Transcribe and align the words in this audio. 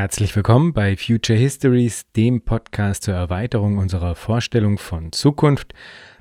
Herzlich 0.00 0.34
willkommen 0.34 0.72
bei 0.72 0.96
Future 0.96 1.38
Histories, 1.38 2.06
dem 2.16 2.40
Podcast 2.40 3.02
zur 3.02 3.12
Erweiterung 3.12 3.76
unserer 3.76 4.14
Vorstellung 4.14 4.78
von 4.78 5.12
Zukunft. 5.12 5.74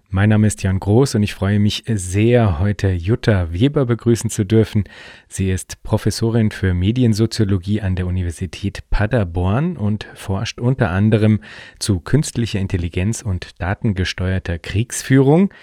Mein 0.09 0.27
Name 0.27 0.47
ist 0.47 0.63
Jan 0.63 0.81
Groß 0.81 1.15
und 1.15 1.23
ich 1.23 1.33
freue 1.33 1.59
mich 1.59 1.85
sehr, 1.87 2.59
heute 2.59 2.89
Jutta 2.89 3.53
Weber 3.53 3.85
begrüßen 3.85 4.29
zu 4.29 4.43
dürfen. 4.43 4.83
Sie 5.29 5.49
ist 5.49 5.81
Professorin 5.81 6.51
für 6.51 6.73
Mediensoziologie 6.73 7.79
an 7.79 7.95
der 7.95 8.05
Universität 8.05 8.83
Paderborn 8.89 9.77
und 9.77 10.07
forscht 10.13 10.59
unter 10.59 10.89
anderem 10.89 11.39
zu 11.79 12.01
künstlicher 12.01 12.59
Intelligenz 12.59 13.21
und 13.21 13.61
datengesteuerter 13.61 14.59
Kriegsführung. 14.59 15.53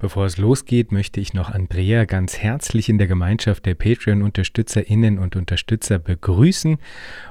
Bevor 0.00 0.26
es 0.26 0.38
losgeht, 0.38 0.92
möchte 0.92 1.20
ich 1.20 1.34
noch 1.34 1.50
Andrea 1.50 2.04
ganz 2.04 2.38
herzlich 2.38 2.88
in 2.88 2.98
der 2.98 3.08
Gemeinschaft 3.08 3.66
der 3.66 3.74
Patreon-Unterstützerinnen 3.74 5.18
und 5.18 5.34
Unterstützer 5.34 5.98
begrüßen 5.98 6.78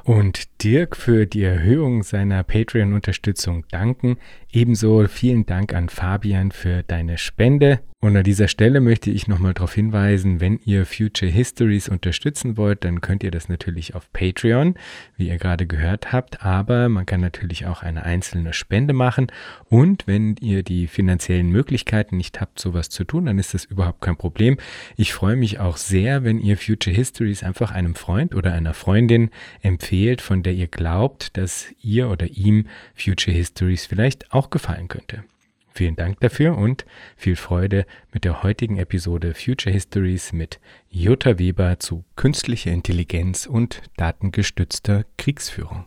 und 0.04 0.63
Dirk 0.63 0.97
für 0.97 1.27
die 1.27 1.43
Erhöhung 1.43 2.04
seiner 2.04 2.43
Patreon-Unterstützung 2.43 3.64
danken. 3.71 4.18
Ebenso 4.51 5.07
vielen 5.07 5.45
Dank 5.45 5.73
an 5.73 5.87
Fabian 5.87 6.51
für 6.51 6.83
deine 6.83 7.18
Spende. 7.18 7.79
Und 8.00 8.15
an 8.15 8.24
dieser 8.24 8.47
Stelle 8.47 8.79
möchte 8.79 9.10
ich 9.10 9.28
nochmal 9.28 9.56
darauf 9.56 9.74
hinweisen, 9.74 10.39
wenn 10.39 10.60
ihr 10.64 10.86
Future 10.86 11.32
Histories 11.32 11.89
unterstützen 11.89 12.56
wollt, 12.56 12.83
dann 12.83 13.01
könnt 13.01 13.23
ihr 13.23 13.32
das 13.32 13.50
natürlich 13.50 13.96
auf 13.96 14.14
Patreon, 14.14 14.75
wie 15.15 15.29
ihr 15.29 15.39
gerade 15.39 15.65
gehört 15.65 16.11
habt, 16.11 16.43
aber 16.46 16.89
man 16.89 17.07
kann 17.07 17.21
natürlich 17.21 17.65
auch 17.65 17.82
eine 17.82 18.04
einzelne 18.04 18.54
Spende 18.54 18.93
machen. 18.93 19.32
Und 19.68 20.06
wenn 20.06 20.36
ihr 20.39 20.61
die 20.61 20.86
finanziellen 20.86 21.50
Möglichkeiten 21.50 22.18
nicht 22.18 22.39
habt, 22.39 22.60
sowas 22.60 22.89
zu 22.89 23.04
tun, 23.04 23.25
dann 23.25 23.39
ist 23.39 23.56
das 23.56 23.65
überhaupt 23.65 24.01
kein 24.01 24.15
Problem. 24.15 24.57
Ich 24.95 25.11
freue 25.11 25.36
mich 25.36 25.59
auch 25.59 25.78
sehr, 25.78 26.23
wenn 26.23 26.39
ihr 26.39 26.56
Future 26.56 26.95
Histories 26.95 27.42
einfach 27.42 27.71
einem 27.71 27.95
Freund 27.95 28.36
oder 28.36 28.54
einer 28.54 28.75
Freundin 28.75 29.32
empfehlt, 29.64 30.21
von 30.21 30.43
der 30.43 30.54
ihr 30.54 30.68
glaubt, 30.68 31.36
dass 31.36 31.73
ihr 31.82 32.11
oder 32.11 32.28
ihm 32.28 32.67
Future 32.94 33.36
Histories 33.36 33.88
vielleicht 33.88 34.31
auch 34.31 34.52
gefallen 34.52 34.88
könnte. 34.88 35.23
Vielen 35.78 35.95
Dank 35.95 36.20
dafür 36.22 36.58
und 36.58 36.88
viel 37.16 37.36
Freude 37.36 37.86
mit 38.11 38.23
der 38.23 38.42
heutigen 38.42 38.80
Episode 38.80 39.36
Future 39.36 39.72
Histories 39.72 40.34
mit 40.34 40.59
Jutta 40.89 41.38
Weber 41.38 41.78
zu 41.78 42.03
künstlicher 42.16 42.72
Intelligenz 42.72 43.45
und 43.45 43.84
datengestützter 43.95 45.06
Kriegsführung. 45.19 45.86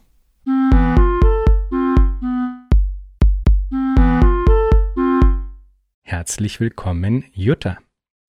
Herzlich 6.05 6.61
willkommen, 6.61 7.25
Jutta. 7.33 7.79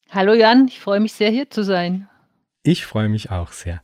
Hallo 0.10 0.34
Jan, 0.34 0.68
ich 0.68 0.80
freue 0.80 1.00
mich 1.00 1.14
sehr 1.14 1.30
hier 1.30 1.52
zu 1.52 1.64
sein. 1.64 2.10
Ich 2.64 2.88
freue 2.88 3.08
mich 3.08 3.30
auch 3.30 3.52
sehr. 3.52 3.84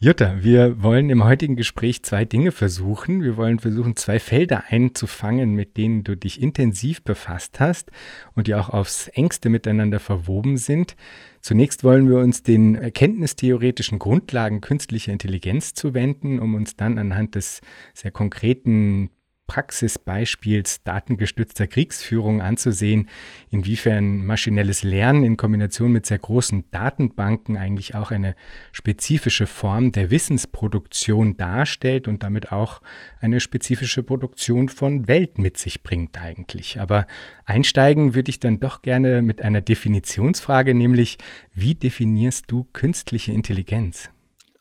Jutta, 0.00 0.44
wir 0.44 0.80
wollen 0.80 1.10
im 1.10 1.24
heutigen 1.24 1.56
Gespräch 1.56 2.04
zwei 2.04 2.24
Dinge 2.24 2.52
versuchen. 2.52 3.20
Wir 3.20 3.36
wollen 3.36 3.58
versuchen, 3.58 3.96
zwei 3.96 4.20
Felder 4.20 4.62
einzufangen, 4.68 5.54
mit 5.54 5.76
denen 5.76 6.04
du 6.04 6.16
dich 6.16 6.40
intensiv 6.40 7.02
befasst 7.02 7.58
hast 7.58 7.90
und 8.36 8.46
die 8.46 8.54
auch 8.54 8.68
aufs 8.68 9.08
engste 9.08 9.48
miteinander 9.48 9.98
verwoben 9.98 10.56
sind. 10.56 10.94
Zunächst 11.40 11.82
wollen 11.82 12.08
wir 12.08 12.18
uns 12.18 12.44
den 12.44 12.76
erkenntnistheoretischen 12.76 13.98
Grundlagen 13.98 14.60
künstlicher 14.60 15.10
Intelligenz 15.10 15.74
zuwenden, 15.74 16.38
um 16.38 16.54
uns 16.54 16.76
dann 16.76 16.96
anhand 16.96 17.34
des 17.34 17.60
sehr 17.92 18.12
konkreten 18.12 19.10
Praxisbeispiels 19.48 20.84
datengestützter 20.84 21.66
Kriegsführung 21.66 22.42
anzusehen, 22.42 23.08
inwiefern 23.50 24.24
maschinelles 24.24 24.84
Lernen 24.84 25.24
in 25.24 25.36
Kombination 25.36 25.90
mit 25.90 26.06
sehr 26.06 26.18
großen 26.18 26.70
Datenbanken 26.70 27.56
eigentlich 27.56 27.94
auch 27.94 28.12
eine 28.12 28.36
spezifische 28.72 29.46
Form 29.46 29.90
der 29.90 30.10
Wissensproduktion 30.10 31.36
darstellt 31.38 32.06
und 32.06 32.22
damit 32.22 32.52
auch 32.52 32.82
eine 33.20 33.40
spezifische 33.40 34.02
Produktion 34.02 34.68
von 34.68 35.08
Welt 35.08 35.38
mit 35.38 35.56
sich 35.56 35.82
bringt 35.82 36.20
eigentlich. 36.20 36.78
Aber 36.78 37.06
einsteigen 37.46 38.14
würde 38.14 38.30
ich 38.30 38.38
dann 38.38 38.60
doch 38.60 38.82
gerne 38.82 39.22
mit 39.22 39.40
einer 39.40 39.62
Definitionsfrage, 39.62 40.74
nämlich 40.74 41.16
wie 41.54 41.74
definierst 41.74 42.44
du 42.48 42.68
künstliche 42.74 43.32
Intelligenz? 43.32 44.10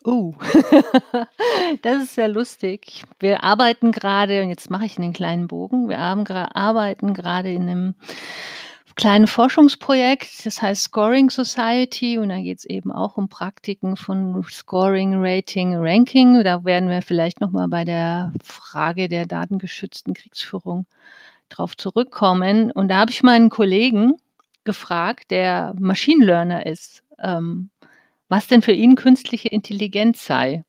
Oh, 0.04 0.36
das 1.82 2.04
ist 2.04 2.16
sehr 2.16 2.28
lustig. 2.28 3.04
Wir 3.20 3.44
arbeiten 3.44 3.92
gerade, 3.92 4.44
und 4.44 4.50
jetzt 4.50 4.70
mache 4.70 4.86
ich 4.86 4.98
einen 4.98 5.14
kleinen 5.14 5.48
Bogen, 5.48 5.90
wir 5.90 6.00
arbeiten 6.00 7.14
gerade 7.14 7.52
in 7.52 7.64
einem 7.64 7.96
kleinen 8.98 9.28
Forschungsprojekt, 9.28 10.46
das 10.46 10.62
heißt 10.62 10.84
Scoring 10.84 11.30
Society 11.30 12.18
und 12.18 12.30
da 12.30 12.38
geht 12.40 12.60
es 12.60 12.66
eben 12.66 12.92
auch 12.92 13.16
um 13.16 13.30
Praktiken 13.30 13.96
von 13.96 14.44
Scoring, 14.50 15.14
Rating, 15.18 15.76
Ranking. 15.76 16.44
Da 16.44 16.66
werden 16.66 16.90
wir 16.90 17.02
vielleicht 17.04 17.40
nochmal 17.40 17.68
bei 17.68 17.86
der 17.86 18.34
Frage 18.44 19.08
der 19.08 19.28
datengeschützten 19.28 20.16
Kriegsführung 20.16 20.88
drauf 21.50 21.78
zurückkommen. 21.78 22.72
Und 22.72 22.90
da 22.90 22.98
habe 22.98 23.12
ich 23.12 23.22
meinen 23.22 23.50
Kollegen 23.50 24.16
gefragt, 24.64 25.30
der 25.30 25.76
Machine 25.80 26.26
Learner 26.26 26.66
ist, 26.66 27.04
ähm, 27.20 27.70
was 28.30 28.48
denn 28.48 28.62
für 28.62 28.72
ihn 28.74 28.96
künstliche 28.96 29.50
Intelligenz 29.50 30.26
sei. 30.26 30.64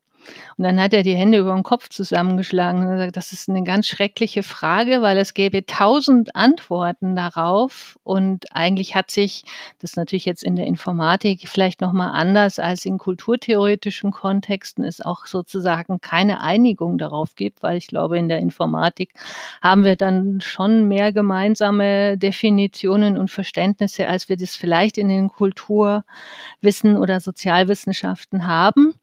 Und 0.57 0.63
dann 0.63 0.79
hat 0.79 0.93
er 0.93 1.03
die 1.03 1.15
Hände 1.15 1.37
über 1.37 1.53
den 1.53 1.63
Kopf 1.63 1.89
zusammengeschlagen 1.89 2.81
und 2.81 2.91
gesagt, 2.91 3.17
das 3.17 3.31
ist 3.31 3.49
eine 3.49 3.63
ganz 3.63 3.87
schreckliche 3.87 4.43
Frage, 4.43 5.01
weil 5.01 5.17
es 5.17 5.33
gäbe 5.33 5.65
tausend 5.65 6.35
Antworten 6.35 7.15
darauf. 7.15 7.97
Und 8.03 8.53
eigentlich 8.55 8.95
hat 8.95 9.11
sich 9.11 9.43
das 9.79 9.95
natürlich 9.95 10.25
jetzt 10.25 10.43
in 10.43 10.55
der 10.55 10.67
Informatik 10.67 11.47
vielleicht 11.47 11.81
nochmal 11.81 12.11
anders 12.11 12.59
als 12.59 12.85
in 12.85 12.97
kulturtheoretischen 12.97 14.11
Kontexten 14.11 14.83
es 14.83 15.01
auch 15.01 15.25
sozusagen 15.25 16.01
keine 16.01 16.41
Einigung 16.41 16.97
darauf 16.97 17.35
gibt, 17.35 17.63
weil 17.63 17.77
ich 17.77 17.87
glaube, 17.87 18.17
in 18.17 18.29
der 18.29 18.39
Informatik 18.39 19.13
haben 19.61 19.83
wir 19.83 19.95
dann 19.95 20.41
schon 20.41 20.87
mehr 20.87 21.13
gemeinsame 21.13 22.17
Definitionen 22.17 23.17
und 23.17 23.31
Verständnisse, 23.31 24.07
als 24.07 24.29
wir 24.29 24.37
das 24.37 24.55
vielleicht 24.55 24.97
in 24.97 25.09
den 25.09 25.29
Kulturwissen 25.29 26.97
oder 26.97 27.19
Sozialwissenschaften 27.19 28.47
haben. 28.47 28.93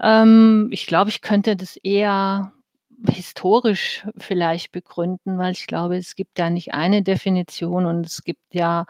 Ähm, 0.00 0.68
ich 0.72 0.86
glaube, 0.86 1.10
ich 1.10 1.20
könnte 1.20 1.56
das 1.56 1.76
eher 1.76 2.52
historisch 3.08 4.06
vielleicht 4.16 4.72
begründen, 4.72 5.38
weil 5.38 5.52
ich 5.52 5.66
glaube, 5.66 5.96
es 5.96 6.16
gibt 6.16 6.38
ja 6.38 6.50
nicht 6.50 6.72
eine 6.74 7.02
Definition 7.02 7.86
und 7.86 8.06
es 8.06 8.22
gibt 8.24 8.54
ja 8.54 8.86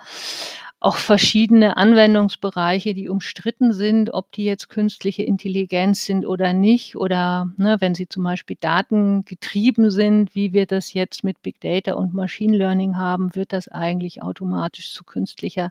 auch 0.84 0.96
verschiedene 0.96 1.78
Anwendungsbereiche, 1.78 2.92
die 2.92 3.08
umstritten 3.08 3.72
sind, 3.72 4.12
ob 4.12 4.30
die 4.32 4.44
jetzt 4.44 4.68
künstliche 4.68 5.22
Intelligenz 5.22 6.04
sind 6.04 6.26
oder 6.26 6.52
nicht. 6.52 6.94
Oder 6.94 7.50
ne, 7.56 7.78
wenn 7.80 7.94
sie 7.94 8.06
zum 8.06 8.22
Beispiel 8.22 8.58
datengetrieben 8.60 9.90
sind, 9.90 10.34
wie 10.34 10.52
wir 10.52 10.66
das 10.66 10.92
jetzt 10.92 11.24
mit 11.24 11.40
Big 11.40 11.58
Data 11.60 11.94
und 11.94 12.12
Machine 12.12 12.54
Learning 12.54 12.98
haben, 12.98 13.34
wird 13.34 13.54
das 13.54 13.68
eigentlich 13.68 14.22
automatisch 14.22 14.92
zu 14.92 15.04
künstlicher 15.04 15.70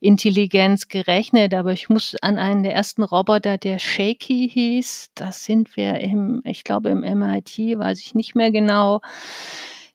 Intelligenz 0.00 0.88
gerechnet. 0.88 1.54
Aber 1.54 1.72
ich 1.72 1.88
muss 1.88 2.16
an 2.20 2.36
einen 2.36 2.64
der 2.64 2.74
ersten 2.74 3.04
Roboter, 3.04 3.56
der 3.56 3.78
Shaky 3.78 4.50
hieß, 4.52 5.10
das 5.14 5.44
sind 5.44 5.76
wir 5.76 6.00
im, 6.00 6.42
ich 6.44 6.64
glaube 6.64 6.88
im 6.88 7.02
MIT, 7.02 7.78
weiß 7.78 8.00
ich 8.00 8.16
nicht 8.16 8.34
mehr 8.34 8.50
genau 8.50 9.00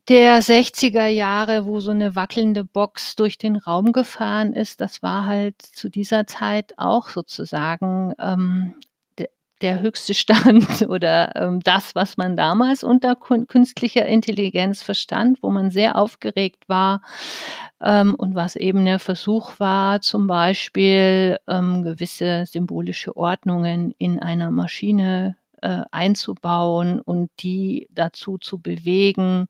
der 0.07 0.41
60er 0.41 1.07
Jahre, 1.07 1.65
wo 1.65 1.79
so 1.79 1.91
eine 1.91 2.15
wackelnde 2.15 2.63
Box 2.63 3.15
durch 3.15 3.37
den 3.37 3.55
Raum 3.55 3.91
gefahren 3.91 4.53
ist, 4.53 4.79
das 4.81 5.01
war 5.01 5.25
halt 5.25 5.61
zu 5.61 5.89
dieser 5.89 6.27
Zeit 6.27 6.73
auch 6.77 7.09
sozusagen 7.09 8.13
ähm, 8.19 8.75
de, 9.17 9.29
der 9.61 9.81
höchste 9.81 10.13
Stand 10.13 10.81
oder 10.89 11.35
ähm, 11.35 11.59
das, 11.61 11.95
was 11.95 12.17
man 12.17 12.37
damals 12.37 12.83
unter 12.83 13.15
künstlicher 13.15 14.05
Intelligenz 14.05 14.83
verstand, 14.83 15.39
wo 15.41 15.49
man 15.49 15.71
sehr 15.71 15.95
aufgeregt 15.95 16.69
war 16.69 17.01
ähm, 17.81 18.13
und 18.13 18.35
was 18.35 18.55
eben 18.55 18.85
der 18.85 18.99
Versuch 18.99 19.59
war, 19.59 20.01
zum 20.01 20.27
Beispiel 20.27 21.39
ähm, 21.47 21.83
gewisse 21.83 22.45
symbolische 22.45 23.17
Ordnungen 23.17 23.91
in 23.97 24.19
einer 24.19 24.51
Maschine 24.51 25.35
äh, 25.65 25.83
einzubauen 25.89 27.01
und 27.01 27.31
die 27.39 27.87
dazu 27.89 28.37
zu 28.37 28.59
bewegen, 28.59 29.47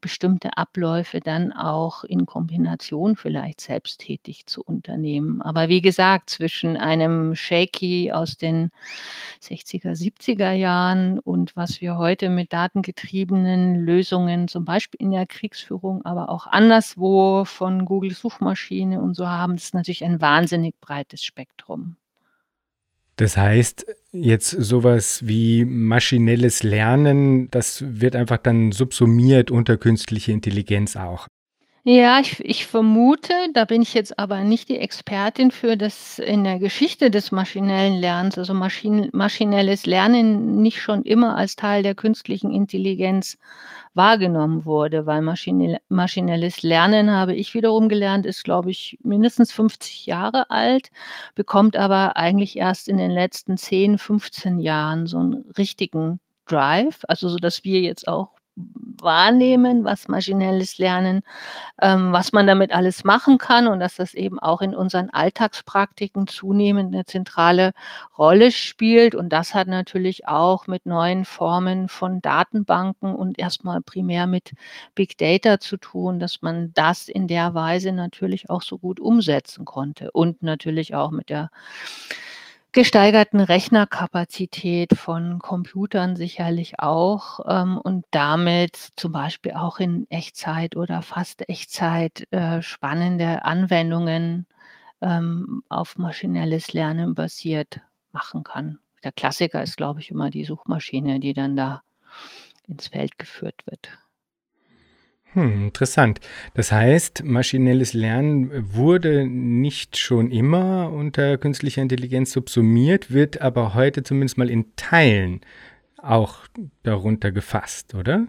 bestimmte 0.00 0.56
Abläufe 0.56 1.18
dann 1.18 1.52
auch 1.52 2.04
in 2.04 2.24
Kombination 2.24 3.16
vielleicht 3.16 3.60
selbsttätig 3.60 4.46
zu 4.46 4.62
unternehmen. 4.62 5.42
Aber 5.42 5.68
wie 5.68 5.80
gesagt, 5.80 6.30
zwischen 6.30 6.76
einem 6.76 7.34
Shaky 7.34 8.12
aus 8.12 8.36
den 8.36 8.70
60er, 9.42 9.96
70er 10.00 10.52
Jahren 10.52 11.18
und 11.18 11.56
was 11.56 11.80
wir 11.80 11.98
heute 11.98 12.28
mit 12.28 12.52
datengetriebenen 12.52 13.74
Lösungen, 13.74 14.46
zum 14.46 14.64
Beispiel 14.64 15.00
in 15.00 15.10
der 15.10 15.26
Kriegsführung, 15.26 16.04
aber 16.04 16.28
auch 16.28 16.46
anderswo 16.46 17.44
von 17.44 17.86
Google 17.86 18.12
Suchmaschine 18.12 19.02
und 19.02 19.14
so 19.14 19.28
haben, 19.28 19.56
ist 19.56 19.74
natürlich 19.74 20.04
ein 20.04 20.20
wahnsinnig 20.20 20.78
breites 20.80 21.24
Spektrum. 21.24 21.96
Das 23.16 23.36
heißt, 23.36 23.84
jetzt 24.12 24.50
sowas 24.50 25.26
wie 25.26 25.64
maschinelles 25.64 26.62
Lernen, 26.62 27.50
das 27.50 27.84
wird 27.86 28.16
einfach 28.16 28.38
dann 28.38 28.72
subsumiert 28.72 29.50
unter 29.50 29.76
künstliche 29.76 30.32
Intelligenz 30.32 30.96
auch. 30.96 31.28
Ja, 31.92 32.20
ich 32.20 32.38
ich 32.44 32.66
vermute, 32.68 33.32
da 33.52 33.64
bin 33.64 33.82
ich 33.82 33.94
jetzt 33.94 34.16
aber 34.16 34.42
nicht 34.44 34.68
die 34.68 34.78
Expertin 34.78 35.50
für, 35.50 35.76
dass 35.76 36.20
in 36.20 36.44
der 36.44 36.60
Geschichte 36.60 37.10
des 37.10 37.32
maschinellen 37.32 37.94
Lernens, 37.98 38.38
also 38.38 38.54
Maschinen 38.54 39.10
maschinelles 39.12 39.86
Lernen 39.86 40.62
nicht 40.62 40.80
schon 40.80 41.02
immer 41.02 41.36
als 41.36 41.56
Teil 41.56 41.82
der 41.82 41.96
künstlichen 41.96 42.52
Intelligenz 42.52 43.38
wahrgenommen 43.94 44.64
wurde, 44.64 45.06
weil 45.06 45.20
maschinell 45.20 45.80
maschinelles 45.88 46.62
Lernen, 46.62 47.10
habe 47.10 47.34
ich 47.34 47.54
wiederum 47.54 47.88
gelernt, 47.88 48.24
ist, 48.24 48.44
glaube 48.44 48.70
ich, 48.70 48.96
mindestens 49.02 49.50
50 49.50 50.06
Jahre 50.06 50.48
alt, 50.50 50.90
bekommt 51.34 51.76
aber 51.76 52.16
eigentlich 52.16 52.56
erst 52.56 52.88
in 52.88 52.98
den 52.98 53.10
letzten 53.10 53.56
10, 53.56 53.98
15 53.98 54.60
Jahren 54.60 55.08
so 55.08 55.18
einen 55.18 55.44
richtigen 55.58 56.20
Drive, 56.46 57.00
also 57.08 57.28
so, 57.28 57.38
dass 57.38 57.64
wir 57.64 57.80
jetzt 57.80 58.06
auch 58.06 58.39
wahrnehmen, 59.02 59.84
was 59.84 60.08
maschinelles 60.08 60.78
Lernen 60.78 61.22
ähm, 61.82 62.12
was 62.12 62.32
man 62.32 62.46
damit 62.46 62.72
alles 62.72 63.04
machen 63.04 63.38
kann 63.38 63.66
und 63.68 63.80
dass 63.80 63.96
das 63.96 64.14
eben 64.14 64.38
auch 64.40 64.60
in 64.62 64.74
unseren 64.74 65.10
Alltagspraktiken 65.10 66.26
zunehmend 66.26 66.92
'ne 66.92 67.04
zentrale 67.06 67.72
Rolle 68.18 68.52
spielt. 68.52 69.14
Und 69.14 69.30
das 69.30 69.54
hat 69.54 69.68
natürlich 69.68 70.28
auch 70.28 70.66
mit 70.66 70.86
neuen 70.86 71.24
Formen 71.24 71.88
von 71.88 72.20
Datenbanken 72.22 73.14
und 73.14 73.38
erst 73.38 73.64
mal 73.64 73.80
primär 73.82 74.26
mit 74.26 74.52
Big 74.94 75.18
Data 75.18 75.60
zu 75.60 75.76
tun, 75.78 76.20
dass 76.20 76.42
man 76.42 76.72
das 76.74 77.08
in 77.08 77.28
der 77.28 77.54
Weise 77.54 77.92
natürlich 77.92 78.50
auch 78.50 78.62
so 78.62 78.78
gut 78.78 79.00
umsetzen 79.00 79.64
konnte 79.64 80.10
und 80.12 80.42
natürlich 80.42 80.94
auch 80.94 81.10
mit 81.10 81.30
der 81.30 81.50
gesteigerten 82.72 83.40
Rechnerkapazität 83.40 84.94
von 84.96 85.38
Computern 85.40 86.16
sicherlich 86.16 86.78
auch, 86.80 87.40
ähm, 87.46 87.78
und 87.78 88.04
damit 88.10 88.90
zum 88.96 89.12
Beispiel 89.12 89.52
auch 89.52 89.78
in 89.78 90.06
Echtzeit 90.10 90.76
oder 90.76 91.02
fast 91.02 91.48
Echtzeit, 91.48 92.26
äh, 92.32 92.62
spannende 92.62 93.44
Anwendungen, 93.44 94.46
ähm, 95.00 95.62
auf 95.68 95.98
maschinelles 95.98 96.72
Lernen 96.72 97.14
basiert 97.14 97.80
machen 98.12 98.44
kann. 98.44 98.78
Der 99.04 99.12
Klassiker 99.12 99.62
ist, 99.62 99.76
glaube 99.76 100.00
ich, 100.00 100.10
immer 100.10 100.30
die 100.30 100.44
Suchmaschine, 100.44 101.20
die 101.20 101.34
dann 101.34 101.56
da 101.56 101.82
ins 102.68 102.88
Feld 102.88 103.18
geführt 103.18 103.62
wird. 103.66 103.90
Hm, 105.34 105.66
interessant. 105.66 106.18
Das 106.54 106.72
heißt, 106.72 107.22
maschinelles 107.24 107.92
Lernen 107.94 108.50
wurde 108.74 109.26
nicht 109.26 109.96
schon 109.96 110.30
immer 110.32 110.90
unter 110.92 111.38
künstlicher 111.38 111.82
Intelligenz 111.82 112.32
subsumiert, 112.32 113.12
wird 113.12 113.40
aber 113.40 113.74
heute 113.74 114.02
zumindest 114.02 114.38
mal 114.38 114.50
in 114.50 114.74
Teilen 114.74 115.40
auch 115.98 116.40
darunter 116.84 117.32
gefasst, 117.32 117.94
oder? 117.94 118.26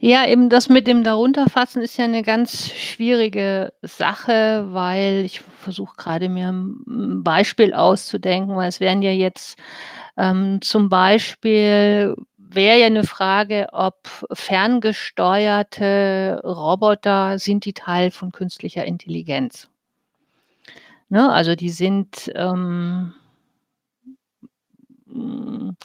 Ja, 0.00 0.26
eben 0.28 0.48
das 0.48 0.68
mit 0.68 0.86
dem 0.86 1.02
Darunterfassen 1.04 1.82
ist 1.82 1.96
ja 1.98 2.06
'ne 2.06 2.22
ganz 2.22 2.70
schwierige 2.72 3.72
Sache, 3.82 4.66
weil 4.70 5.24
ich 5.24 5.40
versuche 5.60 5.96
grade 5.96 6.28
mir 6.28 6.48
'n 6.50 6.84
'n 6.88 7.24
Beispiel 7.24 7.74
auszudenken, 7.74 8.54
weil 8.56 8.68
es 8.68 8.78
wären 8.80 9.02
ja 9.02 9.10
jetzt, 9.10 9.58
ähm, 10.16 10.60
zum 10.62 10.88
Beispiel 10.88 12.14
wäre 12.54 12.78
ja 12.80 12.90
'ne 12.90 13.04
Frage, 13.04 13.68
ob 13.72 14.08
ferngesteuerte 14.32 16.40
Roboter 16.44 17.38
sind 17.38 17.64
die 17.64 17.72
Teil 17.74 18.10
von 18.10 18.32
künstlicher 18.32 18.84
Intelligenz? 18.84 19.68
Ne, 21.10 21.30
also 21.32 21.54
die 21.54 21.70
sind, 21.70 22.30
ähm 22.34 23.14
hm, 25.06 25.76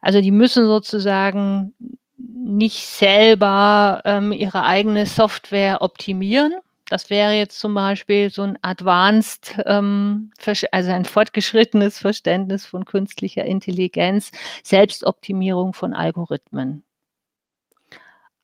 also 0.00 0.20
die 0.20 0.30
müssen 0.30 0.66
sozusagen 0.66 1.74
nicht 2.18 2.86
selber, 2.86 4.02
ähm, 4.04 4.32
ihre 4.32 4.64
eigene 4.64 5.06
Software 5.06 5.82
optimieren. 5.82 6.54
Das 6.88 7.10
wäre 7.10 7.32
jetzt 7.32 7.58
zum 7.58 7.74
Beispiel 7.74 8.30
so 8.30 8.42
'n 8.44 8.56
advanced, 8.62 9.56
ähm, 9.66 10.30
also 10.70 10.92
ein 10.92 11.04
fortgeschrittenes 11.04 11.98
Verständnis 11.98 12.64
von 12.64 12.84
künstlicher 12.84 13.44
Intelligenz, 13.44 14.30
Selbstoptimierung 14.62 15.72
von 15.74 15.94
Algorithmen. 15.94 16.84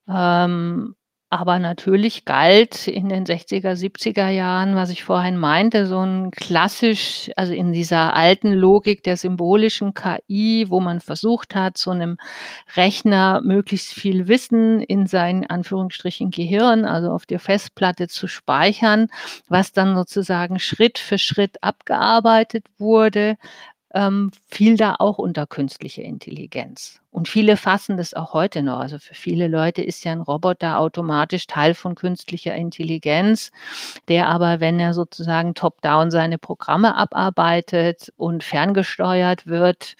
Ähm, 0.08 0.94
aber 1.32 1.58
natürlich 1.58 2.26
galt 2.26 2.86
in 2.88 3.08
den 3.08 3.24
60er, 3.24 3.74
70er 3.74 4.28
Jahren, 4.28 4.76
was 4.76 4.90
ich 4.90 5.02
vorhin 5.02 5.38
meinte, 5.38 5.86
so 5.86 5.98
'n 6.02 6.30
klassisch 6.30 7.30
also 7.36 7.54
in 7.54 7.72
dieser 7.72 8.14
alten 8.14 8.52
Logik 8.52 9.02
der 9.02 9.16
symbolischen 9.16 9.94
KI, 9.94 10.66
wo 10.68 10.78
man 10.80 11.00
versucht 11.00 11.54
hat, 11.54 11.78
so 11.78 11.94
'nem 11.94 12.18
Rechner 12.76 13.40
möglichst 13.42 13.94
viel 13.94 14.28
Wissen 14.28 14.82
in 14.82 15.06
sein 15.06 15.46
Anführungsstrichen 15.48 16.30
Gehirn, 16.30 16.84
also 16.84 17.10
auf 17.10 17.24
der 17.24 17.40
Festplatte 17.40 18.08
zu 18.08 18.28
speichern, 18.28 19.08
was 19.48 19.72
dann 19.72 19.96
sozusagen 19.96 20.58
Schritt 20.60 20.98
für 20.98 21.16
Schritt 21.18 21.62
abgearbeitet 21.62 22.66
wurde, 22.78 23.36
ähm, 23.94 24.30
fiel 24.48 24.76
da 24.76 24.96
auch 24.98 25.18
unter 25.18 25.46
künstliche 25.46 26.02
Intelligenz. 26.02 27.00
Und 27.10 27.28
viele 27.28 27.56
fassen 27.58 27.96
das 27.98 28.14
auch 28.14 28.32
heute 28.32 28.62
noch. 28.62 28.78
Also 28.80 28.98
für 28.98 29.14
viele 29.14 29.48
Leute 29.48 29.82
ist 29.82 30.04
ja 30.04 30.12
'n 30.12 30.22
Roboter 30.22 30.78
automatisch 30.78 31.46
Teil 31.46 31.74
von 31.74 31.94
künstlicher 31.94 32.54
Intelligenz, 32.54 33.50
der 34.08 34.28
aber, 34.28 34.60
wenn 34.60 34.80
er 34.80 34.94
sozusagen 34.94 35.54
top 35.54 35.82
down 35.82 36.10
seine 36.10 36.38
Programme 36.38 36.96
abarbeitet 36.96 38.12
und 38.16 38.44
ferngesteuert 38.44 39.46
wird, 39.46 39.94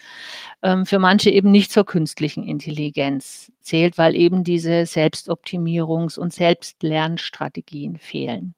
ähm, 0.63 0.85
für 0.85 0.99
manche 0.99 1.29
eben 1.31 1.51
nicht 1.51 1.71
zur 1.71 1.85
künstlichen 1.85 2.43
Intelligenz 2.43 3.51
zählt, 3.61 3.97
weil 3.97 4.15
eben 4.15 4.43
diese 4.43 4.85
Selbstoptimierungs 4.87 6.17
und 6.17 6.33
Selbstlernstrategien 6.33 7.97
fehlen. 7.97 8.55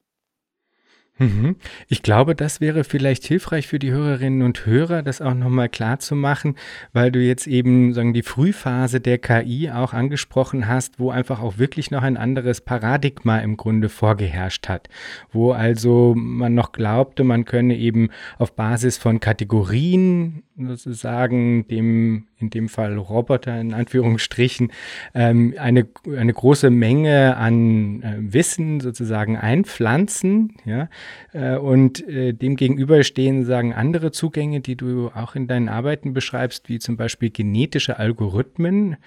Mhm. 1.18 1.56
Ich 1.88 2.04
glaube, 2.04 2.36
das 2.36 2.60
wäre 2.60 2.84
vielleicht 2.84 3.24
hilfreich 3.26 3.68
für 3.68 3.80
die 3.80 3.92
Hörerinnen 3.92 4.42
und 4.42 4.66
Hörer, 4.66 5.02
das 5.02 5.22
auch 5.22 5.34
noch 5.34 5.50
mal 5.50 5.70
klarzumachen, 5.70 6.56
weil 6.92 7.10
du 7.10 7.20
jetzt 7.20 7.48
eben, 7.48 7.94
sagen 7.94 8.14
die 8.14 8.22
Frühphase 8.22 9.00
der 9.00 9.18
KI 9.18 9.72
auch 9.72 9.94
angesprochen 9.94 10.68
hast, 10.68 11.00
wo 11.00 11.12
einfach 11.12 11.42
auch 11.42 11.58
wirklich 11.58 11.90
noch 11.90 12.04
ein 12.04 12.18
anderes 12.18 12.60
Paradigma 12.60 13.40
im 13.40 13.56
Grunde 13.56 13.88
vorgeherrscht 13.88 14.68
hat. 14.68 14.90
Wo 15.32 15.54
also 15.54 16.14
man 16.18 16.54
noch 16.54 16.74
glaubte, 16.74 17.24
man 17.24 17.46
könne 17.46 17.78
eben 17.78 18.10
auf 18.38 18.54
Basis 18.54 18.98
von 18.98 19.22
Kategorien 19.22 20.44
sozusagen 20.58 21.68
dem 21.68 22.28
in 22.46 22.50
dem 22.52 22.70
Fall 22.70 22.98
Roboter 22.98 23.60
in 23.60 23.74
Anführungsstrichen, 23.74 24.72
ähm, 25.14 25.54
eine 25.58 25.88
eine 26.18 26.34
große 26.34 26.70
Menge 26.70 27.38
an, 27.38 28.02
äh, 28.02 28.16
Wissen 28.20 28.80
sozusagen 28.80 29.38
einpflanzen, 29.38 30.54
ja? 30.66 30.90
Äh, 31.34 31.58
und, 31.58 32.08
äh, 32.08 32.34
dem 32.34 32.56
gegenüber 32.56 33.04
stehen, 33.04 33.46
sagen 33.46 33.74
andere 33.74 34.12
Zugänge, 34.12 34.62
die 34.62 34.76
du 34.76 35.10
auch 35.14 35.36
in 35.36 35.48
deinen 35.48 35.70
Arbeiten 35.70 36.14
beschreibst, 36.14 36.70
wie 36.70 36.80
zum 36.80 36.98
Beispiel 36.98 37.30
genetische 37.30 38.00
Algorithmen, 38.00 38.98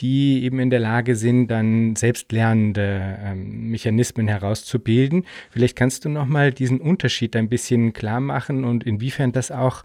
die 0.00 0.44
eben 0.44 0.58
in 0.58 0.70
der 0.70 0.80
Lage 0.80 1.16
sind, 1.16 1.48
dann 1.48 1.96
selbstlernende, 1.96 3.18
ähm, 3.24 3.70
Mechanismen 3.70 4.28
herauszubilden. 4.28 5.24
Vielleicht 5.50 5.76
kannst 5.76 6.04
du 6.04 6.08
noch 6.08 6.26
mal 6.26 6.52
diesen 6.52 6.80
Unterschied 6.80 7.34
ein 7.36 7.48
bisschen 7.48 7.92
klarmachen 7.92 8.64
und 8.64 8.84
inwiefern 8.84 9.32
das 9.32 9.50
auch 9.50 9.84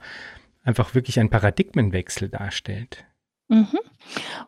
einfach 0.68 0.94
wirklich 0.94 1.20
ein 1.20 1.30
Paradigmenwechsel 1.30 2.30
darstellt. 2.30 3.06
Mhm. 3.48 3.80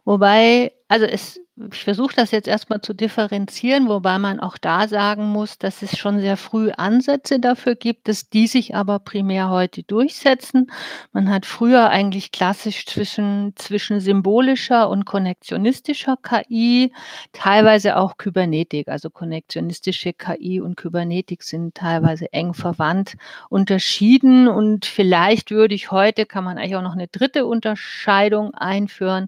Wobei 0.05 0.71
also 0.87 1.05
es 1.05 1.39
ich 1.73 1.83
versuche 1.83 2.15
das 2.15 2.31
jetzt 2.31 2.47
erst 2.47 2.69
mal 2.69 2.81
zu 2.81 2.93
differenzieren, 2.93 3.89
wobei 3.89 4.17
man 4.17 4.39
auch 4.39 4.57
da 4.57 4.87
sagen 4.87 5.25
muss, 5.27 5.57
dass 5.57 5.81
es 5.81 5.97
schon 5.97 6.21
sehr 6.21 6.37
früh 6.37 6.71
Ansätze 6.71 7.39
dafür 7.39 7.75
gibt, 7.75 8.07
dass 8.07 8.29
die 8.29 8.47
sich 8.47 8.75
aber 8.75 8.99
primär 8.99 9.49
heute 9.49 9.83
durchsetzen. 9.83 10.71
Man 11.11 11.29
hat 11.29 11.45
früher 11.45 11.89
eigentlich 11.89 12.31
klassisch 12.31 12.85
zwischen 12.85 13.53
zwischen 13.57 13.99
symbolischer 13.99 14.89
und 14.89 15.05
konnektionistischer 15.05 16.17
KI, 16.23 16.93
teilweise 17.33 17.97
auch 17.97 18.17
Kybernetik, 18.17 18.87
also 18.87 19.09
konnektionistische 19.09 20.13
KI 20.13 20.61
und 20.61 20.77
Kybernetik 20.77 21.43
sind 21.43 21.75
teilweise 21.75 22.31
eng 22.33 22.53
verwandt, 22.53 23.15
unterschieden. 23.49 24.47
Und 24.47 24.85
vielleicht 24.85 25.51
würde 25.51 25.75
ich 25.75 25.91
heute 25.91 26.25
kann 26.25 26.45
man 26.45 26.57
eigentlich 26.57 26.77
auch 26.77 26.81
noch 26.83 26.95
'ne 26.95 27.07
dritte 27.09 27.45
Unterscheidung 27.45 28.53
einführen, 28.53 29.27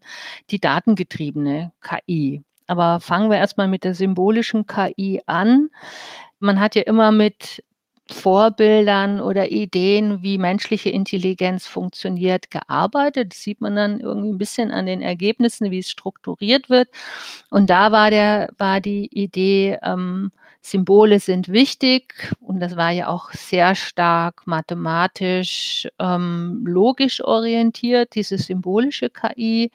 die 0.51 0.59
datengetriebene 0.59 1.71
KI. 1.81 2.43
Aber 2.67 2.99
fangen 3.01 3.29
wir 3.31 3.37
erst 3.37 3.57
mal 3.57 3.67
mit 3.67 3.83
der 3.83 3.95
symbolischen 3.95 4.65
KI 4.67 5.21
an. 5.25 5.69
Man 6.39 6.59
hat 6.59 6.75
ja 6.75 6.83
immer 6.83 7.11
mit 7.11 7.63
Vorbildern 8.11 9.21
oder 9.21 9.51
Ideen, 9.51 10.21
wie 10.23 10.37
menschliche 10.37 10.89
Intelligenz 10.89 11.67
funktioniert, 11.67 12.51
gearbeitet. 12.51 13.33
Das 13.33 13.41
sieht 13.43 13.61
man 13.61 13.75
dann 13.75 13.99
irgendwie 14.01 14.29
'n 14.31 14.37
bisschen 14.37 14.71
an 14.71 14.85
den 14.87 15.01
Ergebnissen, 15.01 15.71
wie 15.71 15.79
es 15.79 15.89
strukturiert 15.89 16.69
wird. 16.69 16.89
Und 17.49 17.69
da 17.69 17.91
war 17.93 18.09
der 18.11 18.49
war 18.57 18.81
die 18.81 19.07
Idee, 19.07 19.77
ähm, 19.83 20.31
Symbole 20.61 21.19
sind 21.19 21.49
wichtig 21.49 22.31
und 22.39 22.59
das 22.59 22.75
war 22.77 22.91
ja 22.91 23.07
auch 23.07 23.31
sehr 23.31 23.73
stark 23.75 24.45
mathematisch, 24.45 25.87
ähm, 25.99 26.63
logisch 26.65 27.23
orientiert, 27.23 28.13
diese 28.15 28.37
symbolische 28.37 29.09
KI, 29.09 29.71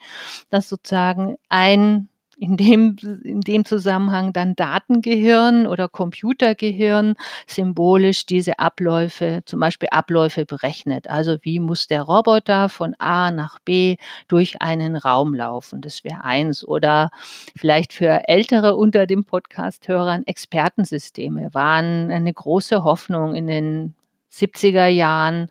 dass 0.49 0.69
sozusagen 0.69 1.37
ein 1.49 2.09
in 2.39 2.55
dem, 2.55 2.95
in 3.23 3.41
dem 3.41 3.65
Zusammenhang 3.65 4.31
dann 4.31 4.55
Datengehirn 4.55 5.65
oder 5.65 5.89
Computergehirn 5.89 7.15
symbolisch 7.47 8.25
diese 8.25 8.59
Abläufe, 8.59 9.41
zum 9.45 9.59
Beispiel 9.59 9.89
Abläufe 9.91 10.45
berechnet. 10.45 11.09
Also 11.09 11.37
wie 11.41 11.59
muss 11.59 11.87
der 11.87 12.03
Roboter 12.03 12.69
von 12.69 12.95
A 12.99 13.31
nach 13.31 13.59
B 13.59 13.97
durch 14.27 14.61
einen 14.61 14.95
Raum 14.95 15.33
laufen? 15.33 15.81
Das 15.81 16.03
wäre 16.03 16.23
eins. 16.23 16.63
Oder 16.63 17.09
vielleicht 17.55 17.93
für 17.93 18.27
ältere 18.27 18.75
unter 18.75 19.07
den 19.07 19.25
Podcast-Hörern 19.25 20.25
Expertensysteme 20.27 21.53
waren 21.53 22.11
eine 22.11 22.33
große 22.33 22.83
Hoffnung 22.83 23.33
in 23.35 23.47
den 23.47 23.95
70er 24.31 24.87
Jahren 24.87 25.49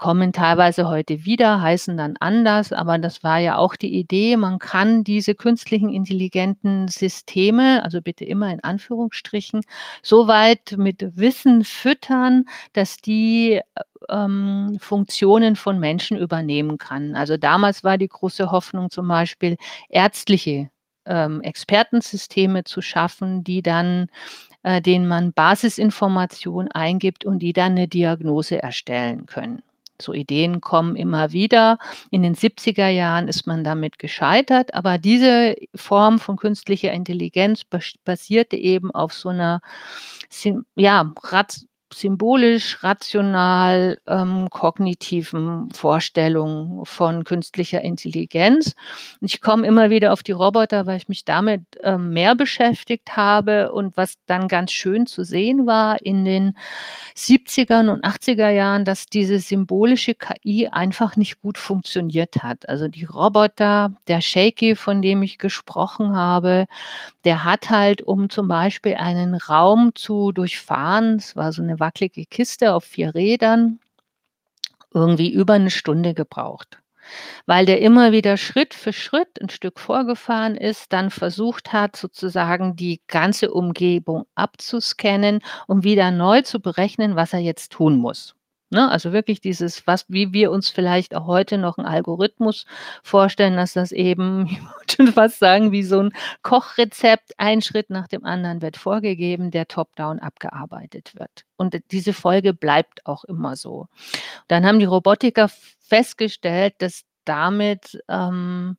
kommen 0.00 0.32
teilweise 0.32 0.88
heute 0.88 1.26
wieder, 1.26 1.60
heißen 1.60 1.98
dann 1.98 2.16
anders, 2.20 2.72
aber 2.72 2.96
das 2.96 3.22
war 3.22 3.38
ja 3.38 3.58
auch 3.58 3.76
die 3.76 3.94
Idee, 3.94 4.38
man 4.38 4.58
kann 4.58 5.04
diese 5.04 5.34
künstlichen 5.34 5.90
intelligenten 5.90 6.88
Systeme, 6.88 7.84
also 7.84 8.00
bitte 8.00 8.24
immer 8.24 8.50
in 8.50 8.64
Anführungsstrichen, 8.64 9.60
so 10.02 10.26
weit 10.26 10.74
mit 10.78 11.18
Wissen 11.18 11.64
füttern, 11.64 12.46
dass 12.72 12.96
die 12.96 13.60
ähm, 14.08 14.78
Funktionen 14.80 15.54
von 15.54 15.78
Menschen 15.78 16.16
übernehmen 16.16 16.78
kann. 16.78 17.14
Also 17.14 17.36
damals 17.36 17.84
war 17.84 17.98
die 17.98 18.08
große 18.08 18.50
Hoffnung 18.50 18.90
zum 18.90 19.06
Beispiel, 19.06 19.58
ärztliche 19.90 20.70
ähm, 21.04 21.42
Expertensysteme 21.42 22.64
zu 22.64 22.80
schaffen, 22.80 23.44
die 23.44 23.60
dann 23.60 24.06
äh, 24.62 24.80
denen 24.80 25.06
man 25.08 25.34
Basisinformationen 25.34 26.70
eingibt 26.72 27.26
und 27.26 27.40
die 27.40 27.52
dann 27.52 27.72
eine 27.72 27.86
Diagnose 27.86 28.62
erstellen 28.62 29.26
können. 29.26 29.62
So 30.02 30.12
Ideen 30.12 30.60
kommen 30.60 30.96
immer 30.96 31.32
wieder. 31.32 31.78
In 32.10 32.22
den 32.22 32.34
70er 32.34 32.88
Jahren 32.88 33.28
ist 33.28 33.46
man 33.46 33.64
damit 33.64 33.98
gescheitert, 33.98 34.74
aber 34.74 34.98
diese 34.98 35.56
Form 35.74 36.18
von 36.18 36.36
künstlicher 36.36 36.92
Intelligenz 36.92 37.62
basierte 38.04 38.56
eben 38.56 38.90
auf 38.90 39.12
so 39.12 39.30
einer 39.30 39.60
ja, 40.76 41.12
symbolisch, 41.92 42.82
rational, 42.82 43.98
ähm, 44.06 44.48
kognitiven 44.50 45.70
Vorstellungen 45.72 46.84
von 46.84 47.24
künstlicher 47.24 47.82
Intelligenz. 47.82 48.74
Und 49.20 49.26
ich 49.26 49.40
komme 49.40 49.66
immer 49.66 49.90
wieder 49.90 50.12
auf 50.12 50.22
die 50.22 50.32
Roboter, 50.32 50.86
weil 50.86 50.96
ich 50.96 51.08
mich 51.08 51.24
damit 51.24 51.62
ähm, 51.82 52.10
mehr 52.10 52.34
beschäftigt 52.34 53.16
habe 53.16 53.72
und 53.72 53.96
was 53.96 54.14
dann 54.26 54.48
ganz 54.48 54.72
schön 54.72 55.06
zu 55.06 55.24
sehen 55.24 55.66
war 55.66 56.00
in 56.02 56.24
den 56.24 56.54
70er 57.16 57.90
und 57.90 58.04
80er 58.04 58.50
Jahren, 58.50 58.84
dass 58.84 59.06
diese 59.06 59.38
symbolische 59.38 60.14
KI 60.14 60.68
einfach 60.68 61.16
nicht 61.16 61.40
gut 61.40 61.58
funktioniert 61.58 62.42
hat. 62.42 62.68
Also 62.68 62.88
die 62.88 63.04
Roboter, 63.04 63.92
der 64.08 64.20
Shaky, 64.20 64.76
von 64.76 65.02
dem 65.02 65.22
ich 65.22 65.38
gesprochen 65.38 66.14
habe, 66.14 66.66
der 67.24 67.44
hat 67.44 67.70
halt, 67.70 68.02
um 68.02 68.30
zum 68.30 68.48
Beispiel 68.48 68.94
einen 68.94 69.34
Raum 69.34 69.92
zu 69.94 70.32
durchfahren, 70.32 71.16
es 71.16 71.36
war 71.36 71.52
so 71.52 71.62
eine 71.62 71.79
wackelige 71.80 72.26
Kiste 72.26 72.74
auf 72.74 72.84
vier 72.84 73.14
Rädern, 73.14 73.80
irgendwie 74.92 75.32
über 75.32 75.54
eine 75.54 75.70
Stunde 75.70 76.14
gebraucht. 76.14 76.78
Weil 77.46 77.66
der 77.66 77.80
immer 77.80 78.12
wieder 78.12 78.36
Schritt 78.36 78.74
für 78.74 78.92
Schritt 78.92 79.40
ein 79.40 79.48
Stück 79.48 79.80
vorgefahren 79.80 80.56
ist, 80.56 80.92
dann 80.92 81.10
versucht 81.10 81.72
hat, 81.72 81.96
sozusagen 81.96 82.76
die 82.76 83.00
ganze 83.08 83.50
Umgebung 83.50 84.26
abzuscannen, 84.34 85.40
um 85.66 85.82
wieder 85.82 86.10
neu 86.10 86.42
zu 86.42 86.60
berechnen, 86.60 87.16
was 87.16 87.32
er 87.32 87.40
jetzt 87.40 87.72
tun 87.72 87.96
muss. 87.96 88.34
Ne? 88.70 88.88
Also 88.88 89.12
wirklich 89.12 89.40
dieses, 89.40 89.86
was, 89.88 90.04
wie 90.08 90.32
wir 90.32 90.52
uns 90.52 90.70
vielleicht 90.70 91.14
auch 91.16 91.26
heute 91.26 91.58
noch 91.58 91.76
einen 91.78 91.88
Algorithmus 91.88 92.66
vorstellen, 93.02 93.56
dass 93.56 93.72
das 93.72 93.90
eben, 93.90 94.48
würde 95.06 95.12
fast 95.12 95.38
sagen, 95.38 95.72
wie 95.72 95.82
so 95.82 96.00
ein 96.00 96.12
Kochrezept, 96.42 97.32
ein 97.38 97.62
Schritt 97.62 97.90
nach 97.90 98.08
dem 98.08 98.24
anderen 98.24 98.62
wird 98.62 98.76
vorgegeben, 98.76 99.50
der 99.50 99.68
top-down 99.68 100.18
abgearbeitet 100.18 101.12
wird. 101.14 101.44
Und 101.56 101.78
diese 101.90 102.12
Folge 102.12 102.54
bleibt 102.54 103.06
auch 103.06 103.24
immer 103.24 103.56
so. 103.56 103.86
Dann 104.48 104.64
haben 104.64 104.78
die 104.78 104.84
Robotiker 104.84 105.50
festgestellt, 105.80 106.74
dass 106.78 107.04
damit 107.24 108.02
ähm, 108.08 108.76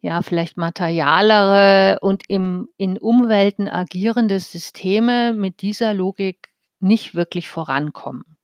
ja, 0.00 0.20
vielleicht 0.20 0.58
materialere 0.58 1.98
und 2.00 2.24
im, 2.28 2.68
in 2.76 2.98
Umwelten 2.98 3.68
agierende 3.68 4.38
Systeme 4.38 5.32
mit 5.32 5.62
dieser 5.62 5.94
Logik 5.94 6.50
nicht 6.78 7.14
wirklich 7.14 7.48
vorankommen. 7.48 8.36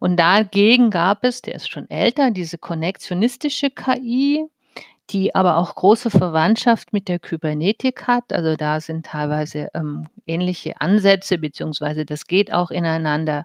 Und 0.00 0.16
dagegen 0.16 0.90
gab 0.90 1.24
es, 1.24 1.42
der 1.42 1.56
ist 1.56 1.70
schon 1.70 1.90
älter, 1.90 2.30
diese 2.30 2.58
konnektionistische 2.58 3.70
KI, 3.70 4.46
die 5.10 5.34
aber 5.34 5.56
auch 5.56 5.74
große 5.74 6.10
Verwandtschaft 6.10 6.92
mit 6.92 7.08
der 7.08 7.18
Kybernetik 7.18 8.06
hat. 8.06 8.32
Also 8.32 8.56
da 8.56 8.80
sind 8.80 9.06
teilweise 9.06 9.68
ähm, 9.74 10.08
ähnliche 10.26 10.80
Ansätze, 10.80 11.38
beziehungsweise 11.38 12.04
das 12.04 12.26
geht 12.26 12.52
auch 12.52 12.70
ineinander 12.70 13.44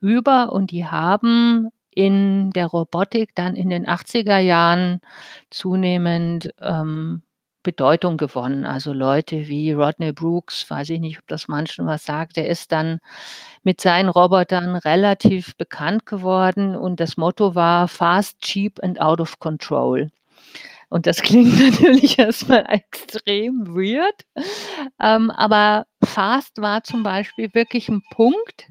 über. 0.00 0.52
Und 0.52 0.70
die 0.70 0.86
haben 0.86 1.70
in 1.90 2.50
der 2.52 2.66
Robotik 2.66 3.34
dann 3.34 3.56
in 3.56 3.70
den 3.70 3.86
80er 3.86 4.38
Jahren 4.38 5.00
zunehmend 5.50 6.52
ähm, 6.60 7.22
Bedeutung 7.62 8.16
gewonnen. 8.16 8.64
Also 8.64 8.92
Leute 8.92 9.48
wie 9.48 9.72
Rodney 9.72 10.12
Brooks, 10.12 10.68
weiß 10.70 10.90
ich 10.90 11.00
nicht, 11.00 11.18
ob 11.18 11.26
das 11.28 11.48
manchen 11.48 11.86
was 11.86 12.04
sagt, 12.04 12.36
der 12.36 12.48
ist 12.48 12.72
dann 12.72 13.00
mit 13.62 13.80
seinen 13.80 14.08
Robotern 14.08 14.76
relativ 14.76 15.56
bekannt 15.56 16.06
geworden 16.06 16.74
und 16.76 17.00
das 17.00 17.16
Motto 17.16 17.54
war 17.54 17.88
Fast, 17.88 18.40
Cheap 18.40 18.82
and 18.82 19.00
Out 19.00 19.20
of 19.20 19.38
Control. 19.38 20.10
Und 20.90 21.06
das 21.06 21.22
klingt 21.22 21.58
natürlich 21.80 22.18
erstmal 22.18 22.66
extrem 22.68 23.74
weird, 23.74 24.26
ähm, 25.00 25.30
aber 25.30 25.86
Fast 26.04 26.60
war 26.62 26.82
zum 26.82 27.02
Beispiel 27.02 27.52
wirklich 27.52 27.88
ein 27.88 28.02
Punkt, 28.10 28.70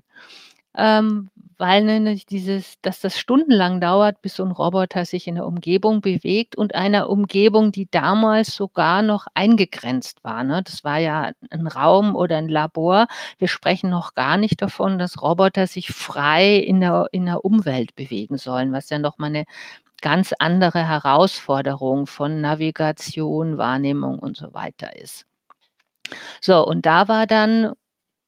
ähm, 0.75 1.29
weil 1.59 1.83
nämlich 1.83 2.25
dieses, 2.25 2.81
dass 2.81 3.01
das 3.01 3.19
stundenlang 3.19 3.81
dauert, 3.81 4.21
bis 4.21 4.35
so 4.35 4.43
ein 4.43 4.51
Roboter 4.51 5.05
sich 5.05 5.27
in 5.27 5.35
der 5.35 5.45
Umgebung 5.45 6.01
bewegt 6.01 6.55
und 6.55 6.73
einer 6.73 7.09
Umgebung, 7.09 7.71
die 7.71 7.89
damals 7.91 8.55
sogar 8.55 9.01
noch 9.03 9.27
eingegrenzt 9.35 10.23
war. 10.23 10.43
Ne? 10.43 10.63
Das 10.63 10.83
war 10.83 10.97
ja 10.97 11.31
ein 11.51 11.67
Raum 11.67 12.15
oder 12.15 12.37
ein 12.37 12.49
Labor. 12.49 13.07
Wir 13.37 13.49
sprechen 13.49 13.89
noch 13.89 14.15
gar 14.15 14.37
nicht 14.37 14.61
davon, 14.61 14.97
dass 14.97 15.21
Roboter 15.21 15.67
sich 15.67 15.89
frei 15.89 16.55
in 16.55 16.79
der, 16.79 17.07
in 17.11 17.25
der 17.25 17.45
Umwelt 17.45 17.93
bewegen 17.95 18.37
sollen, 18.37 18.71
was 18.71 18.89
ja 18.89 18.97
noch 18.97 19.17
mal 19.17 19.27
eine 19.27 19.45
ganz 20.01 20.33
andere 20.39 20.87
Herausforderung 20.87 22.07
von 22.07 22.41
Navigation, 22.41 23.57
Wahrnehmung 23.57 24.19
und 24.19 24.37
so 24.37 24.53
weiter 24.53 24.95
ist. 24.95 25.25
So, 26.41 26.65
und 26.65 26.85
da 26.85 27.07
war 27.07 27.27
dann 27.27 27.73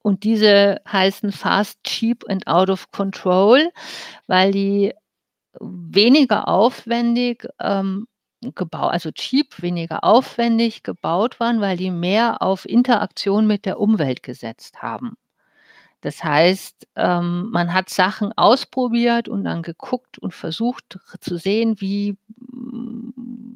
und 0.03 0.23
diese 0.23 0.81
heißen 0.91 1.31
Fast, 1.31 1.83
Cheap 1.83 2.23
and 2.29 2.47
Out 2.47 2.69
of 2.69 2.91
Control, 2.91 3.69
weil 4.27 4.51
die 4.51 4.93
weniger 5.59 6.47
aufwendig 6.47 7.47
ähm, 7.59 8.07
gebaut, 8.41 8.91
also 8.91 9.11
cheap, 9.11 9.61
weniger 9.61 10.03
aufwendig 10.03 10.83
gebaut 10.83 11.39
waren, 11.39 11.61
weil 11.61 11.77
die 11.77 11.91
mehr 11.91 12.41
auf 12.41 12.65
Interaktion 12.65 13.47
mit 13.47 13.65
der 13.65 13.79
Umwelt 13.79 14.23
gesetzt 14.23 14.81
haben. 14.81 15.15
Das 16.01 16.23
heißt, 16.23 16.87
ähm, 16.95 17.49
man 17.51 17.73
hat 17.73 17.89
Sachen 17.89 18.33
ausprobiert 18.35 19.27
und 19.29 19.43
dann 19.43 19.61
geguckt 19.61 20.17
und 20.17 20.33
versucht 20.33 20.99
zu 21.19 21.37
sehen, 21.37 21.79
wie 21.79 22.17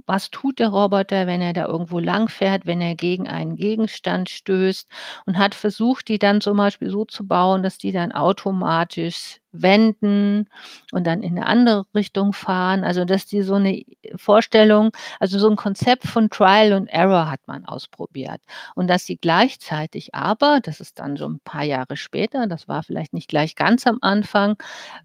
was 0.07 0.29
tut 0.29 0.59
der 0.59 0.69
Roboter, 0.69 1.27
wenn 1.27 1.41
er 1.41 1.53
da 1.53 1.65
irgendwo 1.65 1.99
lang 1.99 2.29
fährt, 2.29 2.65
wenn 2.65 2.81
er 2.81 2.95
gegen 2.95 3.27
einen 3.27 3.55
Gegenstand 3.55 4.29
stößt 4.29 4.87
und 5.25 5.37
hat 5.37 5.55
versucht, 5.55 6.07
die 6.07 6.19
dann 6.19 6.41
zum 6.41 6.57
Beispiel 6.57 6.89
so 6.89 7.05
zu 7.05 7.25
bauen, 7.27 7.63
dass 7.63 7.77
die 7.77 7.91
dann 7.91 8.11
automatisch 8.11 9.39
wenden 9.61 10.49
und 10.91 11.05
dann 11.05 11.23
in 11.23 11.37
eine 11.37 11.47
andere 11.47 11.85
Richtung 11.95 12.33
fahren. 12.33 12.83
Also 12.83 13.05
dass 13.05 13.25
die 13.25 13.41
so 13.41 13.55
eine 13.55 13.83
Vorstellung, 14.15 14.91
also 15.19 15.39
so 15.39 15.49
ein 15.49 15.55
Konzept 15.55 16.07
von 16.07 16.29
Trial 16.29 16.73
und 16.73 16.87
Error 16.87 17.29
hat 17.29 17.41
man 17.47 17.65
ausprobiert. 17.65 18.41
Und 18.75 18.87
dass 18.87 19.05
sie 19.05 19.17
gleichzeitig 19.17 20.15
aber, 20.15 20.59
das 20.61 20.79
ist 20.79 20.99
dann 20.99 21.17
so 21.17 21.27
ein 21.27 21.39
paar 21.43 21.63
Jahre 21.63 21.97
später, 21.97 22.47
das 22.47 22.67
war 22.67 22.83
vielleicht 22.83 23.13
nicht 23.13 23.29
gleich 23.29 23.55
ganz 23.55 23.87
am 23.87 23.99
Anfang, 24.01 24.55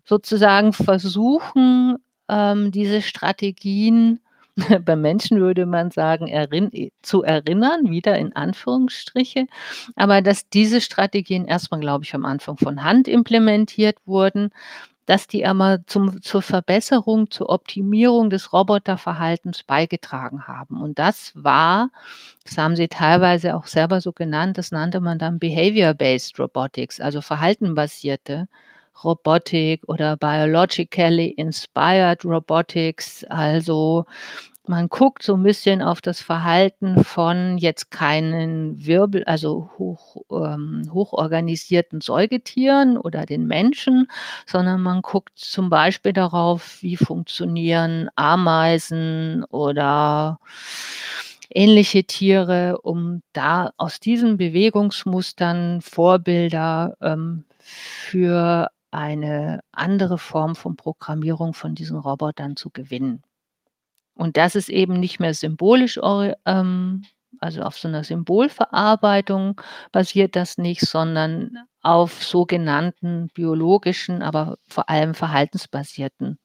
sozusagen 0.05 0.73
versuchen, 0.73 1.97
ähm, 2.29 2.71
diese 2.71 3.03
Strategien 3.03 4.21
Beim 4.85 5.01
Menschen 5.01 5.41
würde 5.41 5.67
man 5.67 5.91
sagen, 5.91 6.29
erinn 6.29 6.91
zu 7.03 7.23
erinnern, 7.23 7.91
wieder 7.91 8.17
in 8.19 8.35
Anführungsstriche, 8.35 9.47
aber 9.97 10.23
dass 10.23 10.49
diese 10.49 10.81
Strategien 10.81 11.47
erstmal, 11.47 11.81
glaube 11.81 12.05
ich, 12.05 12.15
am 12.15 12.25
Anfang 12.25 12.57
von 12.57 12.85
Hand 12.85 13.09
implementiert 13.09 13.97
wurden, 14.07 14.51
dass 15.11 15.27
die 15.27 15.45
aber 15.45 15.81
zum, 15.87 16.23
zur 16.23 16.41
Verbesserung, 16.41 17.31
zur 17.33 17.49
Optimierung 17.51 18.31
des 18.31 18.53
Roboterverhaltens 18.53 19.65
beigetragen 19.65 20.47
haben. 20.47 20.81
Und 20.81 21.01
das 21.01 21.33
war, 21.35 21.91
das 22.45 22.57
haben 22.59 22.77
sie 22.77 22.87
teilweise 22.87 23.57
auch 23.57 23.67
selber 23.67 24.01
so 24.01 24.13
genannt, 24.13 24.57
das 24.57 24.71
nannte 24.71 25.01
man 25.01 25.19
dann 25.19 25.41
Behavior-Based 25.41 26.39
Robotics, 26.39 27.01
also 27.01 27.23
verhaltenbasierte 27.23 28.47
Robotik 29.05 29.83
oder 29.89 30.17
Biologically 30.17 31.29
Inspired 31.31 32.25
Robotics, 32.25 33.25
also 33.25 34.05
man 34.67 34.89
guckt 34.89 35.23
so 35.25 35.35
ein 35.35 35.43
bisschen 35.43 35.83
auf 35.83 36.01
das 36.01 36.21
Verhalten 36.21 37.03
von 37.03 37.59
jetzt 37.59 37.91
keinen 37.91 38.87
Wirbel 38.87 39.25
also 39.25 39.71
hoch 39.79 40.17
ähm, 40.31 40.89
hochorganisierten 40.93 42.01
Säugetieren 42.01 42.97
oder 42.97 43.27
den 43.27 43.47
Menschen, 43.47 44.07
sondern 44.47 44.81
man 44.81 45.03
guckt 45.03 45.37
zum 45.37 45.71
Beispiel 45.71 46.13
darauf, 46.13 46.83
wie 46.83 46.97
funktionieren 46.97 48.11
Ameisen 48.15 49.45
oder 49.51 50.39
ähnliche 51.53 52.05
Tiere, 52.05 52.79
um 52.83 53.23
da 53.33 53.73
aus 53.77 53.99
diesen 53.99 54.37
Bewegungsmustern 54.37 55.81
Vorbilder, 55.81 56.97
ähm, 57.01 57.45
für 57.59 58.71
eine 58.93 59.61
andere 59.73 60.19
Form 60.19 60.57
von 60.57 60.77
Programmierung 60.77 61.55
von 61.55 61.75
diesen 61.75 61.99
Robotern 61.99 62.57
zu 62.57 62.71
gewinnen. 62.71 63.23
Und 64.17 64.37
das 64.37 64.55
ist 64.57 64.69
eben 64.71 64.95
nicht 65.01 65.21
mehr 65.21 65.35
symbolisch 65.35 65.99
ähm, 66.47 67.05
also 67.41 67.63
auf 67.63 67.79
so 67.79 67.89
'ner 67.89 68.05
Symbolverarbeitung 68.05 69.61
basiert 69.93 70.37
das 70.37 70.59
nicht, 70.59 70.83
sondern 70.83 71.59
auf 71.83 72.23
sogenannten 72.25 73.29
biologischen, 73.35 74.23
aber 74.23 74.59
vor 74.69 74.89
allem 74.91 75.15
verhaltensbasierten, 75.15 76.39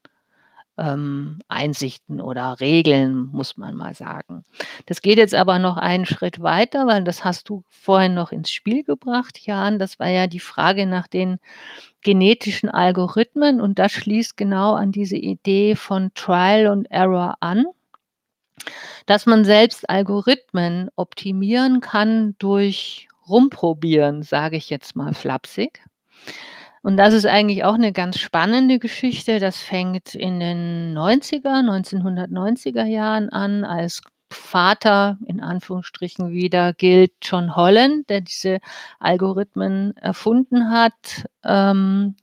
ähm, 0.78 1.40
Einsichten 1.48 2.22
oder 2.22 2.60
Regeln, 2.60 3.30
muss 3.32 3.58
man 3.58 3.76
mal 3.76 3.94
sagen. 3.94 4.46
Das 4.86 5.02
geht 5.02 5.18
jetzt 5.18 5.36
aber 5.36 5.60
noch 5.60 5.78
einen 5.78 6.06
Schritt 6.06 6.42
weiter, 6.42 6.88
weil 6.88 7.04
das 7.04 7.24
hast 7.24 7.50
du 7.50 7.64
vorhin 7.70 8.14
noch 8.14 8.32
ins 8.32 8.52
Spiel 8.52 8.84
gebracht, 8.84 9.40
Jan. 9.40 9.80
Das 9.80 10.00
war 10.00 10.10
ja 10.10 10.28
die 10.28 10.40
Frage 10.40 10.86
nach 10.86 11.08
den 11.08 11.40
genetischen 12.02 12.70
Algorithmen 12.70 13.62
und 13.62 13.80
das 13.80 13.92
schließt 13.92 14.38
genau 14.38 14.74
an 14.76 14.92
diese 14.92 15.18
Idee 15.18 15.76
von 15.76 16.12
Trial 16.14 16.68
und 16.68 16.86
Error 16.92 17.36
an 17.40 17.66
dass 19.06 19.26
man 19.26 19.46
selbst 19.46 19.90
Algorithmen 19.90 20.90
optimieren 20.96 21.82
kann 21.82 22.36
durch 22.40 23.08
Rumprobieren, 23.28 24.24
sage 24.24 24.58
ich 24.58 24.70
jetzt 24.70 24.96
mal 24.96 25.14
flapsig. 25.14 25.84
Und 26.86 26.98
das 26.98 27.16
ist 27.16 27.26
eigentlich 27.26 27.64
auch 27.64 27.74
eine 27.74 27.92
ganz 27.92 28.20
spannende 28.20 28.78
Geschichte. 28.78 29.40
Das 29.40 29.58
fängt 29.58 30.14
in 30.14 30.40
den 30.40 30.96
90er 30.96 31.66
1990er 31.68 32.86
Jahren 32.86 33.30
an, 33.30 33.64
als 33.64 34.04
Vater 34.32 35.18
in 35.26 35.42
Anführungsstrichen 35.42 36.30
wieder 36.30 36.74
gilt 36.74 37.14
John 37.24 37.56
Holland, 37.56 38.08
der 38.12 38.22
diese 38.22 38.60
Algorithmen 39.00 39.98
erfunden 39.98 40.70
hat. 40.70 41.26
Ähm, 41.44 42.18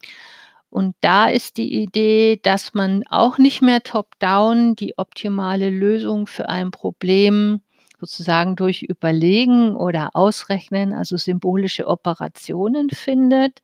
und 0.71 0.95
da 1.01 1.27
ist 1.27 1.57
die 1.57 1.83
Idee, 1.83 2.39
dass 2.41 2.73
man 2.73 3.03
auch 3.11 3.39
nicht 3.39 3.63
mehr 3.63 3.83
top-down 3.83 4.77
die 4.77 4.97
optimale 4.97 5.71
Lösung 5.71 6.29
für 6.29 6.49
ein 6.49 6.71
Problem 6.71 7.63
sozusagen 8.03 8.57
durch 8.57 8.83
Überlegen 8.83 9.77
oder 9.77 10.11
Ausrechnen, 10.15 10.93
also 10.93 11.17
symbolische 11.17 11.87
Operationen 11.87 12.91
findet, 12.91 13.63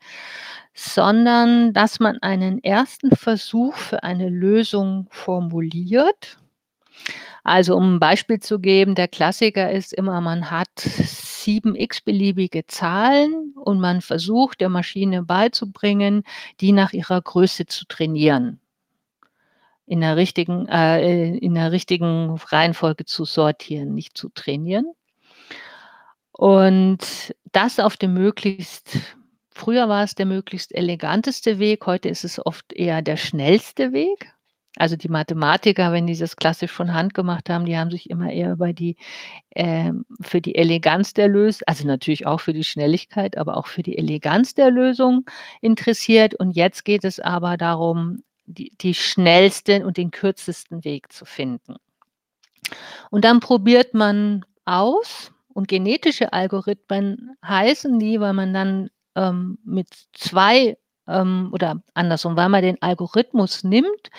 sondern 0.75 1.73
dass 1.73 1.99
man 1.99 2.19
einen 2.23 2.63
ersten 2.63 3.17
Versuch 3.17 3.75
für 3.75 4.05
eine 4.05 4.29
Lösung 4.29 5.09
formuliert. 5.11 6.39
Also 7.45 7.77
um 7.77 7.95
ein 7.95 8.01
Beispiel 8.01 8.41
zu 8.41 8.59
geben, 8.61 8.95
der 8.95 9.09
Klassiker 9.09 9.71
ist 9.73 9.93
immer, 9.93 10.21
man 10.21 10.51
hat 10.51 10.69
sieben 10.79 11.75
x-beliebige 11.75 12.67
Zahlen 12.67 13.55
und 13.57 13.81
man 13.81 14.01
versucht 14.03 14.61
der 14.61 14.69
Maschine 14.69 15.23
beizubringen, 15.25 16.23
die 16.61 16.73
nach 16.73 16.93
ihrer 16.93 17.21
Größe 17.21 17.67
zu 17.67 17.87
trainieren. 17.87 18.61
In 19.89 20.01
der 20.01 20.17
richtigen, 20.17 20.67
äh, 20.69 21.37
in 21.37 21.55
der 21.55 21.73
richtigen 21.73 22.37
Reihenfolge 22.37 23.05
zu 23.07 23.25
sortieren, 23.25 23.95
nicht 23.95 24.17
zu 24.17 24.29
trainieren. 24.29 24.93
Und 26.33 27.35
das 27.53 27.81
auf 27.81 27.97
dem 27.97 28.15
möglichst 28.15 28.99
früher 29.59 29.89
war 29.89 30.05
es 30.05 30.15
der 30.15 30.27
möglichst 30.27 30.75
eleganteste 30.75 31.59
Weg, 31.59 31.85
heute 31.87 32.09
ist 32.09 32.25
es 32.25 32.45
oft 32.45 32.73
eher 32.73 33.03
der 33.03 33.17
schnellste 33.17 33.93
Weg. 33.93 34.33
Also 34.77 34.95
die 34.95 35.09
Mathematiker, 35.09 35.91
wenn 35.93 36.07
die 36.07 36.17
das 36.17 36.37
klassisch 36.37 36.71
von 36.71 36.95
Hand 36.95 37.13
gemacht 37.13 37.51
haben, 37.51 37.65
die 37.67 37.77
haben 37.77 37.91
sich 37.91 38.11
immer 38.11 38.31
eher 38.31 38.53
über 38.53 38.73
die 38.73 38.97
ähm, 39.57 40.05
für 40.21 40.41
die 40.41 40.55
Eleganz 40.55 41.15
der 41.15 41.27
Lösung, 41.27 41.63
also 41.67 41.85
natürlich 41.87 42.27
auch 42.27 42.41
für 42.41 42.53
die 42.53 42.63
Schnelligkeit, 42.63 43.37
aber 43.37 43.57
auch 43.57 43.67
für 43.67 43.83
die 43.83 43.99
Eleganz 43.99 44.55
der 44.55 44.71
Lösung 44.71 45.25
interessiert. 45.61 46.35
Und 46.35 46.53
jetzt 46.53 46.85
geht 46.85 47.05
es 47.05 47.19
aber 47.19 47.57
darum, 47.57 48.23
die, 48.49 48.73
die 48.79 48.95
schnellsten 48.95 49.85
und 49.85 49.97
den 49.97 50.11
kürzesten 50.11 50.85
Weg 50.85 51.13
zu 51.13 51.25
finden. 51.25 51.77
Und 53.11 53.25
dann 53.25 53.41
probiert 53.41 53.95
man 53.95 54.45
aus 54.65 55.33
und 55.49 55.69
genetische 55.69 56.33
Algorithmen 56.33 57.37
heißen 57.45 57.99
die, 57.99 58.21
weil 58.21 58.33
man 58.33 58.53
dann 58.53 58.91
ähm, 59.15 59.59
mit 59.65 59.89
zwei 60.13 60.77
ähm, 61.07 61.51
oder 61.53 61.83
andersrum, 61.95 62.37
weil 62.37 62.49
man 62.49 62.63
den 62.63 62.81
Algorithmus 62.83 63.65
nimmt, 63.65 64.11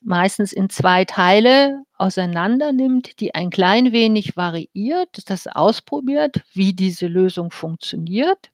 meistens 0.00 0.52
in 0.52 0.68
zwei 0.68 1.04
Teile 1.04 1.82
auseinander 1.96 2.72
nimmt, 2.72 3.20
die 3.20 3.34
ein 3.34 3.50
klein 3.50 3.92
wenig 3.92 4.36
variiert, 4.36 5.30
das 5.30 5.46
ausprobiert, 5.46 6.42
wie 6.52 6.74
diese 6.74 7.06
Lösung 7.06 7.50
funktioniert. 7.50 8.50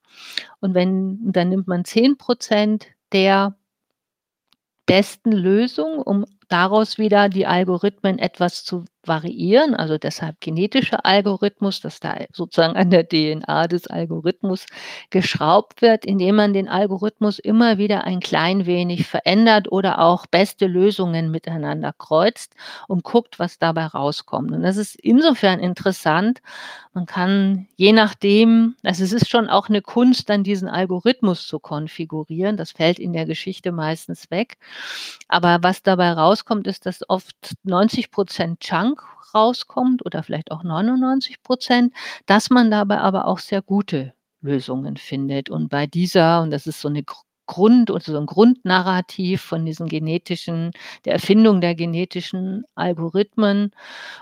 Und 0.61 0.75
wenn 0.75 1.33
dann 1.33 1.49
nimmt 1.49 1.67
man 1.67 1.83
10% 1.83 2.83
der 3.13 3.57
besten 4.91 5.31
Lösung, 5.31 6.03
um 6.03 6.27
daraus 6.49 6.99
wieder 6.99 7.29
die 7.29 7.47
Algorithmen 7.47 8.19
etwas 8.19 8.65
zu 8.65 8.87
variieren, 9.05 9.75
also 9.75 9.99
deshalb 9.99 10.41
genetischer 10.41 11.05
Algorithmus, 11.07 11.81
dass 11.81 12.01
da 12.01 12.17
sozusagen 12.33 12.77
an 12.77 12.91
der 12.91 13.09
DNA 13.09 13.67
des 13.69 13.87
Algorithmus 13.87 14.67
geschraubt 15.11 15.83
wird, 15.83 16.05
indem 16.05 16.37
man 16.37 16.53
den 16.53 16.69
Algorithmus 16.69 17.39
immer 17.39 17.79
wieder 17.79 18.05
ein 18.05 18.21
klein 18.21 18.67
wenig 18.67 19.07
verändert 19.07 19.71
oder 19.71 20.01
auch 20.01 20.27
beste 20.27 20.67
Lösungen 20.67 21.31
miteinander 21.31 21.93
kreuzt 21.97 22.55
und 22.89 23.05
guckt, 23.05 23.39
was 23.39 23.59
dabei 23.59 23.87
rauskommt. 23.87 24.53
Und 24.53 24.63
das 24.63 24.77
ist 24.77 24.97
insofern 24.97 25.61
interessant. 25.61 26.41
Man 26.93 27.07
kann 27.07 27.69
je 27.77 27.93
nachdem, 27.93 28.75
also 28.83 29.05
es 29.05 29.13
ist 29.13 29.29
schon 29.29 29.49
auch 29.49 29.69
eine 29.69 29.81
Kunst, 29.81 30.29
dann 30.29 30.43
diesen 30.43 30.69
Algorithmus 30.69 31.47
zu 31.47 31.61
konfigurieren. 31.61 32.57
Das 32.57 32.73
fällt 32.73 32.99
in 32.99 33.13
der 33.13 33.27
Geschichte 33.27 33.71
meistens 33.71 34.31
weg. 34.31 34.57
Aber 35.29 35.59
was 35.63 35.83
dabei 35.85 36.13
rauskommt, 36.13 36.67
ist, 36.67 36.87
dass 36.87 37.09
oft 37.09 37.55
90 37.63 38.11
Prozent 38.11 38.61
Chunk 38.61 38.90
Bank 38.91 39.03
rauskommt 39.35 40.05
oder 40.05 40.23
vielleicht 40.23 40.51
auch 40.51 40.63
99 40.63 41.43
Prozent, 41.43 41.95
dass 42.27 42.51
man 42.51 42.71
dabei 42.71 42.99
aber 42.99 43.27
auch 43.27 43.39
sehr 43.39 43.63
gute 43.63 44.15
Lösungen 44.41 44.97
findet. 44.97 45.51
Und 45.51 45.69
bei 45.69 45.87
dieser, 45.87 46.43
und 46.43 46.51
das 46.51 46.67
ist 46.67 46.81
so 46.81 46.89
eine 46.89 47.05
Grund 47.47 47.91
oder 47.91 48.01
so 48.01 48.17
ein 48.17 48.27
Grundnarrativ 48.27 49.43
von 49.43 49.65
diesen 49.67 49.89
genetischen, 49.89 50.71
der 51.05 51.15
Erfindung 51.15 51.61
der 51.61 51.75
genetischen 51.75 52.65
Algorithmen, 52.77 53.73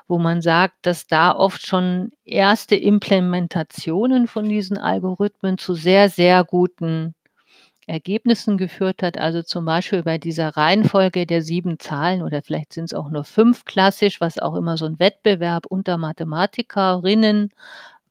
wo 0.08 0.18
man 0.18 0.40
sagt, 0.42 0.76
dass 0.82 1.06
da 1.06 1.34
oft 1.34 1.66
schon 1.66 2.10
erste 2.24 2.74
Implementationen 2.76 4.28
von 4.28 4.48
diesen 4.48 4.78
Algorithmen 4.78 5.58
zu 5.58 5.74
sehr, 5.74 6.08
sehr 6.08 6.44
guten 6.44 7.14
Ergebnissen 7.88 8.58
geführt 8.58 9.02
hat. 9.02 9.18
Also 9.18 9.42
zum 9.42 9.64
Beispiel 9.64 10.02
bei 10.02 10.18
dieser 10.18 10.56
Reihenfolge 10.56 11.26
der 11.26 11.42
sieben 11.42 11.78
Zahlen 11.78 12.22
oder 12.22 12.42
vielleicht 12.42 12.72
sind 12.72 12.84
es 12.84 12.94
auch 12.94 13.10
nur 13.10 13.24
fünf 13.24 13.64
klassisch, 13.64 14.20
was 14.20 14.38
auch 14.38 14.54
immer 14.54 14.76
so 14.76 14.86
ein 14.86 14.98
Wettbewerb 14.98 15.66
unter 15.66 15.96
Mathematikerinnen 15.98 17.50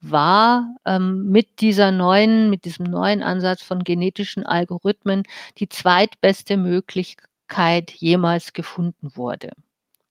war, 0.01 0.75
ähm, 0.85 1.29
mit 1.29 1.61
dieser 1.61 1.91
neuen, 1.91 2.49
mit 2.49 2.65
diesem 2.65 2.85
neuen 2.85 3.23
Ansatz 3.23 3.63
von 3.63 3.83
genetischen 3.83 4.45
Algorithmen 4.45 5.23
die 5.57 5.69
zweitbeste 5.69 6.57
Möglichkeit 6.57 7.91
jemals 7.91 8.53
gefunden 8.53 9.11
wurde. 9.15 9.51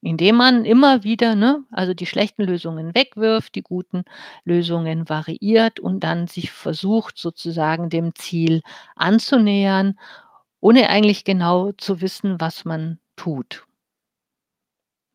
Indem 0.06 0.36
man 0.36 0.64
immer 0.64 1.02
wieder, 1.02 1.34
ne, 1.34 1.64
also 1.72 1.92
die 1.92 2.06
schlechten 2.06 2.44
Lösungen 2.44 2.94
wegwirft, 2.94 3.56
die 3.56 3.62
guten 3.62 4.04
Lösungen 4.44 5.08
variiert 5.08 5.80
und 5.80 6.04
dann 6.04 6.28
sich 6.28 6.52
versucht, 6.52 7.18
sozusagen 7.18 7.90
dem 7.90 8.14
Ziel 8.14 8.62
anzunähern, 8.94 9.98
ohne 10.60 10.90
eigentlich 10.90 11.24
genau 11.24 11.72
zu 11.72 12.00
wissen, 12.00 12.40
was 12.40 12.64
man 12.64 13.00
tut. 13.16 13.66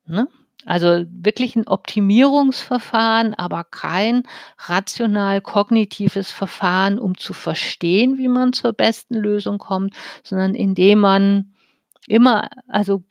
Ne? 0.06 0.28
Also 0.66 1.06
wirklich 1.10 1.56
ein 1.56 1.68
Optimierungsverfahren, 1.68 3.34
aber 3.36 3.64
kein 3.64 4.24
rational-kognitives 4.58 6.32
Verfahren, 6.32 7.00
um 7.00 7.18
zu 7.18 7.32
verstehen, 7.32 8.18
wie 8.18 8.28
man 8.28 8.52
zur 8.52 8.74
besten 8.74 9.16
Lösung 9.16 9.58
kommt, 9.58 9.96
sondern 10.24 10.54
indem 10.54 11.00
man 11.00 11.54
immer, 12.08 12.50
also 12.68 13.04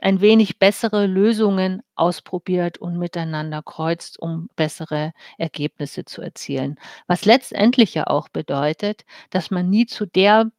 ein 0.00 0.20
wenig 0.20 0.58
bessere 0.58 1.06
Lösungen 1.06 1.82
ausprobiert 1.96 2.78
und 2.78 2.98
miteinander 2.98 3.62
kreuzt, 3.62 4.18
um 4.20 4.48
bessere 4.56 5.12
Ergebnisse 5.38 6.04
zu 6.04 6.22
erzielen. 6.22 6.76
Was 7.06 7.24
letztendlich 7.24 7.94
ja 7.94 8.06
auch 8.06 8.28
bedeutet, 8.28 9.04
dass 9.30 9.50
man 9.50 9.70
nie 9.70 9.86
zu 9.86 10.06
der 10.06 10.50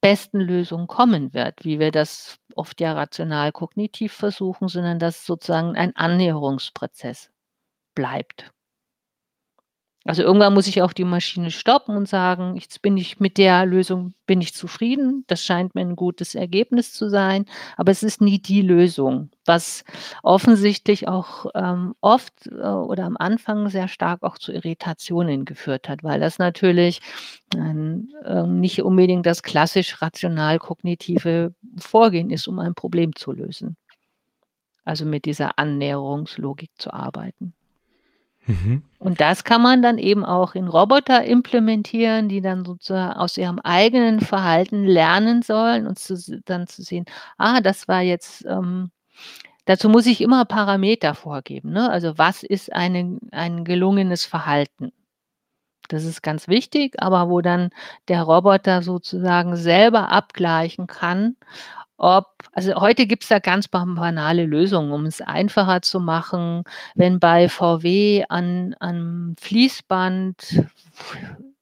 besten 0.00 0.40
Lösung 0.40 0.86
kommen 0.86 1.34
wird, 1.34 1.64
wie 1.64 1.78
wir 1.80 1.90
das 1.92 2.38
oft 2.56 2.80
ja 2.80 2.92
rational 2.94 3.52
kognitiv 3.52 4.12
versuchen, 4.12 4.68
sondern 4.68 4.98
dass 4.98 5.26
sozusagen 5.26 5.76
ein 5.76 5.96
Annäherungsprozess 5.96 7.30
bleibt. 7.94 8.52
Also 10.06 10.22
irgendwann 10.22 10.52
muss 10.52 10.66
ich 10.66 10.82
auch 10.82 10.92
die 10.92 11.04
Maschine 11.04 11.50
stoppen 11.50 11.96
und 11.96 12.06
sagen, 12.06 12.56
jetzt 12.56 12.82
bin 12.82 12.98
ich 12.98 13.20
mit 13.20 13.38
der 13.38 13.64
Lösung 13.64 14.12
bin 14.26 14.42
ich 14.42 14.54
zufrieden. 14.54 15.24
Das 15.28 15.42
scheint 15.42 15.74
mir 15.74 15.80
ein 15.80 15.96
gutes 15.96 16.34
Ergebnis 16.34 16.92
zu 16.92 17.08
sein, 17.08 17.46
aber 17.78 17.90
es 17.90 18.02
ist 18.02 18.20
nie 18.20 18.38
die 18.38 18.60
Lösung, 18.60 19.30
was 19.46 19.82
offensichtlich 20.22 21.08
auch 21.08 21.46
ähm, 21.54 21.94
oft 22.02 22.46
äh, 22.48 22.52
oder 22.52 23.04
am 23.04 23.16
Anfang 23.16 23.70
sehr 23.70 23.88
stark 23.88 24.22
auch 24.22 24.36
zu 24.36 24.52
Irritationen 24.52 25.46
geführt 25.46 25.88
hat, 25.88 26.04
weil 26.04 26.20
das 26.20 26.38
natürlich 26.38 27.00
ähm, 27.56 28.08
nicht 28.60 28.82
unbedingt 28.82 29.24
das 29.24 29.42
klassisch 29.42 30.02
rational-kognitive 30.02 31.54
Vorgehen 31.78 32.28
ist, 32.30 32.46
um 32.46 32.58
ein 32.58 32.74
Problem 32.74 33.16
zu 33.16 33.32
lösen. 33.32 33.76
Also 34.84 35.06
mit 35.06 35.24
dieser 35.24 35.58
Annäherungslogik 35.58 36.70
zu 36.76 36.92
arbeiten. 36.92 37.54
Mhm. 38.46 38.82
Und 38.98 39.20
das 39.20 39.44
kann 39.44 39.62
man 39.62 39.82
dann 39.82 39.98
eben 39.98 40.24
auch 40.24 40.54
in 40.54 40.68
Roboter 40.68 41.24
implementieren, 41.24 42.28
die 42.28 42.40
dann 42.40 42.64
sozusagen 42.64 43.14
aus 43.18 43.36
ihrem 43.36 43.58
eigenen 43.60 44.20
Verhalten 44.20 44.84
lernen 44.84 45.42
sollen 45.42 45.86
und 45.86 45.98
zu, 45.98 46.16
dann 46.44 46.66
zu 46.66 46.82
sehen, 46.82 47.06
ah, 47.38 47.60
das 47.60 47.88
war 47.88 48.02
jetzt, 48.02 48.44
ähm, 48.46 48.90
dazu 49.64 49.88
muss 49.88 50.06
ich 50.06 50.20
immer 50.20 50.44
Parameter 50.44 51.14
vorgeben. 51.14 51.70
Ne? 51.72 51.90
Also 51.90 52.18
was 52.18 52.42
ist 52.42 52.72
eine, 52.72 53.18
ein 53.32 53.64
gelungenes 53.64 54.24
Verhalten? 54.24 54.92
Das 55.88 56.04
ist 56.04 56.22
ganz 56.22 56.48
wichtig, 56.48 56.94
aber 57.02 57.28
wo 57.28 57.40
dann 57.42 57.70
der 58.08 58.22
Roboter 58.22 58.82
sozusagen 58.82 59.56
selber 59.56 60.10
abgleichen 60.10 60.86
kann, 60.86 61.36
ob 61.96 62.26
also 62.52 62.74
heute 62.76 63.06
gibt 63.06 63.22
es 63.24 63.28
da 63.28 63.38
ganz 63.38 63.68
banale 63.68 64.44
Lösungen, 64.46 64.92
um 64.92 65.06
es 65.06 65.20
einfacher 65.20 65.82
zu 65.82 66.00
machen. 66.00 66.64
Wenn 66.94 67.20
bei 67.20 67.48
VW 67.48 68.24
an 68.28 68.74
an 68.80 69.34
Fließband 69.40 70.64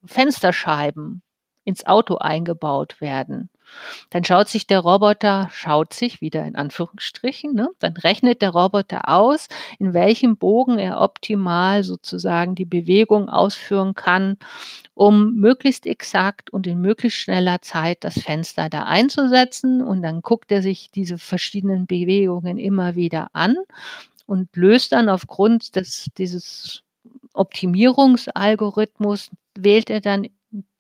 Fensterscheiben 0.05 1.23
ins 1.65 1.87
Auto 1.87 2.17
eingebaut 2.17 3.01
werden, 3.01 3.51
dann 4.11 4.25
schaut 4.25 4.49
sich 4.49 4.67
der 4.67 4.81
Roboter 4.81 5.49
schaut 5.53 5.95
sich 5.95 6.21
wieder 6.21 6.45
in 6.45 6.57
Anführungsstrichen, 6.57 7.55
ne? 7.55 7.69
Dann 7.79 7.97
rechnet 7.97 8.43
der 8.43 8.51
Roboter 8.51 9.09
aus, 9.09 9.49
in 9.79 9.95
welchem 9.95 10.37
Bogen 10.37 10.79
er 10.79 11.01
optimal 11.01 11.85
sozusagen 11.85 12.55
die 12.55 12.65
Bewegung 12.65 13.29
ausführen 13.29 13.95
kann, 13.95 14.37
um 14.95 15.35
möglichst 15.35 15.87
exakt 15.87 16.51
und 16.51 16.67
in 16.67 16.81
möglichst 16.81 17.19
schneller 17.19 17.63
Zeit 17.63 18.05
das 18.05 18.19
Fenster 18.19 18.69
da 18.69 18.85
einzusetzen. 18.85 19.83
Und 19.83 20.03
dann 20.03 20.23
guckt 20.23 20.53
er 20.53 20.63
sich 20.63 20.91
diese 20.91 21.19
verschiedenen 21.19 21.87
Bewegungen 21.87 22.59
immer 22.59 22.95
wieder 22.95 23.29
an 23.33 23.57
und 24.27 24.55
löst 24.57 24.93
dann 24.93 25.09
aufgrund 25.09 25.77
des, 25.77 26.11
dieses 26.19 26.83
Optimierungsalgorithmus, 27.35 29.31
wählt 29.57 29.91
er 29.91 30.01
dann 30.01 30.29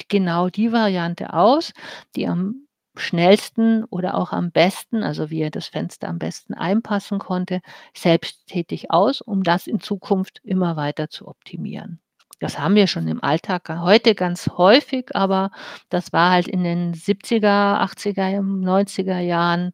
genau 0.09 0.48
die 0.48 0.72
Variante 0.72 1.33
aus, 1.33 1.72
die 2.16 2.26
am 2.26 2.66
schnellsten 2.96 3.85
oder 3.85 4.14
auch 4.16 4.33
am 4.33 4.50
besten, 4.50 5.02
also 5.02 5.31
wie 5.31 5.40
er 5.40 5.50
das 5.50 5.68
Fenster 5.68 6.09
am 6.09 6.18
besten 6.18 6.55
einpassen 6.55 7.18
konnte, 7.18 7.61
selbsttätig 7.94 8.90
aus, 8.90 9.20
um 9.20 9.42
das 9.42 9.66
in 9.66 9.81
Zukunft 9.81 10.40
immer 10.44 10.76
weiter 10.76 11.09
zu 11.09 11.28
optimieren. 11.28 12.00
Das 12.40 12.59
haben 12.59 12.74
wir 12.74 12.88
schon 12.88 13.07
im 13.09 13.22
Alltag 13.22 13.68
heute 13.68 14.14
ganz 14.14 14.48
häufig, 14.57 15.14
aber 15.14 15.52
das 15.90 16.12
war 16.12 16.33
halt 16.33 16.48
in 16.48 16.64
den 16.64 16.92
70er, 16.92 17.81
80er, 17.81 18.40
90er 18.40 19.20
Jahren 19.20 19.72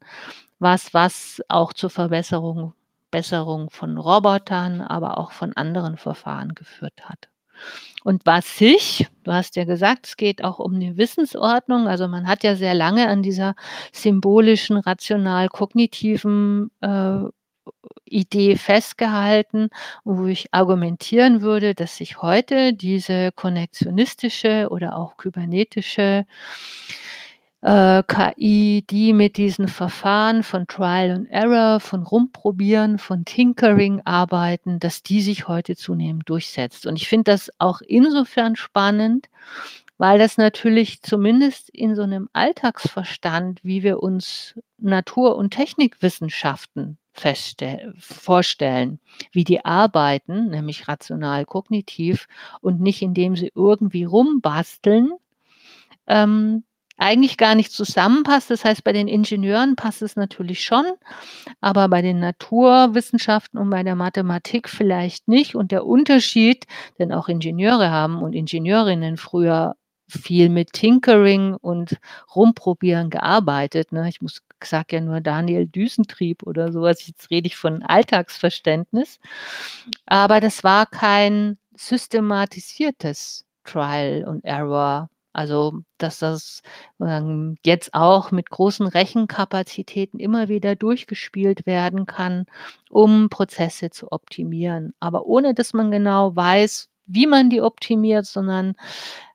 was, 0.59 0.93
was 0.93 1.43
auch 1.49 1.73
zur 1.73 1.91
Verbesserung 1.91 2.75
Besserung 3.11 3.71
von 3.71 3.97
Robotern, 3.97 4.83
aber 4.83 5.19
auch 5.19 5.33
von 5.33 5.57
anderen 5.57 5.97
Verfahren 5.97 6.55
geführt 6.55 7.09
hat. 7.09 7.29
Und 8.05 8.25
was 8.25 8.57
sich, 8.57 9.07
du 9.25 9.33
hast 9.33 9.57
ja 9.57 9.65
gesagt, 9.65 10.07
es 10.07 10.17
geht 10.17 10.43
auch 10.45 10.59
um 10.59 10.75
eine 10.75 10.97
Wissensordnung. 10.97 11.89
Also 11.89 12.09
man 12.09 12.27
hat 12.27 12.43
ja 12.45 12.55
sehr 12.55 12.75
lange 12.75 13.09
an 13.09 13.23
dieser 13.23 13.55
symbolischen, 13.93 14.77
rational-kognitiven 14.79 16.71
äh, 16.81 17.19
Idee 18.05 18.57
festgehalten, 18.57 19.69
wo 20.05 20.27
ich 20.27 20.53
argumentieren 20.53 21.43
würde, 21.43 21.75
dass 21.75 21.97
sich 21.97 22.23
heute 22.23 22.73
diese 22.73 23.33
konnektionistische 23.33 24.69
oder 24.71 24.97
auch 24.97 25.17
kybernetische 25.17 26.25
äh, 27.61 28.03
KI, 28.05 28.85
die 28.89 29.13
mit 29.13 29.37
diesen 29.37 29.69
Verfahren 29.69 30.43
von 30.43 30.67
Trial 30.67 31.11
and 31.11 31.31
Error, 31.31 31.81
von 31.81 32.03
Rumprobieren, 32.05 32.99
von 32.99 33.25
Tinkering 33.25 34.01
arbeiten, 34.05 34.79
dass 34.79 35.03
die 35.03 35.21
sich 35.23 35.49
heute 35.49 35.77
zunehmend 35.77 36.29
durchsetzt. 36.29 36.87
Und 36.87 36.97
ich 36.97 37.09
finde 37.09 37.33
das 37.33 37.51
auch 37.59 37.81
insofern 37.81 38.55
spannend, 38.57 39.29
weil 39.99 40.19
das 40.19 40.37
natürlich 40.37 41.03
zumindest 41.03 41.71
in 41.71 41.97
so 41.97 42.03
einem 42.03 42.29
Alltagsverstand, 42.33 43.61
wie 43.65 43.83
wir 43.83 44.01
uns 44.03 44.55
Natur- 44.79 45.37
und 45.37 45.51
Technikwissenschaften 45.51 46.99
vorstellen, 47.99 49.01
wie 49.33 49.43
die 49.43 49.65
arbeiten, 49.65 50.51
nämlich 50.51 50.87
rational 50.87 51.45
kognitiv 51.47 52.29
und 52.61 52.81
nicht 52.81 53.03
indem 53.03 53.35
sie 53.35 53.51
irgendwie 53.57 54.05
rumbasteln, 54.05 55.11
ähm, 56.07 56.63
eigentlich 56.99 57.37
gar 57.37 57.55
nicht 57.55 57.73
zusammenpasst. 57.73 58.51
Das 58.51 58.65
heißt, 58.65 58.85
bei 58.85 58.93
den 58.93 59.09
Ingenieuren 59.09 59.77
passt 59.77 60.03
es 60.03 60.17
natürlich 60.17 60.63
schon, 60.63 60.85
aber 61.61 61.89
bei 61.89 62.03
den 62.03 62.21
Naturwissenschaften 62.21 63.59
und 63.59 63.71
bei 63.71 63.83
der 63.83 63.95
Mathematik 63.95 64.69
vielleicht 64.69 65.29
nicht. 65.29 65.55
Und 65.55 65.73
der 65.73 65.87
Unterschied, 65.87 66.67
denn 66.99 67.13
auch 67.13 67.29
Ingenieure 67.29 67.91
haben 67.91 68.21
und 68.23 68.35
Ingenieurinnen 68.35 69.17
früher 69.17 69.77
viel 70.09 70.49
mit 70.49 70.73
Tinkering 70.73 71.55
und 71.55 71.99
Rumprobieren 72.35 73.11
gearbeitet. 73.11 73.93
Ne? 73.93 74.09
Ich 74.09 74.21
muss 74.21 74.43
sage 74.65 74.97
ja 74.97 75.01
nur 75.01 75.21
Daniel 75.21 75.67
Düsentrieb 75.67 76.43
oder 76.43 76.73
sowas. 76.73 77.07
Jetzt 77.07 77.31
rede 77.31 77.47
ich 77.47 77.57
von 77.57 77.83
Alltagsverständnis. 77.83 79.21
Aber 80.07 80.41
das 80.41 80.65
war 80.65 80.87
kein 80.87 81.59
systematisiertes 81.77 83.45
Trial 83.65 84.25
und 84.27 84.45
Error 84.45 85.11
also, 85.39 85.85
dass 85.99 86.19
das 86.19 86.63
ähm, 87.01 87.59
jetzt 87.65 87.95
auch 87.95 88.33
mit 88.33 88.51
großen 88.51 88.89
Rechenkapazitäten 88.89 90.19
immer 90.19 90.49
wieder 90.49 90.75
durchgespielt 90.75 91.65
werden 91.65 92.07
kann, 92.07 92.47
um 92.91 93.29
Prozesse 93.29 93.91
zu 93.91 94.11
optimieren. 94.11 94.95
Aber 94.99 95.27
ohne 95.27 95.55
dass 95.55 95.75
man 95.75 95.93
genau 95.93 96.35
weiß, 96.35 96.89
wie 97.07 97.29
man 97.29 97.51
die 97.51 97.63
optimiert, 97.63 98.27
sondern 98.27 98.75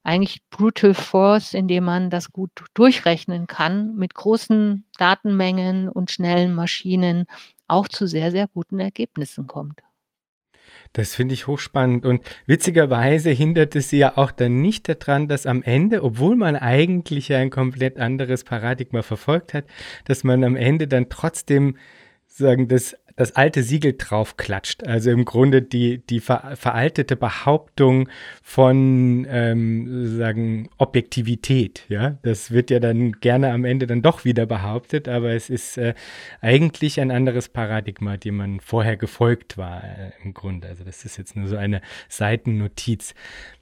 eigentlich 0.03 0.41
Brutal 0.49 0.93
Force, 0.93 1.53
indem 1.53 1.85
man 1.85 2.09
das 2.09 2.33
gut 2.33 2.51
durchrechnen 2.73 3.47
kann, 3.47 3.95
mit 3.95 4.13
großen 4.13 4.85
Datenmengen 4.97 5.87
und 5.87 6.11
schnellen 6.11 6.53
Maschinen 6.53 7.27
auch 7.69 7.87
zu 7.87 8.07
sehr, 8.07 8.31
sehr 8.31 8.49
guten 8.49 8.81
Ergebnissen 8.81 9.47
kommt. 9.47 9.79
Das 10.93 11.15
finde 11.15 11.33
ich 11.33 11.47
hochspannend. 11.47 12.05
Und 12.05 12.21
witzigerweise 12.45 13.31
hindert 13.31 13.75
es 13.75 13.89
sie 13.89 13.97
ja 13.97 14.17
auch 14.17 14.31
dann 14.31 14.61
nicht 14.61 14.87
daran, 14.87 15.27
dass 15.27 15.45
am 15.45 15.63
Ende, 15.63 16.03
obwohl 16.03 16.35
man 16.35 16.55
eigentlich 16.55 17.33
ein 17.33 17.49
komplett 17.49 17.97
anderes 17.97 18.43
Paradigma 18.43 19.01
verfolgt 19.01 19.53
hat, 19.53 19.65
dass 20.05 20.23
man 20.23 20.43
am 20.43 20.55
Ende 20.55 20.87
dann 20.87 21.09
trotzdem 21.09 21.77
sagen, 22.27 22.67
das 22.67 22.95
das 23.15 23.35
alte 23.35 23.63
Siegel 23.63 23.93
draufklatscht. 23.97 24.87
Also 24.87 25.11
im 25.11 25.25
Grunde 25.25 25.61
die, 25.61 25.99
die 25.99 26.19
ver 26.19 26.53
veraltete 26.55 27.15
Behauptung 27.15 28.09
von 28.41 29.25
ähm, 29.29 30.17
sagen 30.17 30.69
Objektivität. 30.77 31.83
Ja, 31.89 32.17
das 32.23 32.51
wird 32.51 32.69
ja 32.69 32.79
dann 32.79 33.13
gerne 33.13 33.51
am 33.51 33.65
Ende 33.65 33.87
dann 33.87 34.01
doch 34.01 34.25
wieder 34.25 34.45
behauptet, 34.45 35.07
aber 35.07 35.31
es 35.31 35.49
ist 35.49 35.77
äh, 35.77 35.93
eigentlich 36.41 36.99
ein 36.99 37.11
anderes 37.11 37.49
Paradigma, 37.49 38.17
dem 38.17 38.37
man 38.37 38.59
vorher 38.59 38.97
gefolgt 38.97 39.57
war 39.57 39.83
äh, 39.83 40.11
im 40.23 40.33
Grunde. 40.33 40.67
Also 40.67 40.83
das 40.83 41.05
ist 41.05 41.17
jetzt 41.17 41.35
nur 41.35 41.47
so 41.47 41.55
eine 41.55 41.81
Seitennotiz. 42.09 43.13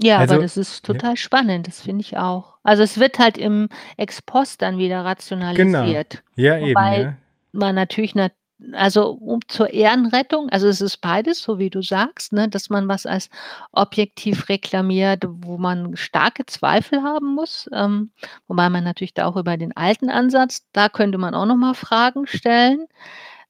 Ja, 0.02 0.20
also, 0.20 0.36
aber 0.36 0.44
das 0.44 0.58
ist 0.58 0.86
total 0.86 1.12
ja. 1.12 1.18
spannend. 1.18 1.68
Das 1.68 1.82
finde 1.82 2.02
ich 2.02 2.18
auch. 2.18 2.56
Also 2.64 2.84
es 2.84 3.00
wird 3.00 3.20
halt 3.20 3.38
im 3.38 3.70
Ex-Post 3.98 4.62
dann 4.62 4.78
wieder 4.78 5.04
rationalisiert. 5.04 6.24
Genau. 6.36 6.48
Ja, 6.48 6.62
Wobei 6.62 6.96
eben. 6.96 7.04
Ja. 7.04 7.18
Man 7.54 7.76
natürlich 7.76 8.16
nat 8.16 8.32
also 8.74 9.12
um 9.12 9.40
zur 9.48 9.72
Ehrenrettung, 9.74 10.50
also 10.50 10.68
es 10.68 10.82
ist 10.82 10.98
beides, 10.98 11.42
so 11.42 11.60
wie 11.60 11.70
du 11.70 11.82
sagst, 11.82 12.34
ne, 12.34 12.48
dass 12.50 12.70
man 12.70 12.88
was 12.88 13.06
als 13.06 13.30
objektiv 13.72 14.50
reklamiert, 14.50 15.24
wo 15.28 15.58
man 15.58 15.96
starke 15.96 16.46
Zweifel 16.46 17.04
haben 17.04 17.34
muss, 17.36 17.70
ähm, 17.74 18.12
wobei 18.48 18.70
man 18.70 18.84
natürlich 18.84 19.14
da 19.14 19.26
auch 19.28 19.38
über 19.38 19.58
den 19.58 19.76
alten 19.76 20.10
Ansatz, 20.10 20.68
da 20.74 20.90
könnte 20.90 21.18
man 21.18 21.34
auch 21.36 21.46
noch 21.46 21.58
mal 21.58 21.74
Fragen 21.74 22.28
stellen. 22.28 22.88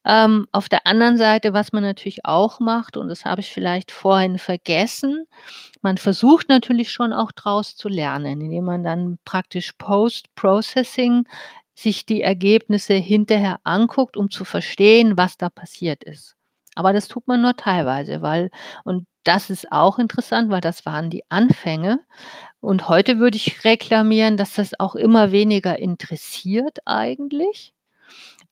Ähm, 0.03 0.47
auf 0.51 0.67
der 0.67 0.87
anderen 0.87 1.17
Seite, 1.17 1.53
was 1.53 1.73
man 1.73 1.83
natürlich 1.83 2.25
auch 2.25 2.59
macht, 2.59 2.97
und 2.97 3.07
das 3.07 3.23
habe 3.23 3.41
ich 3.41 3.51
vielleicht 3.51 3.91
vorhin 3.91 4.39
vergessen, 4.39 5.27
man 5.83 5.97
versucht 5.97 6.49
natürlich 6.49 6.91
schon 6.91 7.13
auch 7.13 7.31
draus 7.31 7.75
zu 7.75 7.87
lernen, 7.87 8.41
indem 8.41 8.65
man 8.65 8.83
dann 8.83 9.19
praktisch 9.25 9.73
Post-Processing 9.73 11.27
sich 11.81 12.05
die 12.05 12.21
Ergebnisse 12.21 12.93
hinterher 12.95 13.59
anguckt, 13.63 14.17
um 14.17 14.31
zu 14.31 14.45
verstehen, 14.45 15.17
was 15.17 15.37
da 15.37 15.49
passiert 15.49 16.03
ist. 16.03 16.35
Aber 16.75 16.93
das 16.93 17.07
tut 17.07 17.27
man 17.27 17.41
nur 17.41 17.55
teilweise, 17.55 18.21
weil 18.21 18.51
und 18.85 19.07
das 19.23 19.49
ist 19.49 19.71
auch 19.71 19.99
interessant, 19.99 20.49
weil 20.51 20.61
das 20.61 20.85
waren 20.85 21.09
die 21.11 21.23
Anfänge. 21.29 21.99
Und 22.61 22.89
heute 22.89 23.19
würde 23.19 23.37
ich 23.37 23.63
reklamieren, 23.65 24.37
dass 24.37 24.55
das 24.55 24.79
auch 24.79 24.95
immer 24.95 25.31
weniger 25.31 25.79
interessiert 25.79 26.79
eigentlich, 26.85 27.73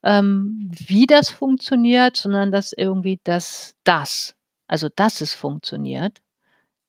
ähm, 0.02 0.70
wie 0.72 1.06
das 1.06 1.30
funktioniert, 1.30 2.16
sondern 2.16 2.52
dass 2.52 2.72
irgendwie 2.72 3.20
das 3.24 3.74
das, 3.84 4.34
also 4.68 4.88
dass 4.94 5.20
es 5.20 5.34
funktioniert, 5.34 6.20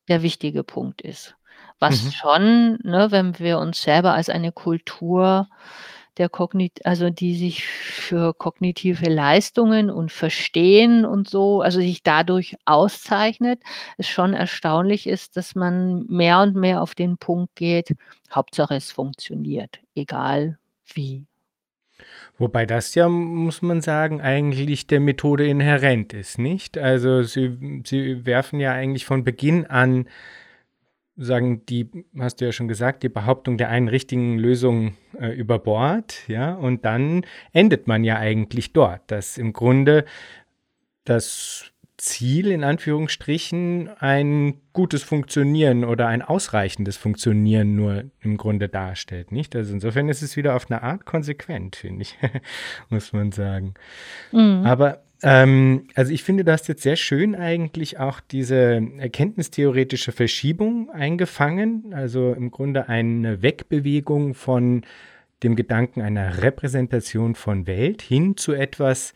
der 0.07 0.21
wichtige 0.23 0.63
Punkt 0.63 1.01
ist. 1.01 1.35
Was 1.79 1.97
Mhm. 1.97 2.11
schon, 2.13 2.79
ne, 2.83 3.07
wenn 3.11 3.39
wir 3.39 3.59
uns 3.59 3.81
selber 3.81 4.13
als 4.13 4.29
eine 4.29 4.51
Kultur 4.51 5.49
der 6.21 6.29
kognit 6.29 6.85
also 6.85 7.09
die 7.09 7.35
sich 7.35 7.65
für 7.65 8.35
kognitive 8.35 9.09
Leistungen 9.09 9.89
und 9.89 10.11
Verstehen 10.11 11.03
und 11.03 11.27
so 11.27 11.61
also 11.61 11.79
sich 11.79 12.03
dadurch 12.03 12.57
auszeichnet, 12.65 13.59
es 13.97 14.07
schon 14.07 14.35
erstaunlich 14.35 15.07
ist, 15.07 15.35
dass 15.35 15.55
man 15.55 16.05
mehr 16.05 16.41
und 16.41 16.55
mehr 16.55 16.83
auf 16.83 16.93
den 16.93 17.17
Punkt 17.17 17.55
geht, 17.55 17.95
Hauptsache 18.31 18.75
es 18.75 18.91
funktioniert, 18.91 19.79
egal 19.95 20.59
wie. 20.93 21.25
Wobei 22.37 22.67
das 22.67 22.93
ja, 22.93 23.09
muss 23.09 23.63
man 23.63 23.81
sagen, 23.81 24.21
eigentlich 24.21 24.85
der 24.85 24.99
Methode 24.99 25.47
inhärent 25.47 26.13
ist, 26.13 26.37
nicht? 26.37 26.77
Also 26.77 27.23
Sie 27.23 27.81
Sie 27.83 28.27
werfen 28.27 28.59
ja 28.59 28.73
eigentlich 28.73 29.05
von 29.05 29.23
Beginn 29.23 29.65
an 29.65 30.07
sagen 31.17 31.65
die 31.65 31.89
hast 32.17 32.41
du 32.41 32.45
ja 32.45 32.51
schon 32.51 32.67
gesagt, 32.67 33.03
die 33.03 33.09
Behauptung 33.09 33.57
der 33.57 33.69
einen 33.69 33.87
richtigen 33.87 34.37
Lösung, 34.37 34.95
äh, 35.19 35.29
über 35.29 35.59
Bord, 35.59 36.27
ja? 36.27 36.53
Und 36.53 36.85
dann 36.85 37.25
endet 37.51 37.87
man 37.87 38.03
ja 38.03 38.17
eigentlich 38.17 38.73
dort, 38.73 39.01
dass 39.11 39.37
im 39.37 39.53
Grunde 39.53 40.05
das 41.03 41.70
Ziel 42.01 42.51
in 42.51 42.63
Anführungsstrichen 42.63 43.87
ein 43.99 44.55
gutes 44.73 45.03
Funktionieren 45.03 45.83
oder 45.83 46.07
ein 46.07 46.23
ausreichendes 46.23 46.97
Funktionieren 46.97 47.75
nur 47.75 48.05
im 48.21 48.37
Grunde 48.37 48.69
darstellt, 48.69 49.31
nicht? 49.31 49.55
Also 49.55 49.71
insofern 49.71 50.09
ist 50.09 50.23
es 50.23 50.35
wieder 50.35 50.55
auf 50.55 50.71
eine 50.71 50.81
Art 50.81 51.05
konsequent, 51.05 51.75
finde 51.75 52.01
ich, 52.01 52.17
muss 52.89 53.13
man 53.13 53.31
sagen. 53.31 53.75
Mhm. 54.31 54.63
Aber 54.65 55.03
ähm, 55.21 55.89
also 55.93 56.11
ich 56.11 56.23
finde, 56.23 56.43
du 56.43 56.51
hast 56.51 56.67
jetzt 56.67 56.81
sehr 56.81 56.95
schön 56.95 57.35
eigentlich 57.35 57.99
auch 57.99 58.19
diese 58.19 58.81
erkenntnistheoretische 58.97 60.11
Verschiebung 60.11 60.89
eingefangen, 60.89 61.93
also 61.93 62.33
im 62.33 62.49
Grunde 62.49 62.89
eine 62.89 63.43
Wegbewegung 63.43 64.33
von 64.33 64.81
dem 65.43 65.55
Gedanken 65.55 66.01
einer 66.01 66.41
Repräsentation 66.41 67.35
von 67.35 67.67
Welt 67.67 68.01
hin 68.01 68.37
zu 68.37 68.53
etwas, 68.53 69.13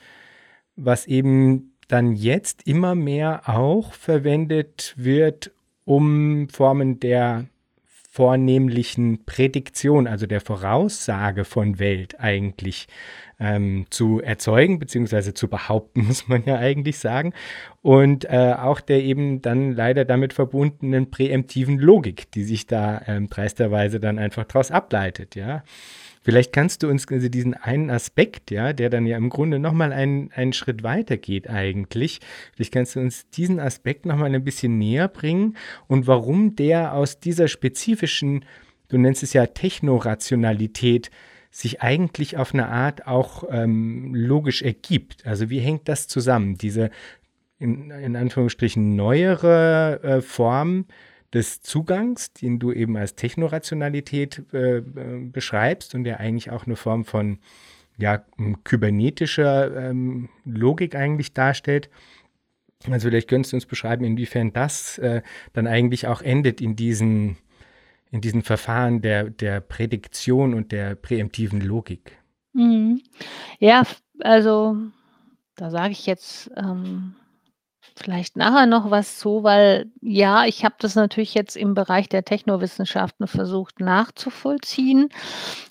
was 0.76 1.08
eben 1.08 1.75
dann 1.88 2.16
jetzt 2.16 2.68
immer 2.68 2.96
mehr 2.96 3.44
auch 3.48 3.94
verwendet 3.94 4.94
wird, 4.98 5.52
um 5.86 6.50
Formen 6.50 7.00
der 7.00 7.46
vornehmlichen 8.16 9.26
Prädiktion, 9.26 10.08
also 10.08 10.26
der 10.26 10.40
Voraussage 10.40 11.44
von 11.44 11.80
Welt 11.80 12.18
eigentlich 12.18 12.88
ähm, 13.42 13.88
zu 13.90 14.22
erzeugen, 14.22 14.80
beziehungsweise 14.80 15.34
zu 15.34 15.50
behaupten, 15.50 16.06
muss 16.08 16.30
man 16.30 16.46
ja 16.46 16.56
eigentlich 16.56 16.98
sagen. 16.98 17.34
Und 17.82 18.24
äh, 18.24 18.56
auch 18.58 18.80
der 18.80 19.04
eben 19.04 19.42
dann 19.42 19.74
leider 19.74 20.06
damit 20.06 20.32
verbundenen 20.32 21.12
präemptiven 21.12 21.78
Logik, 21.78 22.32
die 22.32 22.44
sich 22.46 22.68
da 22.68 23.02
ähm, 23.06 23.28
dreisterweise 23.30 24.00
dann 24.00 24.18
einfach 24.18 24.46
daraus 24.46 24.72
ableitet, 24.72 25.36
ja. 25.36 25.64
Vielleicht 26.26 26.54
kannst 26.54 26.82
du 26.82 26.90
uns 26.90 27.08
also 27.08 27.30
diesen 27.30 27.54
einen 27.54 27.92
Aspekt, 27.92 28.50
ja, 28.50 28.74
der 28.74 28.90
dann 28.90 29.06
ja 29.06 29.16
im 29.16 29.30
Grunde 29.30 29.60
nochmal 29.60 29.94
einen, 29.94 30.32
einen 30.32 30.54
Schritt 30.54 30.82
weiter 30.82 31.18
geht 31.18 31.48
eigentlich, 31.48 32.20
vielleicht 32.56 32.74
kannst 32.74 32.96
du 32.96 33.00
uns 33.00 33.30
diesen 33.30 33.60
Aspekt 33.60 34.08
nochmal 34.08 34.34
ein 34.34 34.44
bisschen 34.44 34.80
näher 34.80 35.08
bringen 35.08 35.56
und 35.86 36.08
warum 36.08 36.56
der 36.56 36.96
aus 36.96 37.20
dieser 37.20 37.48
spezifischen, 37.48 38.44
du 38.88 38.98
nennst 38.98 39.22
es 39.22 39.34
ja 39.34 39.46
Technorationalität, 39.46 41.12
sich 41.52 41.84
eigentlich 41.84 42.38
auf 42.38 42.56
eine 42.56 42.70
Art 42.70 43.06
auch 43.06 43.44
ähm, 43.52 44.16
logisch 44.16 44.64
ergibt. 44.64 45.28
Also 45.28 45.52
wie 45.52 45.60
hängt 45.60 45.88
das 45.88 46.08
zusammen? 46.08 46.58
Diese 46.58 46.90
in, 47.60 47.92
in 47.92 48.16
Anführungsstrichen 48.16 48.96
neuere 48.96 50.00
äh, 50.02 50.22
Form 50.22 50.86
des 51.36 51.62
Zugangs, 51.62 52.32
den 52.34 52.60
du 52.60 52.72
eben 52.72 52.96
als 52.96 53.16
Technorationalität 53.16 54.42
äh, 54.54 54.82
beschreibst 54.82 55.94
und 55.94 56.06
der 56.06 56.20
eigentlich 56.22 56.50
auch 56.50 56.66
eine 56.66 56.78
Form 56.78 57.04
von 57.04 57.40
ja, 57.98 58.24
kybernetischer 58.64 59.90
ähm, 59.90 60.30
Logik 60.46 60.96
eigentlich 60.96 61.34
darstellt. 61.34 61.90
Also 62.90 63.10
vielleicht 63.10 63.30
könntest 63.30 63.52
du 63.52 63.58
uns 63.58 63.66
beschreiben, 63.66 64.06
inwiefern 64.06 64.54
das 64.54 64.98
äh, 64.98 65.22
dann 65.54 65.68
eigentlich 65.68 66.08
auch 66.08 66.22
endet 66.22 66.62
in 66.62 66.76
diesen, 66.76 67.38
in 68.12 68.22
diesen 68.22 68.42
Verfahren 68.42 69.02
der, 69.02 69.30
der 69.30 69.60
Prädiktion 69.60 70.54
und 70.54 70.72
der 70.72 70.96
präemptiven 70.96 71.62
Logik. 71.62 72.18
Mhm. 72.54 73.02
Ja, 73.60 73.84
also 74.22 74.78
da 75.56 75.70
sage 75.70 75.92
ich 75.92 76.06
jetzt 76.06 76.50
ähm, 76.56 77.16
vielleicht 77.96 78.38
nachher 78.38 78.66
noch 78.66 78.92
was 78.92 79.18
zu, 79.20 79.44
weil 79.44 79.92
ja, 80.02 80.46
ich 80.46 80.66
habe 80.66 80.76
das 80.80 80.96
natürlich 80.96 81.34
jetzt 81.34 81.56
im 81.56 81.74
Bereich 81.74 82.10
der 82.10 82.26
Technowissenschaften 82.26 83.28
versucht 83.28 83.80
nachzuvollziehen. 83.80 85.10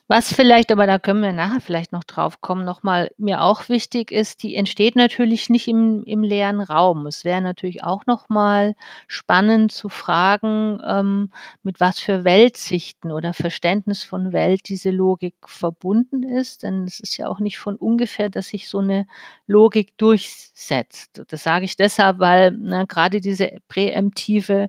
Was 0.06 0.34
vielleicht, 0.34 0.70
aber 0.70 0.86
da 0.86 0.98
können 0.98 1.22
wir 1.22 1.32
nachher 1.32 1.62
vielleicht 1.62 1.92
noch 1.92 2.04
drauf 2.04 2.42
kommen, 2.42 2.66
nochmal 2.66 3.10
mir 3.16 3.40
auch 3.40 3.70
wichtig 3.70 4.12
ist, 4.12 4.42
die 4.42 4.54
entsteht 4.54 4.96
natürlich 4.96 5.48
nicht 5.48 5.66
im, 5.66 6.04
im 6.04 6.22
leeren 6.22 6.60
Raum. 6.60 7.06
Es 7.06 7.24
wäre 7.24 7.40
natürlich 7.40 7.82
auch 7.84 8.04
nochmal 8.04 8.74
spannend 9.06 9.72
zu 9.72 9.88
fragen, 9.88 10.78
ähm, 10.86 11.30
mit 11.62 11.80
was 11.80 12.00
für 12.00 12.22
Weltsichten 12.22 13.12
oder 13.12 13.32
Verständnis 13.32 14.02
von 14.02 14.34
Welt 14.34 14.68
diese 14.68 14.90
Logik 14.90 15.36
verbunden 15.46 16.22
ist. 16.22 16.64
Denn 16.64 16.84
es 16.84 17.00
ist 17.00 17.16
ja 17.16 17.26
auch 17.28 17.40
nicht 17.40 17.58
von 17.58 17.76
ungefähr, 17.76 18.28
dass 18.28 18.48
sich 18.48 18.68
so 18.68 18.80
eine 18.80 19.06
Logik 19.46 19.96
durchsetzt. 19.96 21.22
Das 21.28 21.42
sage 21.42 21.64
ich 21.64 21.76
deshalb, 21.78 22.03
weil 22.18 22.52
na, 22.52 22.84
gerade 22.84 23.20
diese 23.20 23.50
präemptive 23.68 24.68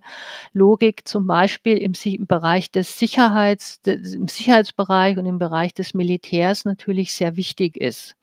Logik 0.53 1.07
zum 1.07 1.27
Beispiel 1.27 1.77
im, 1.77 1.93
im 2.05 2.27
Bereich 2.27 2.71
des 2.71 2.99
Sicherheits, 2.99 3.81
des, 3.81 4.13
im 4.13 4.27
Sicherheitsbereich 4.27 5.17
und 5.17 5.25
im 5.25 5.39
Bereich 5.39 5.73
des 5.73 5.93
Militärs 5.93 6.65
natürlich 6.65 7.13
sehr 7.13 7.35
wichtig 7.37 7.77
ist. 7.77 8.15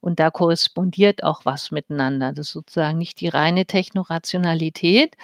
Und 0.00 0.20
da 0.20 0.30
korrespondiert 0.30 1.22
auch 1.24 1.44
was 1.44 1.70
miteinander. 1.70 2.32
Das 2.32 2.48
ist 2.48 2.52
sozusagen 2.52 2.98
nicht 2.98 3.20
die 3.20 3.28
reine 3.28 3.66
Technorationalität. 3.66 5.16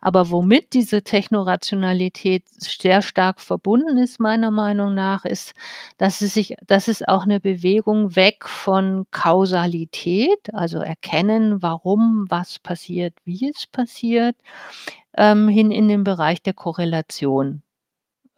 Aber 0.00 0.30
womit 0.30 0.72
diese 0.72 1.02
Technorationalität 1.02 2.44
sehr 2.48 3.02
stark 3.02 3.40
verbunden 3.40 3.98
ist, 3.98 4.20
meiner 4.20 4.50
Meinung 4.50 4.94
nach, 4.94 5.24
ist, 5.24 5.54
dass 5.98 6.20
es 6.20 6.34
sich, 6.34 6.54
dass 6.66 6.88
es 6.88 7.06
auch 7.06 7.24
eine 7.24 7.40
Bewegung 7.40 8.16
weg 8.16 8.48
von 8.48 9.06
Kausalität, 9.10 10.52
also 10.52 10.78
erkennen, 10.78 11.62
warum 11.62 12.26
was 12.28 12.58
passiert, 12.58 13.14
wie 13.24 13.50
es 13.50 13.66
passiert, 13.66 14.36
ähm, 15.16 15.48
hin 15.48 15.70
in 15.70 15.88
den 15.88 16.04
Bereich 16.04 16.42
der 16.42 16.54
Korrelation 16.54 17.62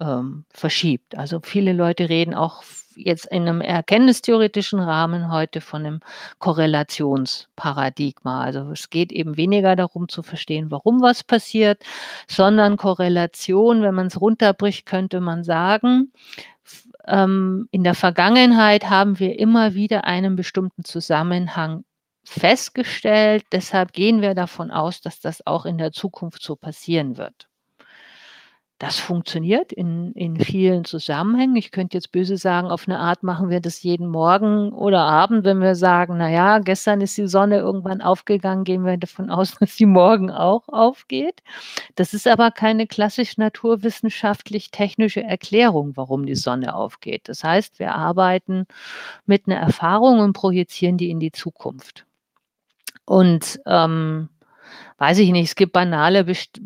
ähm, 0.01 0.45
verschiebt. 0.51 1.17
Also 1.17 1.41
viele 1.43 1.73
Leute 1.73 2.09
reden 2.09 2.35
auch 2.35 2.63
jetzt 2.99 3.27
in 3.27 3.43
einem 3.43 3.61
erkenntnistheoretischen 3.61 4.81
Rahmen 4.81 5.31
heute 5.31 5.61
von 5.61 5.87
einem 5.87 6.01
Korrelationsparadigma. 6.39 8.43
Also 8.43 8.71
es 8.71 8.91
geht 8.91 9.13
eben 9.13 9.37
weniger 9.37 9.77
darum 9.77 10.09
zu 10.09 10.23
verstehen, 10.23 10.71
warum 10.71 11.01
was 11.01 11.25
passiert, 11.25 11.83
sondern 12.29 12.77
Korrelation, 12.77 13.83
wenn 13.83 13.95
man 13.95 14.09
es 14.09 14.21
runterbricht, 14.21 14.87
könnte 14.87 15.21
man 15.21 15.45
sagen, 15.45 16.13
ähm, 17.07 17.69
in 17.71 17.85
der 17.85 17.95
Vergangenheit 17.95 18.91
haben 18.91 19.19
wir 19.19 19.39
immer 19.39 19.75
wieder 19.75 20.05
einen 20.05 20.37
bestimmten 20.37 20.85
Zusammenhang 20.85 21.85
festgestellt. 22.25 23.45
Deshalb 23.53 23.93
gehen 23.93 24.21
wir 24.21 24.35
davon 24.35 24.71
aus, 24.71 25.01
dass 25.01 25.21
das 25.21 25.47
auch 25.47 25.65
in 25.65 25.79
der 25.79 25.93
Zukunft 25.93 26.43
so 26.43 26.57
passieren 26.57 27.17
wird. 27.17 27.48
Das 28.79 29.01
funktioniert 29.01 29.73
in, 29.73 30.13
in 30.13 30.39
vielen 30.39 30.85
Zusammenhängen. 30.85 31.57
Ich 31.57 31.73
könnte 31.73 31.97
jetzt 31.97 32.13
böse 32.13 32.37
sagen, 32.37 32.69
auf 32.69 32.87
eine 32.87 33.01
Art 33.01 33.25
machen 33.25 33.51
wir 33.51 33.61
das 33.61 33.83
jeden 33.83 34.07
Morgen 34.07 34.73
oder 34.73 35.01
Abend, 35.01 35.45
wenn 35.45 35.61
wir 35.61 35.75
sagen, 35.75 36.17
naja, 36.17 36.61
gestern 36.61 37.01
ist 37.01 37.19
die 37.19 37.27
Sonne 37.27 37.57
irgendwann 37.59 38.01
aufgegangen, 38.01 38.63
gehen 38.63 38.85
wir 38.85 38.97
davon 38.97 39.31
aus, 39.31 39.55
dass 39.61 39.75
sie 39.75 39.87
morgen 39.87 40.31
auch 40.31 40.69
aufgeht. 40.69 41.43
Das 41.97 42.15
ist 42.15 42.29
aber 42.29 42.53
keine 42.53 42.87
klassisch 42.87 43.37
naturwissenschaftlich-technische 43.37 45.25
Erklärung, 45.25 45.97
warum 45.97 46.25
die 46.25 46.37
Sonne 46.37 46.77
aufgeht. 46.77 47.29
Das 47.29 47.43
heißt, 47.43 47.81
wir 47.81 47.97
arbeiten 47.97 48.67
mit 49.27 49.49
einer 49.49 49.57
Erfahrung 49.57 50.21
und 50.21 50.35
projizieren 50.35 50.99
die 50.99 51.11
in 51.11 51.19
die 51.19 51.33
Zukunft. 51.33 52.07
Und 53.07 53.59
ähm, 53.67 54.29
weiß 54.99 55.19
ich 55.19 55.33
nicht, 55.33 55.49
es 55.49 55.57
gibt 55.57 55.73
banale 55.73 56.25
Best 56.25 56.61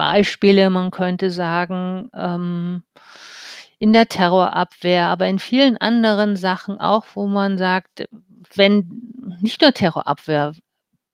Beispiele, 0.00 0.70
man 0.70 0.90
könnte 0.90 1.30
sagen, 1.30 2.08
ähm, 2.14 2.84
in 3.78 3.92
der 3.92 4.08
Terrorabwehr, 4.08 5.08
aber 5.08 5.26
in 5.26 5.38
vielen 5.38 5.76
anderen 5.76 6.36
Sachen 6.36 6.80
auch, 6.80 7.04
wo 7.12 7.26
man 7.26 7.58
sagt, 7.58 8.08
wenn 8.54 8.88
nicht 9.42 9.60
nur 9.60 9.74
Terrorabwehr, 9.74 10.54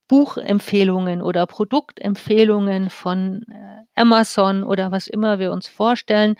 Buchempfehlungen 0.07 1.21
oder 1.21 1.45
Produktempfehlungen 1.45 2.89
von 2.89 3.43
äh, 3.49 3.77
Amazon 3.95 4.63
oder 4.63 4.91
was 4.91 5.07
immer 5.07 5.39
wir 5.39 5.51
uns 5.51 5.67
vorstellen. 5.67 6.35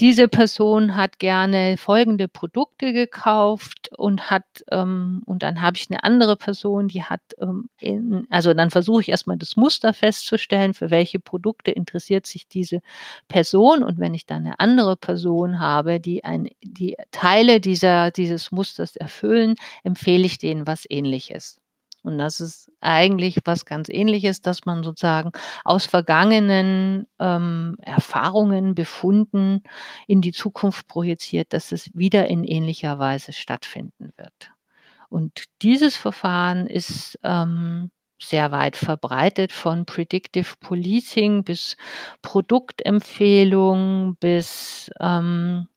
Diese 0.00 0.28
Person 0.28 0.96
hat 0.96 1.18
gerne 1.18 1.76
folgende 1.76 2.28
Produkte 2.28 2.92
gekauft 2.92 3.90
und 3.96 4.30
hat, 4.30 4.44
ähm, 4.70 5.22
und 5.26 5.42
dann 5.42 5.62
habe 5.62 5.76
ich 5.76 5.90
eine 5.90 6.04
andere 6.04 6.36
Person, 6.36 6.88
die 6.88 7.02
hat, 7.04 7.20
ähm, 7.40 7.68
in, 7.78 8.26
also 8.30 8.54
dann 8.54 8.70
versuche 8.70 9.02
ich 9.02 9.08
erstmal 9.08 9.38
das 9.38 9.56
Muster 9.56 9.94
festzustellen, 9.94 10.74
für 10.74 10.90
welche 10.90 11.20
Produkte 11.20 11.70
interessiert 11.70 12.26
sich 12.26 12.48
diese 12.48 12.80
Person. 13.28 13.82
Und 13.82 13.98
wenn 13.98 14.14
ich 14.14 14.26
dann 14.26 14.46
eine 14.46 14.58
andere 14.60 14.96
Person 14.96 15.60
habe, 15.60 16.00
die 16.00 16.24
ein, 16.24 16.48
die 16.62 16.96
Teile 17.12 17.60
dieser, 17.60 18.10
dieses 18.10 18.52
Musters 18.52 18.96
erfüllen, 18.96 19.54
empfehle 19.84 20.26
ich 20.26 20.38
denen 20.38 20.66
was 20.66 20.84
ähnliches. 20.88 21.60
Und 22.02 22.18
das 22.18 22.40
ist 22.40 22.70
eigentlich 22.80 23.38
was 23.44 23.64
ganz 23.66 23.88
Ähnliches, 23.88 24.40
dass 24.40 24.64
man 24.64 24.82
sozusagen 24.82 25.32
aus 25.64 25.86
vergangenen 25.86 27.06
ähm, 27.18 27.76
Erfahrungen, 27.82 28.74
Befunden 28.74 29.62
in 30.06 30.22
die 30.22 30.32
Zukunft 30.32 30.88
projiziert, 30.88 31.52
dass 31.52 31.72
es 31.72 31.90
wieder 31.94 32.28
in 32.28 32.44
ähnlicher 32.44 32.98
Weise 32.98 33.32
stattfinden 33.32 34.12
wird. 34.16 34.50
Und 35.10 35.44
dieses 35.62 35.96
Verfahren 35.96 36.66
ist 36.66 37.18
ähm, 37.22 37.90
sehr 38.22 38.52
weit 38.52 38.76
verbreitet 38.76 39.52
von 39.52 39.86
Predictive 39.86 40.54
Policing 40.60 41.42
bis 41.44 41.76
Produktempfehlung 42.22 44.16
bis 44.20 44.90
ähm, 45.00 45.68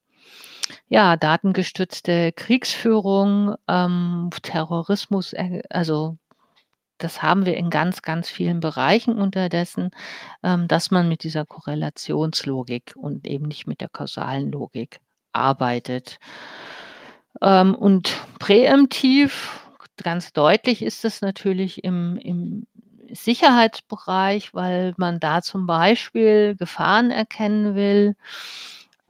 ja, 0.93 1.17
datengestützte 1.17 2.31
Kriegsführung, 2.33 3.55
ähm, 3.67 4.29
Terrorismus, 4.43 5.33
äh, 5.33 5.63
also 5.71 6.19
das 6.99 7.23
haben 7.23 7.47
wir 7.47 7.57
in 7.57 7.71
ganz, 7.71 8.03
ganz 8.03 8.29
vielen 8.29 8.59
Bereichen 8.59 9.17
unterdessen, 9.17 9.89
ähm, 10.43 10.67
dass 10.67 10.91
man 10.91 11.09
mit 11.09 11.23
dieser 11.23 11.47
Korrelationslogik 11.47 12.93
und 12.95 13.25
eben 13.25 13.47
nicht 13.47 13.65
mit 13.65 13.81
der 13.81 13.89
kausalen 13.89 14.51
Logik 14.51 14.99
arbeitet. 15.31 16.19
Ähm, 17.41 17.73
und 17.73 18.15
präemptiv, 18.37 19.67
ganz 19.97 20.31
deutlich 20.31 20.83
ist 20.83 21.05
es 21.05 21.21
natürlich 21.21 21.83
im, 21.83 22.17
im 22.17 22.67
Sicherheitsbereich, 23.11 24.53
weil 24.53 24.93
man 24.97 25.19
da 25.19 25.41
zum 25.41 25.65
Beispiel 25.65 26.55
Gefahren 26.55 27.09
erkennen 27.09 27.73
will 27.73 28.15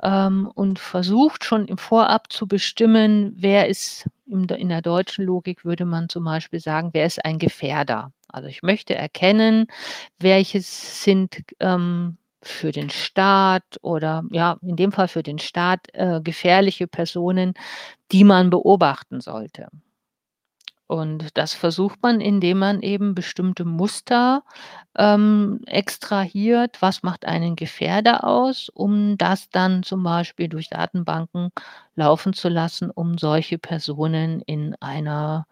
ähm, 0.04 0.52
und 0.54 0.80
versucht 0.80 1.46
schon 1.46 1.66
im 1.68 1.78
Vorab 1.78 2.32
zu 2.32 2.48
bestimmen, 2.48 3.34
wer 3.38 3.68
ist, 3.70 4.08
in 4.28 4.48
der 4.48 4.82
deutschen 4.82 5.26
Logik 5.26 5.66
würde 5.66 5.86
man 5.86 6.10
zum 6.10 6.26
Beispiel 6.26 6.60
sagen, 6.60 6.90
wer 6.94 7.06
ist 7.06 7.24
ein 7.24 7.40
Gefährder. 7.40 8.12
Also 8.28 8.50
ich 8.50 8.64
möchte 8.64 8.96
erkennen, 8.96 9.68
welches 10.20 11.04
sind 11.04 11.44
ähm, 11.60 12.18
für 12.42 12.72
den 12.72 12.90
Staat 12.90 13.64
oder 13.82 14.24
ja, 14.32 14.58
in 14.62 14.76
dem 14.76 14.92
Fall 14.92 15.08
für 15.08 15.24
den 15.24 15.40
Staat 15.40 15.88
äh, 15.94 16.20
gefährliche 16.22 16.88
Personen, 16.88 17.54
die 18.12 18.26
man 18.26 18.50
beobachten 18.50 19.22
sollte. 19.22 19.68
Und 20.88 21.38
das 21.38 21.54
versucht 21.54 22.02
man, 22.04 22.22
indem 22.22 22.60
man 22.60 22.82
eben 22.82 23.16
bestimmte 23.16 23.66
Muster 23.66 24.44
ähm, 24.98 25.62
extrahiert. 25.66 26.82
Was 26.82 27.04
macht 27.04 27.26
einen 27.26 27.56
Gefährder 27.56 28.26
aus, 28.26 28.70
um 28.70 29.18
das 29.18 29.50
dann 29.50 29.84
zum 29.84 30.04
Beispiel 30.04 30.50
durch 30.50 30.70
Datenbanken 30.70 31.50
laufen 31.96 32.34
zu 32.34 32.50
lassen, 32.50 32.92
um 32.92 33.18
solche 33.18 33.58
Personen 33.58 34.42
in 34.42 34.76
einer 34.82 35.48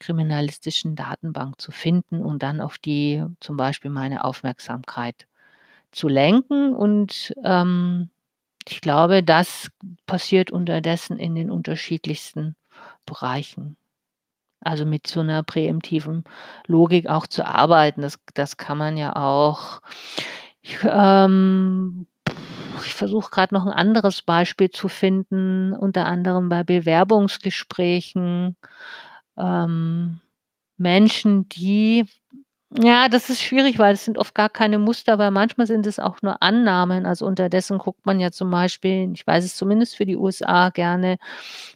kriminalistischen 0.00 0.96
Datenbank 0.96 1.60
zu 1.60 1.70
finden 1.72 2.20
und 2.24 2.42
dann 2.42 2.60
auf 2.60 2.78
die 2.78 3.24
zum 3.40 3.56
Beispiel 3.56 3.90
meine 3.90 4.24
Aufmerksamkeit 4.24 5.26
zu 5.92 6.08
lenken. 6.08 6.74
Und 6.74 7.34
ähm, 7.44 8.10
ich 8.68 8.80
glaube, 8.80 9.22
das 9.22 9.70
passiert 10.06 10.50
unterdessen 10.50 11.18
in 11.18 11.34
den 11.34 11.50
unterschiedlichsten 11.50 12.56
Bereichen. 13.06 13.76
Also 14.64 14.84
mit 14.86 15.06
so 15.06 15.20
einer 15.20 15.42
präemptiven 15.42 16.24
Logik 16.66 17.08
auch 17.08 17.26
zu 17.26 17.46
arbeiten. 17.46 18.02
Das, 18.02 18.18
das 18.34 18.56
kann 18.56 18.78
man 18.78 18.96
ja 18.96 19.14
auch. 19.16 19.80
Ich, 20.62 20.78
ähm, 20.84 22.06
ich 22.84 22.94
versuche 22.94 23.30
gerade 23.30 23.54
noch 23.54 23.66
ein 23.66 23.72
anderes 23.72 24.22
Beispiel 24.22 24.70
zu 24.70 24.88
finden, 24.88 25.72
unter 25.74 26.06
anderem 26.06 26.48
bei 26.48 26.64
Bewerbungsgesprächen. 26.64 28.56
Ähm, 29.36 30.20
Menschen, 30.76 31.48
die 31.48 32.06
ja, 32.76 33.08
das 33.08 33.30
ist 33.30 33.40
schwierig, 33.40 33.78
weil 33.78 33.94
es 33.94 34.04
sind 34.04 34.18
oft 34.18 34.34
gar 34.34 34.48
keine 34.50 34.78
Muster, 34.80 35.16
weil 35.18 35.30
manchmal 35.30 35.68
sind 35.68 35.86
es 35.86 36.00
auch 36.00 36.22
nur 36.22 36.42
Annahmen. 36.42 37.06
Also 37.06 37.24
unterdessen 37.24 37.78
guckt 37.78 38.04
man 38.04 38.18
ja 38.18 38.32
zum 38.32 38.50
Beispiel, 38.50 39.12
ich 39.14 39.24
weiß 39.24 39.44
es 39.44 39.54
zumindest 39.54 39.94
für 39.96 40.06
die 40.06 40.16
USA 40.16 40.70
gerne, 40.70 41.18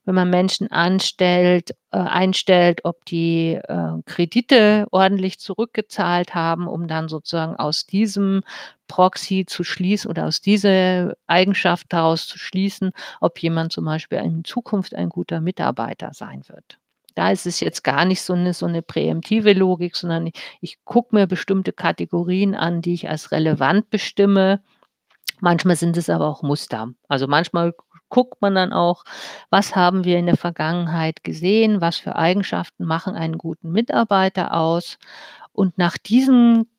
wenn 0.04 0.14
man 0.16 0.28
Menschen 0.28 0.72
anstellt, 0.72 1.70
äh, 1.92 1.98
einstellt, 1.98 2.80
ob 2.84 3.04
die 3.04 3.54
äh, 3.54 4.02
Kredite 4.06 4.87
ordentlich 4.90 5.38
zurückgezahlt 5.38 6.34
haben, 6.34 6.66
um 6.66 6.88
dann 6.88 7.08
sozusagen 7.08 7.54
aus 7.56 7.87
diesem 7.87 8.42
Proxy 8.88 9.44
zu 9.46 9.62
schließen 9.62 10.11
oder 10.11 10.26
aus 10.26 10.40
dieser 10.40 11.14
Eigenschaft 11.28 11.87
daraus 11.90 12.26
zu 12.26 12.38
schließen, 12.38 12.90
ob 13.20 13.38
jemand 13.40 13.72
zum 13.72 13.84
Beispiel 13.84 14.18
in 14.18 14.42
Zukunft 14.44 14.94
ein 14.96 15.11
guter 15.11 15.40
Mitarbeiter 15.40 16.12
sein 16.12 16.42
wird. 16.48 16.78
Da 17.18 17.33
ist 17.33 17.46
es 17.46 17.59
jetzt 17.59 17.83
gar 17.83 18.04
nicht 18.04 18.22
so 18.22 18.33
eine, 18.35 18.54
so 18.54 18.64
eine 18.64 18.81
präemptive 18.81 19.52
Logik, 19.52 19.96
sondern 19.96 20.28
ich, 20.28 20.35
ich 20.61 20.85
gucke 20.85 21.16
mir 21.16 21.26
bestimmte 21.26 21.72
Kategorien 21.72 22.54
an, 22.54 22.81
die 22.81 22.94
ich 22.94 23.09
als 23.09 23.33
relevant 23.33 23.90
bestimme. 23.90 24.62
Manchmal 25.40 25.74
sind 25.74 25.96
es 25.96 26.09
aber 26.11 26.28
auch 26.28 26.44
Muster. 26.44 26.92
Also 27.09 27.26
manchmal 27.26 27.74
guckt 28.09 28.40
man 28.40 28.54
dann 28.54 28.72
auch, 28.72 29.02
was 29.50 29.74
haben 29.74 30.04
wir 30.04 30.16
in 30.16 30.26
der 30.26 30.37
Vergangenheit 30.37 31.24
gesehen, 31.24 31.81
was 31.81 31.96
für 31.96 32.14
Eigenschaften 32.14 32.85
machen 32.85 33.16
einen 33.16 33.37
guten 33.37 33.72
Mitarbeiter 33.72 34.54
aus. 34.54 34.96
Und 35.50 35.76
nach 35.76 35.98
diesen 35.98 36.70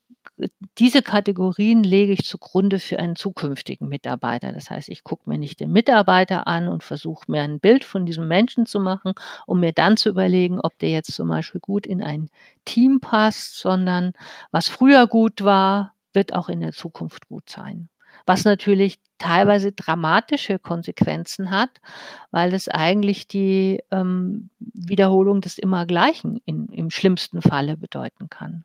diese 0.78 1.02
Kategorien 1.02 1.82
lege 1.82 2.12
ich 2.12 2.24
zugrunde 2.24 2.78
für 2.78 2.98
einen 2.98 3.16
zukünftigen 3.16 3.88
Mitarbeiter. 3.88 4.52
Das 4.52 4.70
heißt, 4.70 4.88
ich 4.88 5.04
gucke 5.04 5.28
mir 5.28 5.38
nicht 5.38 5.60
den 5.60 5.72
Mitarbeiter 5.72 6.46
an 6.46 6.68
und 6.68 6.82
versuche 6.82 7.30
mir 7.30 7.42
ein 7.42 7.60
Bild 7.60 7.84
von 7.84 8.06
diesem 8.06 8.28
Menschen 8.28 8.66
zu 8.66 8.80
machen, 8.80 9.12
um 9.46 9.60
mir 9.60 9.72
dann 9.72 9.96
zu 9.96 10.08
überlegen, 10.08 10.60
ob 10.60 10.78
der 10.78 10.90
jetzt 10.90 11.12
zum 11.12 11.28
Beispiel 11.28 11.60
gut 11.60 11.86
in 11.86 12.02
ein 12.02 12.30
Team 12.64 13.00
passt, 13.00 13.58
sondern 13.58 14.12
was 14.50 14.68
früher 14.68 15.06
gut 15.06 15.42
war, 15.44 15.94
wird 16.12 16.34
auch 16.34 16.48
in 16.48 16.60
der 16.60 16.72
Zukunft 16.72 17.28
gut 17.28 17.48
sein. 17.48 17.88
Was 18.26 18.44
natürlich 18.44 18.98
teilweise 19.18 19.72
dramatische 19.72 20.58
Konsequenzen 20.58 21.50
hat, 21.50 21.70
weil 22.30 22.54
es 22.54 22.68
eigentlich 22.68 23.28
die 23.28 23.80
ähm, 23.90 24.50
Wiederholung 24.58 25.40
des 25.40 25.58
Immergleichen 25.58 26.40
in, 26.44 26.68
im 26.68 26.90
schlimmsten 26.90 27.42
Falle 27.42 27.76
bedeuten 27.76 28.28
kann. 28.28 28.64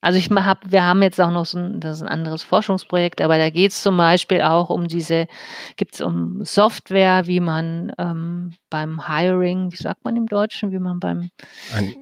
Also 0.00 0.18
ich 0.18 0.30
habe, 0.30 0.60
wir 0.70 0.84
haben 0.84 1.02
jetzt 1.02 1.20
auch 1.20 1.30
noch 1.30 1.46
so 1.46 1.58
ein, 1.58 1.80
das 1.80 1.96
ist 1.96 2.02
ein 2.02 2.08
anderes 2.08 2.42
Forschungsprojekt, 2.42 3.20
aber 3.20 3.38
da 3.38 3.50
geht 3.50 3.72
es 3.72 3.82
zum 3.82 3.96
Beispiel 3.96 4.42
auch 4.42 4.70
um 4.70 4.88
diese, 4.88 5.26
gibt 5.76 5.94
es 5.94 6.00
um 6.00 6.44
Software, 6.44 7.26
wie 7.26 7.40
man 7.40 7.92
ähm, 7.98 8.52
beim 8.70 9.08
Hiring, 9.08 9.72
wie 9.72 9.76
sagt 9.76 10.04
man 10.04 10.16
im 10.16 10.26
Deutschen, 10.26 10.70
wie 10.70 10.78
man 10.78 11.00
beim 11.00 11.30
ein 11.74 11.94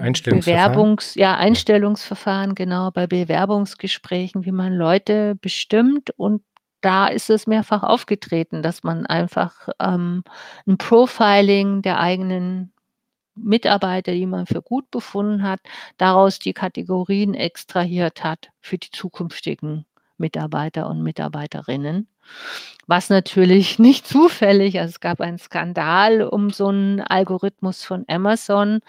Einstellungsverfahren? 0.00 0.72
Bewerbungs, 0.72 1.14
ja, 1.14 1.36
Einstellungsverfahren, 1.36 2.54
genau, 2.54 2.90
bei 2.90 3.06
Bewerbungsgesprächen, 3.06 4.44
wie 4.44 4.52
man 4.52 4.74
Leute 4.74 5.36
bestimmt 5.36 6.10
und 6.16 6.42
da 6.82 7.06
ist 7.06 7.30
es 7.30 7.46
mehrfach 7.46 7.82
aufgetreten, 7.82 8.62
dass 8.62 8.82
man 8.82 9.06
einfach 9.06 9.68
ähm, 9.80 10.22
ein 10.66 10.78
Profiling 10.78 11.82
der 11.82 11.98
eigenen 12.00 12.72
Mitarbeiter, 13.36 14.12
die 14.12 14.26
man 14.26 14.46
für 14.46 14.62
gut 14.62 14.90
befunden 14.90 15.42
hat, 15.42 15.60
daraus 15.96 16.38
die 16.38 16.52
Kategorien 16.52 17.34
extrahiert 17.34 18.24
hat 18.24 18.50
für 18.60 18.78
die 18.78 18.90
zukünftigen 18.90 19.86
Mitarbeiter 20.18 20.88
und 20.88 21.02
Mitarbeiterinnen. 21.02 22.08
Was 22.86 23.10
natürlich 23.10 23.78
nicht 23.78 24.06
zufällig, 24.06 24.78
also 24.80 24.90
es 24.90 25.00
gab 25.00 25.20
einen 25.20 25.38
Skandal 25.38 26.22
um 26.22 26.50
so 26.50 26.68
einen 26.68 27.00
Algorithmus 27.00 27.84
von 27.84 28.04
Amazon, 28.08 28.80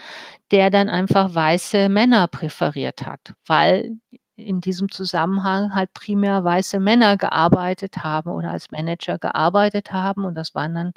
der 0.51 0.69
dann 0.69 0.89
einfach 0.89 1.33
weiße 1.33 1.89
Männer 1.89 2.27
präferiert 2.27 3.05
hat, 3.05 3.33
weil 3.45 3.97
in 4.37 4.61
diesem 4.61 4.91
Zusammenhang 4.91 5.73
halt 5.73 5.93
primär 5.93 6.43
weiße 6.43 6.79
Männer 6.79 7.17
gearbeitet 7.17 8.03
haben 8.03 8.29
oder 8.29 8.51
als 8.51 8.69
Manager 8.69 9.17
gearbeitet 9.17 9.91
haben. 9.91 10.25
Und 10.25 10.35
das 10.35 10.53
waren 10.53 10.75
dann 10.75 10.93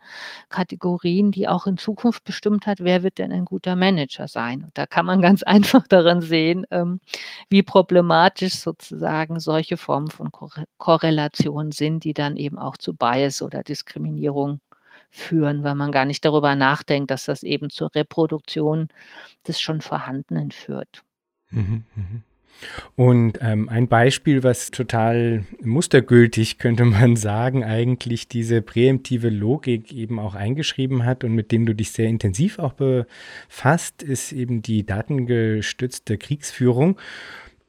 Kategorien, 0.51 1.33
die 1.33 1.49
auch 1.49 1.67
in 1.67 1.79
Zukunft 1.79 2.25
bestimmt 2.25 2.67
hat, 2.67 2.81
wer 2.81 3.03
wird 3.03 3.19
denn 3.19 3.33
ein 3.33 3.47
guter 3.47 3.77
Manager 3.77 4.29
sein. 4.29 4.63
Und 4.65 4.77
da 4.77 4.87
kann 4.87 5.07
man 5.07 5.23
ganz 5.23 5.43
einfach 5.43 5.87
daran 5.89 6.21
sehen, 6.21 6.67
ähm, 6.71 7.01
wie 7.49 7.63
problematisch 7.63 8.57
sozusagen 8.57 9.41
solche 9.41 9.79
Formen 9.79 10.11
von 10.11 10.31
Korrelation 10.77 11.73
sind, 11.73 12.05
die 12.05 12.15
dann 12.15 12.37
eben 12.37 12.59
auch 12.59 12.77
zu 12.77 12.95
Bias 12.95 13.41
oder 13.41 13.63
Diskriminierung 13.63 14.61
führen, 15.11 15.65
weil 15.65 15.75
man 15.75 15.93
gar 15.93 16.05
nicht 16.05 16.25
darüber 16.25 16.55
nachdenkt, 16.55 17.11
dass 17.11 17.25
das 17.25 17.43
eben 17.43 17.71
zur 17.71 17.95
Reproduktion 17.95 18.89
des 19.49 19.61
schon 19.61 19.81
Vorhandenen 19.81 20.51
führt. 20.51 21.03
Mhm, 21.51 21.85
mhm. 21.97 22.23
Und 22.97 23.39
ähm, 23.41 23.69
ein 23.69 23.89
Beispiel, 23.89 24.43
was 24.43 24.71
total 24.71 25.45
mustergültig, 25.63 26.59
könnte 26.59 26.85
man 26.85 27.17
sagen, 27.17 27.65
eigentlich 27.65 28.29
diese 28.29 28.63
präemptive 28.63 29.31
Logik 29.31 29.93
eben 29.93 30.19
auch 30.19 30.35
eingeschrieben 30.35 31.05
hat 31.05 31.25
und 31.25 31.35
mit 31.35 31.53
dem 31.53 31.67
du 31.67 31.75
dich 31.75 31.93
sehr 31.93 32.09
intensiv 32.09 32.59
auch 32.59 32.75
befasst, 32.75 34.03
ist 34.03 34.33
eben 34.33 34.63
die 34.63 34.85
datengestützte 34.85 36.19
Kriegsführung. 36.19 36.99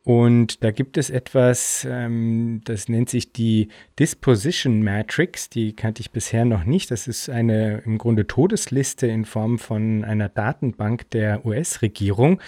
Und 0.03 0.63
da 0.63 0.71
gibt 0.71 0.97
es 0.97 1.11
etwas, 1.11 1.85
ähm, 1.87 2.61
das 2.63 2.89
nennt 2.89 3.09
sich 3.09 3.33
die 3.33 3.67
Disposition 3.99 4.83
Matrix. 4.83 5.47
Die 5.49 5.73
kannte 5.73 6.01
ich 6.01 6.09
bisher 6.09 6.43
noch 6.43 6.63
nicht. 6.63 6.89
Das 6.89 7.07
ist 7.07 7.29
eine 7.29 7.83
im 7.85 7.99
Grunde 7.99 8.25
Todesliste 8.25 9.05
in 9.05 9.25
Form 9.25 9.59
von 9.59 10.03
einer 10.03 10.27
Datenbank 10.27 11.07
der 11.11 11.45
US-Regierung. 11.45 12.41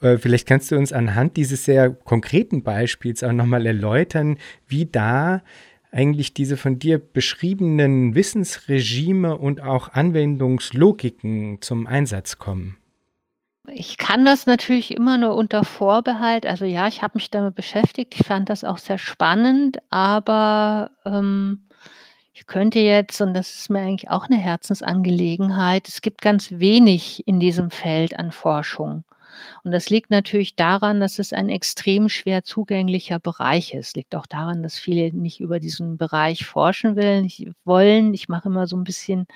Äh, 0.00 0.18
vielleicht 0.18 0.46
kannst 0.46 0.70
du 0.70 0.76
uns 0.76 0.92
anhand 0.92 1.36
dieses 1.36 1.64
sehr 1.64 1.90
konkreten 1.90 2.62
Beispiels 2.62 3.22
auch 3.22 3.32
nochmal 3.32 3.66
erläutern, 3.66 4.38
wie 4.66 4.86
da 4.86 5.42
eigentlich 5.90 6.34
diese 6.34 6.56
von 6.56 6.78
dir 6.78 6.98
beschriebenen 6.98 8.14
Wissensregime 8.14 9.36
und 9.36 9.62
auch 9.62 9.90
Anwendungslogiken 9.92 11.62
zum 11.62 11.86
Einsatz 11.86 12.38
kommen. 12.38 12.76
Ich 13.68 13.96
kann 13.96 14.26
das 14.26 14.44
natürlich 14.44 14.94
immer 14.94 15.16
nur 15.16 15.34
unter 15.36 15.64
Vorbehalt. 15.64 16.44
Also 16.44 16.64
ja, 16.66 16.86
ich 16.86 17.00
habe 17.00 17.12
mich 17.14 17.30
damit 17.30 17.54
beschäftigt. 17.54 18.14
Ich 18.18 18.26
fand 18.26 18.50
das 18.50 18.62
auch 18.62 18.78
sehr 18.78 18.98
spannend, 18.98 19.78
aber 19.88 20.90
ähm, 21.06 21.68
ich 22.34 22.46
könnte 22.46 22.80
jetzt, 22.80 23.20
und 23.22 23.32
das 23.32 23.54
ist 23.54 23.70
mir 23.70 23.80
eigentlich 23.80 24.10
auch 24.10 24.28
eine 24.28 24.36
Herzensangelegenheit, 24.36 25.88
es 25.88 26.02
gibt 26.02 26.20
ganz 26.20 26.50
wenig 26.50 27.26
in 27.26 27.40
diesem 27.40 27.70
Feld 27.70 28.18
an 28.18 28.32
Forschung. 28.32 29.04
Und 29.62 29.72
das 29.72 29.90
liegt 29.90 30.10
natürlich 30.10 30.56
daran, 30.56 31.00
dass 31.00 31.18
es 31.18 31.32
ein 31.32 31.48
extrem 31.48 32.08
schwer 32.08 32.44
zugänglicher 32.44 33.18
Bereich 33.18 33.74
ist. 33.74 33.96
Liegt 33.96 34.14
auch 34.14 34.26
daran, 34.26 34.62
dass 34.62 34.78
viele 34.78 35.12
nicht 35.12 35.40
über 35.40 35.60
diesen 35.60 35.96
Bereich 35.96 36.44
forschen 36.46 36.96
wollen. 37.64 38.14
Ich 38.14 38.28
mache 38.28 38.48
immer 38.48 38.66
so 38.66 38.76
ein 38.76 38.84
bisschen 38.84 39.26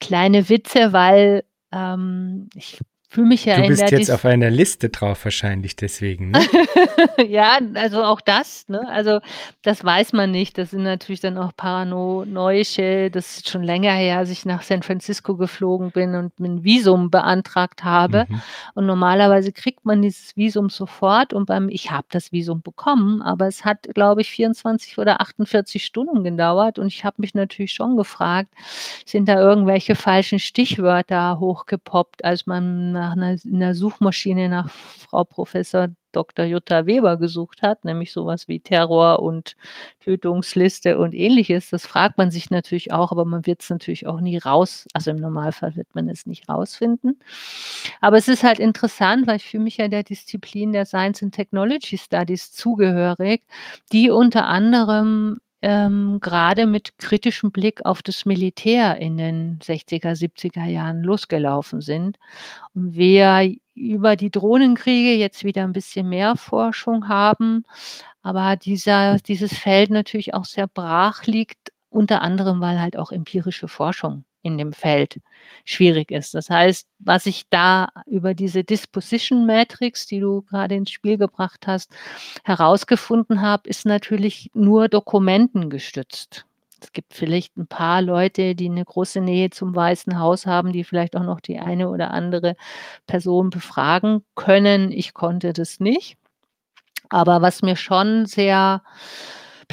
kleine 0.00 0.48
Witze, 0.48 0.92
weil 0.92 1.44
ähm, 1.72 2.48
ich 2.54 2.80
fühle 3.12 3.26
mich 3.26 3.44
ja 3.44 3.60
du 3.60 3.68
bist 3.68 3.90
jetzt 3.90 4.10
auf 4.10 4.24
einer 4.24 4.48
Liste 4.48 4.88
drauf 4.88 5.26
wahrscheinlich 5.26 5.76
deswegen. 5.76 6.30
Ne? 6.30 6.40
ja, 7.28 7.58
also 7.74 8.02
auch 8.02 8.22
das. 8.22 8.66
Ne? 8.68 8.88
Also 8.88 9.20
das 9.60 9.84
weiß 9.84 10.14
man 10.14 10.30
nicht. 10.30 10.56
Das 10.56 10.70
sind 10.70 10.84
natürlich 10.84 11.20
dann 11.20 11.36
auch 11.36 11.52
paranoische. 11.54 13.10
Das 13.10 13.36
ist 13.36 13.50
schon 13.50 13.64
länger 13.64 13.92
her, 13.92 14.16
als 14.16 14.30
ich 14.30 14.46
nach 14.46 14.62
San 14.62 14.82
Francisco 14.82 15.36
geflogen 15.36 15.90
bin 15.90 16.14
und 16.14 16.40
ein 16.40 16.64
Visum 16.64 17.10
beantragt 17.10 17.84
habe. 17.84 18.24
Mhm. 18.30 18.42
Und 18.74 18.86
normalerweise 18.86 19.52
kriegt 19.52 19.84
man 19.84 20.00
dieses 20.00 20.34
Visum 20.34 20.70
sofort. 20.70 21.34
Und 21.34 21.44
beim 21.44 21.68
ich 21.68 21.90
habe 21.90 22.06
das 22.10 22.32
Visum 22.32 22.62
bekommen, 22.62 23.20
aber 23.20 23.46
es 23.46 23.66
hat, 23.66 23.82
glaube 23.92 24.22
ich, 24.22 24.30
24 24.30 24.96
oder 24.96 25.20
48 25.20 25.84
Stunden 25.84 26.24
gedauert. 26.24 26.78
Und 26.78 26.86
ich 26.86 27.04
habe 27.04 27.16
mich 27.18 27.34
natürlich 27.34 27.74
schon 27.74 27.98
gefragt, 27.98 28.48
sind 29.04 29.28
da 29.28 29.38
irgendwelche 29.38 29.96
falschen 29.96 30.38
Stichwörter 30.38 31.38
hochgepoppt, 31.38 32.24
als 32.24 32.46
man 32.46 33.01
nach 33.02 33.12
einer, 33.12 33.36
in 33.44 33.58
der 33.60 33.74
Suchmaschine 33.74 34.48
nach 34.48 34.70
Frau 35.10 35.24
Professor 35.24 35.88
Dr. 36.12 36.44
Jutta 36.44 36.86
Weber 36.86 37.16
gesucht 37.16 37.62
hat, 37.62 37.84
nämlich 37.84 38.12
sowas 38.12 38.46
wie 38.46 38.60
Terror 38.60 39.20
und 39.20 39.56
Tötungsliste 40.00 40.98
und 40.98 41.14
ähnliches. 41.14 41.70
Das 41.70 41.86
fragt 41.86 42.18
man 42.18 42.30
sich 42.30 42.50
natürlich 42.50 42.92
auch, 42.92 43.12
aber 43.12 43.24
man 43.24 43.46
wird 43.46 43.62
es 43.62 43.70
natürlich 43.70 44.06
auch 44.06 44.20
nie 44.20 44.38
raus, 44.38 44.86
also 44.92 45.10
im 45.10 45.16
Normalfall 45.16 45.74
wird 45.74 45.94
man 45.94 46.08
es 46.08 46.26
nicht 46.26 46.48
rausfinden. 46.48 47.18
Aber 48.00 48.18
es 48.18 48.28
ist 48.28 48.44
halt 48.44 48.58
interessant, 48.58 49.26
weil 49.26 49.36
ich 49.36 49.46
fühle 49.46 49.64
mich 49.64 49.78
ja 49.78 49.88
der 49.88 50.02
Disziplin 50.02 50.72
der 50.72 50.86
Science 50.86 51.22
and 51.22 51.34
Technology 51.34 51.98
Studies 51.98 52.52
zugehörig, 52.52 53.42
die 53.90 54.10
unter 54.10 54.46
anderem 54.46 55.40
ähm, 55.62 56.18
gerade 56.20 56.66
mit 56.66 56.98
kritischem 56.98 57.52
Blick 57.52 57.84
auf 57.86 58.02
das 58.02 58.26
Militär 58.26 58.98
in 58.98 59.16
den 59.16 59.58
60er, 59.60 60.12
70er 60.12 60.66
Jahren 60.66 61.02
losgelaufen 61.02 61.80
sind. 61.80 62.18
Und 62.74 62.94
wir 62.94 63.54
über 63.74 64.16
die 64.16 64.30
Drohnenkriege 64.30 65.14
jetzt 65.14 65.44
wieder 65.44 65.64
ein 65.64 65.72
bisschen 65.72 66.08
mehr 66.08 66.36
Forschung 66.36 67.08
haben, 67.08 67.64
aber 68.22 68.56
dieser, 68.56 69.18
dieses 69.18 69.56
Feld 69.56 69.90
natürlich 69.90 70.34
auch 70.34 70.44
sehr 70.44 70.66
brach 70.66 71.24
liegt, 71.26 71.72
unter 71.90 72.22
anderem, 72.22 72.60
weil 72.60 72.80
halt 72.80 72.98
auch 72.98 73.12
empirische 73.12 73.68
Forschung 73.68 74.24
in 74.42 74.58
dem 74.58 74.72
Feld 74.72 75.20
schwierig 75.64 76.10
ist. 76.10 76.34
Das 76.34 76.50
heißt, 76.50 76.86
was 76.98 77.26
ich 77.26 77.48
da 77.50 77.88
über 78.06 78.34
diese 78.34 78.64
Disposition 78.64 79.46
Matrix, 79.46 80.06
die 80.06 80.20
du 80.20 80.42
gerade 80.42 80.74
ins 80.74 80.90
Spiel 80.90 81.18
gebracht 81.18 81.66
hast, 81.66 81.90
herausgefunden 82.44 83.40
habe, 83.42 83.68
ist 83.68 83.86
natürlich 83.86 84.50
nur 84.54 84.88
Dokumenten 84.88 85.70
gestützt. 85.70 86.46
Es 86.82 86.92
gibt 86.92 87.14
vielleicht 87.14 87.56
ein 87.56 87.68
paar 87.68 88.02
Leute, 88.02 88.56
die 88.56 88.68
eine 88.68 88.84
große 88.84 89.20
Nähe 89.20 89.50
zum 89.50 89.74
Weißen 89.74 90.18
Haus 90.18 90.46
haben, 90.46 90.72
die 90.72 90.82
vielleicht 90.82 91.14
auch 91.16 91.22
noch 91.22 91.40
die 91.40 91.60
eine 91.60 91.88
oder 91.88 92.10
andere 92.10 92.56
Person 93.06 93.50
befragen 93.50 94.24
können. 94.34 94.90
Ich 94.90 95.14
konnte 95.14 95.52
das 95.52 95.78
nicht. 95.78 96.16
Aber 97.08 97.40
was 97.40 97.62
mir 97.62 97.76
schon 97.76 98.26
sehr 98.26 98.82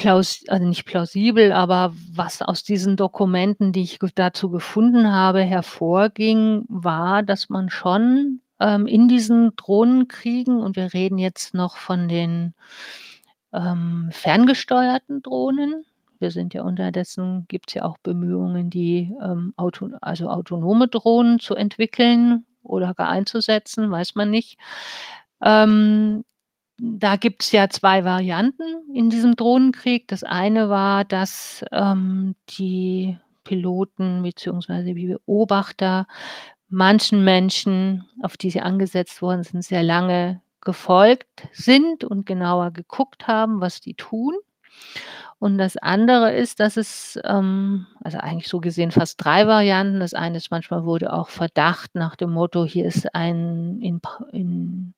plaus 0.00 0.44
also 0.48 0.66
nicht 0.66 0.86
plausibel, 0.86 1.52
aber 1.52 1.92
was 2.12 2.42
aus 2.42 2.62
diesen 2.62 2.96
Dokumenten, 2.96 3.72
die 3.72 3.82
ich 3.82 3.98
dazu 4.14 4.50
gefunden 4.50 5.12
habe, 5.12 5.42
hervorging, 5.42 6.64
war, 6.68 7.22
dass 7.22 7.50
man 7.50 7.68
schon 7.68 8.40
ähm, 8.60 8.86
in 8.86 9.08
diesen 9.08 9.54
Drohnenkriegen, 9.56 10.60
und 10.60 10.76
wir 10.76 10.94
reden 10.94 11.18
jetzt 11.18 11.54
noch 11.54 11.76
von 11.76 12.08
den 12.08 12.54
ähm, 13.52 14.08
ferngesteuerten 14.10 15.22
Drohnen, 15.22 15.84
wir 16.18 16.30
sind 16.30 16.54
ja 16.54 16.62
unterdessen, 16.62 17.46
gibt 17.48 17.70
es 17.70 17.74
ja 17.74 17.84
auch 17.84 17.98
Bemühungen, 17.98 18.70
die 18.70 19.12
ähm, 19.22 19.54
auto, 19.56 19.90
also 20.00 20.28
autonome 20.28 20.88
Drohnen 20.88 21.40
zu 21.40 21.54
entwickeln 21.54 22.44
oder 22.62 22.94
gar 22.94 23.08
einzusetzen, 23.08 23.90
weiß 23.90 24.14
man 24.14 24.30
nicht. 24.30 24.58
Ähm, 25.42 26.24
da 26.82 27.16
gibt 27.16 27.42
es 27.42 27.52
ja 27.52 27.68
zwei 27.68 28.04
Varianten 28.04 28.62
in 28.94 29.10
diesem 29.10 29.36
Drohnenkrieg. 29.36 30.08
Das 30.08 30.24
eine 30.24 30.70
war, 30.70 31.04
dass 31.04 31.62
ähm, 31.72 32.34
die 32.48 33.18
Piloten 33.44 34.22
bzw. 34.22 34.94
die 34.94 35.06
Beobachter 35.08 36.06
manchen 36.68 37.22
Menschen, 37.22 38.08
auf 38.22 38.36
die 38.36 38.50
sie 38.50 38.60
angesetzt 38.60 39.20
worden 39.20 39.42
sind, 39.42 39.62
sehr 39.62 39.82
lange 39.82 40.40
gefolgt 40.62 41.48
sind 41.52 42.04
und 42.04 42.24
genauer 42.24 42.70
geguckt 42.70 43.26
haben, 43.26 43.60
was 43.60 43.80
die 43.80 43.94
tun. 43.94 44.34
Und 45.38 45.58
das 45.58 45.76
andere 45.76 46.32
ist, 46.32 46.60
dass 46.60 46.76
es, 46.76 47.18
ähm, 47.24 47.86
also 48.04 48.18
eigentlich 48.18 48.48
so 48.48 48.60
gesehen 48.60 48.90
fast 48.90 49.22
drei 49.22 49.46
Varianten. 49.46 50.00
Das 50.00 50.14
eine 50.14 50.36
ist, 50.36 50.50
manchmal 50.50 50.84
wurde 50.84 51.12
auch 51.12 51.28
Verdacht 51.28 51.94
nach 51.94 52.14
dem 52.14 52.30
Motto, 52.30 52.64
hier 52.64 52.84
ist 52.86 53.14
ein 53.14 53.80
in, 53.80 54.00
in 54.32 54.94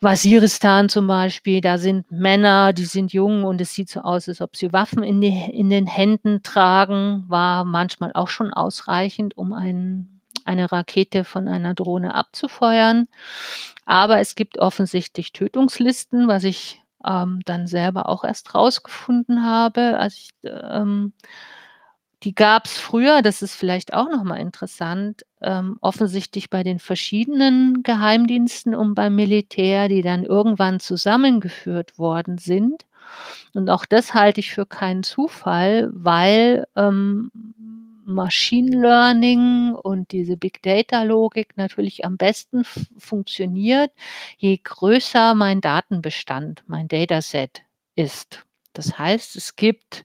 Waziristan 0.00 0.88
zum 0.88 1.06
Beispiel, 1.06 1.60
da 1.60 1.78
sind 1.78 2.10
Männer, 2.10 2.72
die 2.72 2.84
sind 2.84 3.12
jung 3.12 3.44
und 3.44 3.60
es 3.60 3.74
sieht 3.74 3.88
so 3.88 4.00
aus, 4.00 4.28
als 4.28 4.40
ob 4.40 4.56
sie 4.56 4.72
Waffen 4.72 5.02
in, 5.02 5.20
die, 5.20 5.28
in 5.52 5.70
den 5.70 5.86
Händen 5.86 6.42
tragen, 6.42 7.24
war 7.28 7.64
manchmal 7.64 8.12
auch 8.14 8.28
schon 8.28 8.52
ausreichend, 8.52 9.36
um 9.36 9.52
ein, 9.52 10.20
eine 10.44 10.70
Rakete 10.70 11.24
von 11.24 11.48
einer 11.48 11.74
Drohne 11.74 12.14
abzufeuern. 12.14 13.08
Aber 13.84 14.18
es 14.20 14.34
gibt 14.34 14.58
offensichtlich 14.58 15.32
Tötungslisten, 15.32 16.28
was 16.28 16.44
ich 16.44 16.82
ähm, 17.06 17.40
dann 17.44 17.66
selber 17.66 18.08
auch 18.08 18.24
erst 18.24 18.54
rausgefunden 18.54 19.44
habe, 19.44 19.98
als 19.98 20.14
ich 20.14 20.30
ähm, 20.44 21.12
die 22.22 22.34
gab 22.34 22.66
es 22.66 22.78
früher, 22.78 23.22
das 23.22 23.42
ist 23.42 23.54
vielleicht 23.54 23.92
auch 23.92 24.08
nochmal 24.08 24.40
interessant, 24.40 25.24
ähm, 25.42 25.76
offensichtlich 25.80 26.48
bei 26.50 26.62
den 26.62 26.78
verschiedenen 26.78 27.82
Geheimdiensten 27.82 28.74
und 28.74 28.94
beim 28.94 29.14
Militär, 29.14 29.88
die 29.88 30.02
dann 30.02 30.24
irgendwann 30.24 30.80
zusammengeführt 30.80 31.98
worden 31.98 32.38
sind. 32.38 32.86
Und 33.54 33.70
auch 33.70 33.84
das 33.84 34.14
halte 34.14 34.40
ich 34.40 34.50
für 34.52 34.66
keinen 34.66 35.02
Zufall, 35.02 35.90
weil 35.92 36.66
ähm, 36.74 37.30
Machine 38.04 38.80
Learning 38.80 39.74
und 39.74 40.12
diese 40.12 40.36
Big 40.36 40.62
Data 40.62 41.02
Logik 41.02 41.56
natürlich 41.56 42.04
am 42.04 42.16
besten 42.16 42.64
funktioniert, 42.98 43.90
je 44.38 44.58
größer 44.62 45.34
mein 45.34 45.60
Datenbestand, 45.60 46.62
mein 46.66 46.88
Dataset 46.88 47.62
ist. 47.96 48.44
Das 48.72 48.98
heißt, 48.98 49.36
es 49.36 49.56
gibt 49.56 50.04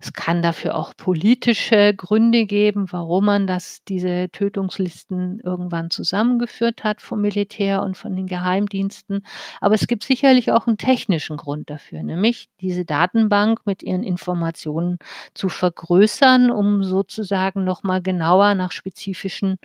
es 0.00 0.14
kann 0.14 0.40
dafür 0.42 0.76
auch 0.76 0.94
politische 0.96 1.92
Gründe 1.94 2.46
geben, 2.46 2.90
warum 2.90 3.26
man 3.26 3.46
das 3.46 3.84
diese 3.84 4.30
Tötungslisten 4.30 5.40
irgendwann 5.40 5.90
zusammengeführt 5.90 6.84
hat 6.84 7.02
vom 7.02 7.20
Militär 7.20 7.82
und 7.82 7.98
von 7.98 8.16
den 8.16 8.26
Geheimdiensten. 8.26 9.26
Aber 9.60 9.74
es 9.74 9.86
gibt 9.86 10.04
sicherlich 10.04 10.52
auch 10.52 10.66
einen 10.66 10.78
technischen 10.78 11.36
Grund 11.36 11.68
dafür, 11.68 12.02
nämlich 12.02 12.48
diese 12.62 12.86
Datenbank 12.86 13.60
mit 13.66 13.82
ihren 13.82 14.02
Informationen 14.02 14.98
zu 15.34 15.50
vergrößern, 15.50 16.50
um 16.50 16.82
sozusagen 16.82 17.64
noch 17.64 17.82
mal 17.82 18.00
genauer 18.00 18.54
nach 18.54 18.72
spezifischen 18.72 19.58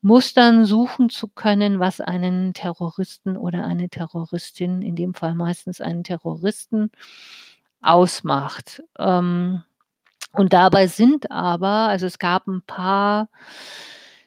Mustern 0.00 0.64
suchen 0.64 1.10
zu 1.10 1.26
können, 1.26 1.80
was 1.80 2.00
einen 2.00 2.54
Terroristen 2.54 3.36
oder 3.36 3.64
eine 3.64 3.88
Terroristin, 3.88 4.80
in 4.80 4.94
dem 4.94 5.14
Fall 5.14 5.34
meistens 5.34 5.80
einen 5.80 6.04
Terroristen, 6.04 6.90
ausmacht. 7.82 8.82
Ähm 8.98 9.64
und 10.32 10.52
dabei 10.52 10.86
sind 10.86 11.30
aber 11.30 11.88
also 11.88 12.06
es 12.06 12.18
gab 12.18 12.46
ein 12.46 12.62
paar 12.62 13.28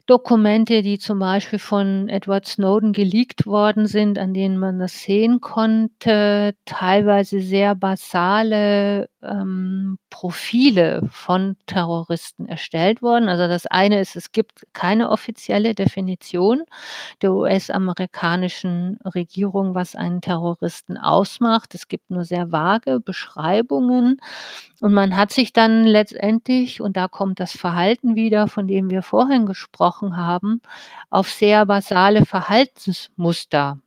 Dokumente, 0.07 0.83
die 0.83 0.99
zum 0.99 1.19
Beispiel 1.19 1.57
von 1.59 2.09
Edward 2.09 2.45
Snowden 2.47 2.93
geleakt 2.93 3.47
worden 3.47 3.87
sind, 3.87 4.19
an 4.19 4.33
denen 4.33 4.57
man 4.59 4.77
das 4.79 5.01
sehen 5.01 5.41
konnte, 5.41 6.53
teilweise 6.65 7.41
sehr 7.41 7.73
basale, 7.75 9.09
ähm, 9.23 9.97
Profile 10.11 11.01
von 11.11 11.57
Terroristen 11.65 12.47
erstellt 12.47 13.01
worden. 13.01 13.29
Also, 13.29 13.47
das 13.47 13.65
eine 13.65 13.99
ist, 13.99 14.15
es 14.15 14.31
gibt 14.31 14.67
keine 14.73 15.09
offizielle 15.09 15.73
Definition 15.73 16.63
der 17.21 17.33
US-amerikanischen 17.33 18.99
Regierung, 19.03 19.73
was 19.75 19.95
einen 19.95 20.21
Terroristen 20.21 20.97
ausmacht. 20.97 21.73
Es 21.75 21.87
gibt 21.87 22.09
nur 22.11 22.25
sehr 22.25 22.51
vage 22.51 22.99
Beschreibungen 22.99 24.19
und 24.81 24.93
man 24.93 25.15
hat 25.15 25.31
sich 25.31 25.53
dann 25.53 25.85
letztendlich 25.85 26.81
und 26.81 26.97
da 26.97 27.07
kommt 27.07 27.39
das 27.39 27.53
Verhalten 27.57 28.15
wieder, 28.15 28.47
von 28.47 28.67
dem 28.67 28.89
wir 28.89 29.01
vorhin 29.01 29.45
gesprochen 29.45 29.94
haben, 30.01 30.61
auf 31.09 31.29
sehr 31.31 31.65
basale 31.65 32.25
Verhaltensmuster, 32.25 33.79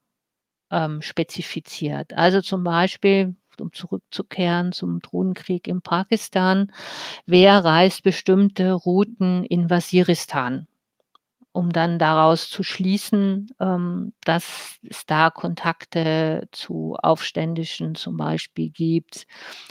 ähm, 0.71 1.03
spezifiziert. 1.03 2.15
Also, 2.15 2.41
zum 2.43 2.65
Beispiel, 2.65 3.37
um 3.61 3.73
zurückzukehren 3.73 4.73
zum 4.73 5.01
Drohnenkrieg 5.01 5.69
in 5.69 5.83
Pakistan, 5.83 6.73
wer 7.27 7.65
reist 7.65 8.03
bestimmte 8.05 8.73
Routen 8.73 9.45
in 9.45 9.71
Waziristan? 9.71 10.67
um 11.53 11.71
dann 11.73 11.99
daraus 11.99 12.51
zu 12.51 12.63
schließen, 12.63 13.51
ähm, 13.61 14.13
dass 14.25 14.79
es 14.89 15.07
da 15.07 15.31
Kontakte 15.31 16.49
zu 16.53 16.97
Aufständischen 17.03 17.95
zum 17.95 18.17
Beispiel 18.17 18.71
gibt. 18.71 19.27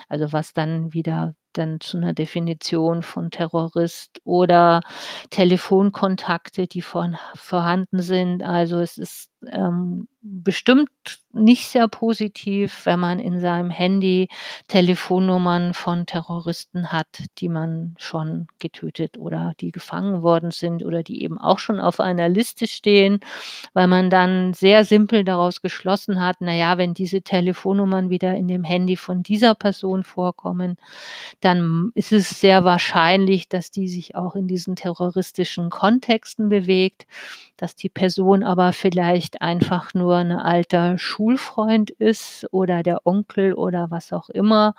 Also 0.09 0.33
was 0.33 0.53
dann 0.53 0.93
wieder 0.93 1.35
dann 1.57 1.79
zu 1.79 1.97
einer 1.97 2.13
Definition 2.13 3.03
von 3.03 3.31
Terrorist 3.31 4.21
oder 4.23 4.81
Telefonkontakte, 5.29 6.67
die 6.67 6.81
von, 6.81 7.17
vorhanden 7.35 8.01
sind. 8.01 8.43
Also 8.43 8.79
es 8.79 8.97
ist 8.97 9.29
ähm, 9.51 10.07
bestimmt 10.21 10.89
nicht 11.31 11.67
sehr 11.67 11.87
positiv, 11.87 12.85
wenn 12.85 12.99
man 12.99 13.19
in 13.19 13.39
seinem 13.39 13.69
Handy 13.69 14.27
Telefonnummern 14.67 15.73
von 15.73 16.05
Terroristen 16.05 16.91
hat, 16.91 17.07
die 17.37 17.47
man 17.47 17.95
schon 17.99 18.47
getötet 18.59 19.17
oder 19.17 19.53
die 19.59 19.71
gefangen 19.71 20.23
worden 20.23 20.51
sind 20.51 20.83
oder 20.83 21.03
die 21.03 21.21
eben 21.23 21.37
auch 21.37 21.59
schon 21.59 21.79
auf 21.79 21.99
einer 21.99 22.29
Liste 22.29 22.67
stehen, 22.67 23.19
weil 23.73 23.87
man 23.87 24.09
dann 24.09 24.53
sehr 24.53 24.83
simpel 24.85 25.23
daraus 25.23 25.61
geschlossen 25.61 26.19
hat, 26.19 26.41
naja, 26.41 26.77
wenn 26.77 26.93
diese 26.93 27.21
Telefonnummern 27.21 28.09
wieder 28.09 28.33
in 28.35 28.47
dem 28.47 28.63
Handy 28.63 28.97
von 28.97 29.21
dieser 29.21 29.53
Person 29.53 30.03
vorkommen, 30.03 30.77
dann 31.47 31.91
ist 31.95 32.11
es 32.11 32.41
sehr 32.41 32.65
wahrscheinlich, 32.65 33.47
dass 33.47 33.71
die 33.71 33.87
sich 33.87 34.15
auch 34.15 34.35
in 34.35 34.49
diesen 34.49 34.75
terroristischen 34.75 35.69
Kontexten 35.69 36.49
bewegt, 36.49 37.07
dass 37.55 37.73
die 37.73 37.87
Person 37.87 38.43
aber 38.43 38.73
vielleicht 38.73 39.41
einfach 39.41 39.93
nur 39.93 40.17
ein 40.17 40.33
alter 40.33 40.97
Schulfreund 40.97 41.89
ist 41.89 42.45
oder 42.51 42.83
der 42.83 43.07
Onkel 43.07 43.53
oder 43.53 43.89
was 43.89 44.11
auch 44.11 44.29
immer, 44.29 44.75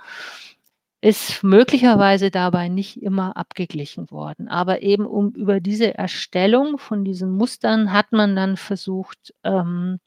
ist 1.01 1.43
möglicherweise 1.43 2.31
dabei 2.31 2.69
nicht 2.69 3.03
immer 3.03 3.39
abgeglichen 3.39 4.11
worden. 4.11 4.49
Aber 4.49 4.83
eben 4.83 5.07
um 5.07 5.31
über 5.31 5.61
diese 5.61 5.97
Erstellung 5.97 6.77
von 6.77 7.03
diesen 7.03 7.31
Mustern 7.31 7.95
hat 7.95 8.13
man 8.13 8.37
dann 8.37 8.59
versucht, 8.59 9.33
ähm, 9.43 10.01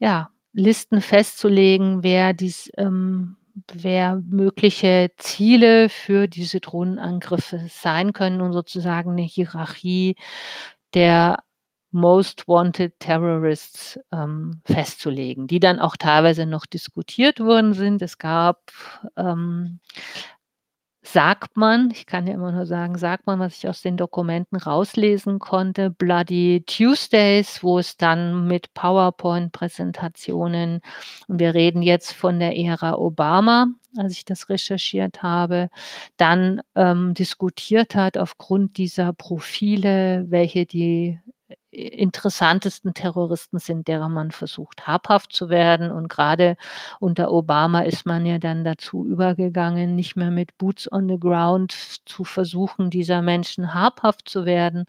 ja, 0.00 0.30
Listen 0.54 1.00
festzulegen, 1.00 2.02
wer 2.02 2.34
dies, 2.34 2.70
ähm, 2.76 3.36
wer 3.72 4.16
mögliche 4.16 5.10
Ziele 5.16 5.88
für 5.88 6.28
diese 6.28 6.60
Drohnenangriffe 6.60 7.66
sein 7.68 8.12
können 8.12 8.40
und 8.40 8.52
sozusagen 8.52 9.12
eine 9.12 9.22
Hierarchie 9.22 10.16
der 10.94 11.42
Most 11.90 12.48
Wanted 12.48 12.98
Terrorists 13.00 14.00
ähm, 14.12 14.62
festzulegen, 14.64 15.46
die 15.46 15.60
dann 15.60 15.78
auch 15.78 15.96
teilweise 15.96 16.46
noch 16.46 16.64
diskutiert 16.64 17.38
worden 17.38 17.74
sind. 17.74 18.00
Es 18.00 18.16
gab 18.18 18.72
ähm, 19.16 19.80
sagt 21.02 21.56
man, 21.56 21.90
ich 21.90 22.06
kann 22.06 22.28
ja 22.28 22.34
immer 22.34 22.52
nur 22.52 22.66
sagen, 22.66 22.96
sagt 22.96 23.26
man, 23.26 23.40
was 23.40 23.56
ich 23.56 23.68
aus 23.68 23.82
den 23.82 23.96
Dokumenten 23.96 24.56
rauslesen 24.56 25.40
konnte, 25.40 25.90
Bloody 25.90 26.62
Tuesdays, 26.66 27.62
wo 27.62 27.80
es 27.80 27.96
dann 27.96 28.46
mit 28.46 28.72
PowerPoint-Präsentationen, 28.74 30.80
und 31.26 31.40
wir 31.40 31.54
reden 31.54 31.82
jetzt 31.82 32.12
von 32.12 32.38
der 32.38 32.56
Ära 32.56 32.94
Obama, 32.94 33.66
als 33.96 34.12
ich 34.12 34.24
das 34.24 34.48
recherchiert 34.48 35.22
habe, 35.22 35.68
dann 36.16 36.62
ähm, 36.76 37.14
diskutiert 37.14 37.94
hat 37.94 38.16
aufgrund 38.16 38.76
dieser 38.76 39.12
Profile, 39.12 40.24
welche 40.28 40.66
die 40.66 41.18
interessantesten 41.72 42.94
Terroristen 42.94 43.58
sind, 43.58 43.88
derer 43.88 44.08
man 44.08 44.30
versucht, 44.30 44.86
habhaft 44.86 45.32
zu 45.32 45.48
werden. 45.48 45.90
Und 45.90 46.08
gerade 46.08 46.56
unter 47.00 47.32
Obama 47.32 47.80
ist 47.80 48.06
man 48.06 48.26
ja 48.26 48.38
dann 48.38 48.64
dazu 48.64 49.06
übergegangen, 49.06 49.96
nicht 49.96 50.16
mehr 50.16 50.30
mit 50.30 50.56
Boots 50.58 50.90
on 50.92 51.08
the 51.08 51.18
Ground 51.18 51.72
zu 52.04 52.24
versuchen, 52.24 52.90
dieser 52.90 53.22
Menschen 53.22 53.74
habhaft 53.74 54.28
zu 54.28 54.44
werden, 54.44 54.84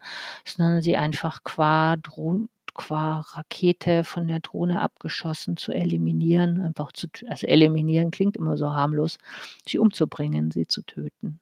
sondern 0.46 0.82
sie 0.82 0.98
einfach 0.98 1.44
qua 1.44 1.96
Drohnen 1.98 2.50
qua 2.74 3.20
Rakete 3.20 4.04
von 4.04 4.28
der 4.28 4.40
Drohne 4.40 4.82
abgeschossen 4.82 5.58
zu 5.58 5.72
eliminieren, 5.72 6.60
einfach 6.62 6.92
zu, 6.92 7.08
also 7.28 7.46
eliminieren 7.48 8.12
klingt 8.12 8.36
immer 8.36 8.58
so 8.58 8.72
harmlos, 8.72 9.20
sie 9.68 9.78
umzubringen, 9.80 10.50
sie 10.52 10.66
zu 10.68 10.82
töten. 10.84 11.40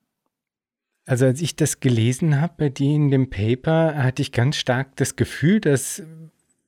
Also 1.05 1.25
als 1.25 1.41
ich 1.41 1.55
das 1.55 1.79
gelesen 1.79 2.39
habe 2.39 2.53
bei 2.57 2.69
dir 2.69 2.93
in 2.93 3.09
dem 3.09 3.29
Paper, 3.29 3.95
hatte 4.03 4.21
ich 4.21 4.31
ganz 4.31 4.55
stark 4.57 4.95
das 4.97 5.15
Gefühl, 5.15 5.59
dass 5.59 6.03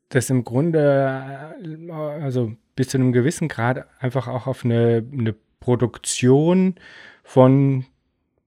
das 0.09 0.29
im 0.29 0.43
Grunde, 0.43 1.55
also 1.91 2.53
bis 2.75 2.89
zu 2.89 2.97
einem 2.97 3.11
gewissen 3.11 3.47
Grad 3.47 3.87
einfach 3.99 4.27
auch 4.27 4.47
auf 4.47 4.65
eine, 4.65 5.03
eine 5.11 5.35
Produktion 5.59 6.75
von 7.23 7.85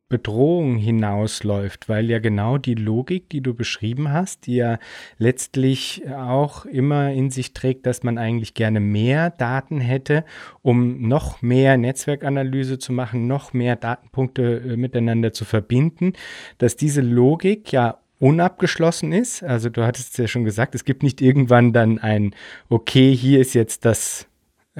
Bedrohung 0.09 0.77
hinausläuft, 0.77 1.89
weil 1.89 2.09
ja 2.09 2.21
genau 2.21 2.59
die 2.59 2.75
Logik, 2.75 3.29
die 3.29 3.41
du 3.41 3.55
beschrieben 3.55 4.13
hast, 4.13 4.47
die 4.47 4.57
ja 4.57 4.79
letztlich 5.19 6.03
auch 6.09 6.65
immer 6.65 7.13
in 7.13 7.31
sich 7.31 7.55
trägt, 7.55 7.87
dass 7.87 8.05
man 8.05 8.17
eigentlich 8.17 8.55
gerne 8.55 8.79
mehr 8.79 9.31
Daten 9.31 9.81
hätte, 9.81 10.25
um 10.63 11.09
noch 11.09 11.43
mehr 11.43 11.77
Netzwerkanalyse 11.77 12.79
zu 12.79 12.93
machen, 12.93 13.27
noch 13.27 13.53
mehr 13.53 13.75
Datenpunkte 13.75 14.59
äh, 14.59 14.77
miteinander 14.77 15.33
zu 15.33 15.45
verbinden, 15.45 16.13
dass 16.59 16.77
diese 16.77 17.01
Logik 17.01 17.73
ja 17.73 17.99
unabgeschlossen 18.21 19.13
ist. 19.13 19.43
Also 19.43 19.71
du 19.71 19.85
hattest 19.85 20.13
es 20.13 20.17
ja 20.19 20.29
schon 20.29 20.45
gesagt, 20.45 20.75
es 20.77 20.85
gibt 20.85 21.03
nicht 21.03 21.21
irgendwann 21.21 21.73
dann 21.73 21.99
ein, 21.99 22.35
okay, 22.69 23.15
hier 23.15 23.41
ist 23.41 23.55
jetzt 23.55 23.85
das 23.85 24.29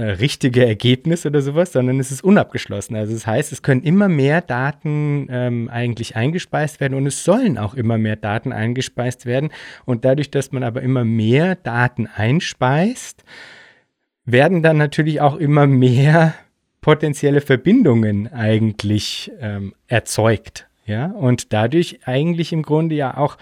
richtige 0.03 0.67
Ergebnis 0.67 1.25
oder 1.25 1.41
sowas, 1.41 1.73
sondern 1.73 1.99
es 1.99 2.11
ist 2.11 2.23
unabgeschlossen. 2.23 2.97
Also 2.97 3.15
das 3.15 3.27
heißt, 3.27 3.53
es 3.53 3.63
können 3.63 3.83
immer 3.83 4.09
mehr 4.09 4.43
Daten 4.43 5.27
ähm, 5.31 5.71
eigentlich 5.71 6.17
eingespeist 6.17 6.81
werden 6.81 6.95
und 6.95 7.07
es 7.07 7.25
sollen 7.25 7.57
auch 7.57 7.75
immer 7.75 7.97
mehr 7.97 8.17
Daten 8.17 8.53
eingespeist 8.53 9.25
werden. 9.25 9.51
Und 9.87 10.05
dadurch, 10.05 10.31
dass 10.31 10.53
man 10.53 10.63
aber 10.63 10.83
immer 10.83 11.05
mehr 11.05 11.55
Daten 11.55 12.07
einspeist, 12.07 13.25
werden 14.27 14.63
dann 14.63 14.77
natürlich 14.77 15.21
auch 15.21 15.37
immer 15.37 15.67
mehr 15.67 16.35
potenzielle 16.83 17.41
Verbindungen 17.41 18.33
eigentlich 18.33 19.33
ähm, 19.41 19.75
erzeugt. 19.87 20.69
Ja, 20.85 21.07
und 21.07 21.53
dadurch 21.53 22.01
eigentlich 22.05 22.53
im 22.53 22.63
Grunde 22.63 22.95
ja 22.95 23.17
auch 23.17 23.39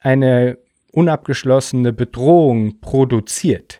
eine 0.00 0.58
unabgeschlossene 0.92 1.92
Bedrohung 1.92 2.80
produziert. 2.80 3.79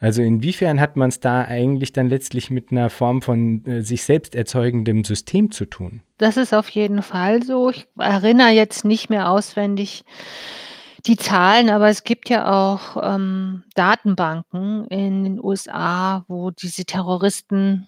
Also 0.00 0.22
inwiefern 0.22 0.80
hat 0.80 0.96
man 0.96 1.08
es 1.08 1.20
da 1.20 1.42
eigentlich 1.42 1.92
dann 1.92 2.08
letztlich 2.08 2.50
mit 2.50 2.70
einer 2.70 2.88
Form 2.88 3.20
von 3.20 3.64
äh, 3.66 3.82
sich 3.82 4.04
selbst 4.04 4.34
erzeugendem 4.34 5.04
System 5.04 5.50
zu 5.50 5.66
tun? 5.66 6.02
Das 6.18 6.36
ist 6.36 6.54
auf 6.54 6.68
jeden 6.68 7.02
Fall 7.02 7.42
so. 7.42 7.70
Ich 7.70 7.86
erinnere 7.98 8.50
jetzt 8.50 8.84
nicht 8.84 9.10
mehr 9.10 9.30
auswendig 9.30 10.04
die 11.06 11.16
Zahlen, 11.16 11.70
aber 11.70 11.88
es 11.88 12.04
gibt 12.04 12.28
ja 12.28 12.50
auch 12.50 12.96
ähm, 13.02 13.64
Datenbanken 13.74 14.86
in 14.88 15.24
den 15.24 15.44
USA, 15.44 16.24
wo 16.28 16.50
diese 16.50 16.84
Terroristen 16.84 17.86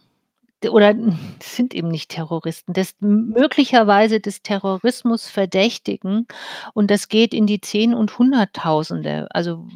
oder 0.69 0.95
sind 1.43 1.75
eben 1.75 1.89
nicht 1.89 2.11
Terroristen, 2.11 2.73
des 2.73 2.95
möglicherweise 3.01 4.21
des 4.21 4.43
Terrorismus 4.43 5.29
verdächtigen 5.29 6.27
und 6.75 6.91
das 6.91 7.09
geht 7.09 7.33
in 7.35 7.47
die 7.47 7.61
Zehn 7.61 7.95
und 7.95 8.19
Hunderttausende, 8.19 9.29
also 9.31 9.67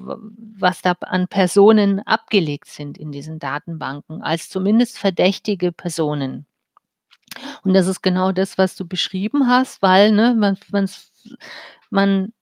was 0.59 0.83
da 0.83 0.95
an 1.01 1.29
Personen 1.29 2.01
abgelegt 2.01 2.69
sind 2.69 2.99
in 2.99 3.13
diesen 3.13 3.39
Datenbanken, 3.39 4.23
als 4.23 4.49
zumindest 4.49 4.99
verdächtige 4.99 5.73
Personen. 5.73 6.47
Und 7.63 7.75
das 7.75 7.87
ist 7.87 8.03
genau 8.03 8.33
das, 8.33 8.59
was 8.59 8.77
du 8.77 8.87
beschrieben 8.87 9.49
hast, 9.49 9.83
weil 9.83 10.13
ne, 10.13 10.35
man, 10.39 10.57
man, 10.71 10.89
man 11.91 12.33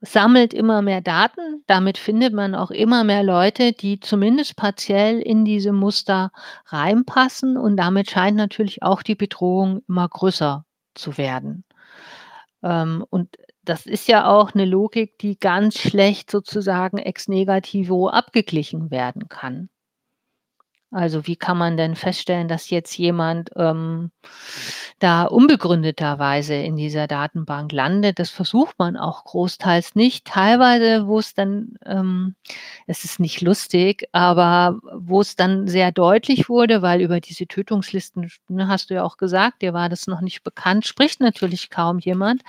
sammelt 0.00 0.54
immer 0.54 0.82
mehr 0.82 1.00
Daten. 1.00 1.62
Damit 1.66 1.98
findet 1.98 2.32
man 2.32 2.54
auch 2.54 2.70
immer 2.70 3.04
mehr 3.04 3.22
Leute, 3.22 3.72
die 3.72 4.00
zumindest 4.00 4.56
partiell 4.56 5.20
in 5.20 5.44
diese 5.44 5.72
Muster 5.72 6.32
reinpassen. 6.66 7.56
Und 7.56 7.76
damit 7.76 8.10
scheint 8.10 8.36
natürlich 8.36 8.82
auch 8.82 9.02
die 9.02 9.14
Bedrohung 9.14 9.82
immer 9.88 10.08
größer 10.08 10.64
zu 10.94 11.18
werden. 11.18 11.64
Ähm, 12.62 13.04
und 13.10 13.36
das 13.64 13.86
ist 13.86 14.08
ja 14.08 14.26
auch 14.26 14.54
eine 14.54 14.64
Logik, 14.64 15.18
die 15.18 15.38
ganz 15.38 15.78
schlecht 15.78 16.30
sozusagen 16.30 16.98
ex 16.98 17.28
negativo 17.28 18.08
abgeglichen 18.08 18.90
werden 18.90 19.28
kann. 19.28 19.68
Also 20.92 21.28
wie 21.28 21.36
kann 21.36 21.56
man 21.56 21.76
denn 21.76 21.94
feststellen, 21.94 22.48
dass 22.48 22.68
jetzt 22.68 22.98
jemand 22.98 23.50
ähm, 23.54 24.10
da 24.98 25.22
unbegründeterweise 25.22 26.54
in 26.54 26.74
dieser 26.74 27.06
Datenbank 27.06 27.70
landet? 27.70 28.18
Das 28.18 28.30
versucht 28.30 28.76
man 28.76 28.96
auch 28.96 29.22
großteils 29.22 29.94
nicht. 29.94 30.24
Teilweise, 30.24 31.06
wo 31.06 31.20
es 31.20 31.32
dann, 31.34 31.74
ähm, 31.86 32.34
es 32.88 33.04
ist 33.04 33.20
nicht 33.20 33.40
lustig, 33.40 34.08
aber 34.10 34.80
wo 34.92 35.20
es 35.20 35.36
dann 35.36 35.68
sehr 35.68 35.92
deutlich 35.92 36.48
wurde, 36.48 36.82
weil 36.82 37.02
über 37.02 37.20
diese 37.20 37.46
Tötungslisten, 37.46 38.28
ne, 38.48 38.66
hast 38.66 38.90
du 38.90 38.94
ja 38.94 39.04
auch 39.04 39.16
gesagt, 39.16 39.62
dir 39.62 39.72
war 39.72 39.88
das 39.88 40.08
noch 40.08 40.20
nicht 40.20 40.42
bekannt, 40.42 40.88
spricht 40.88 41.20
natürlich 41.20 41.70
kaum 41.70 42.00
jemand. 42.00 42.42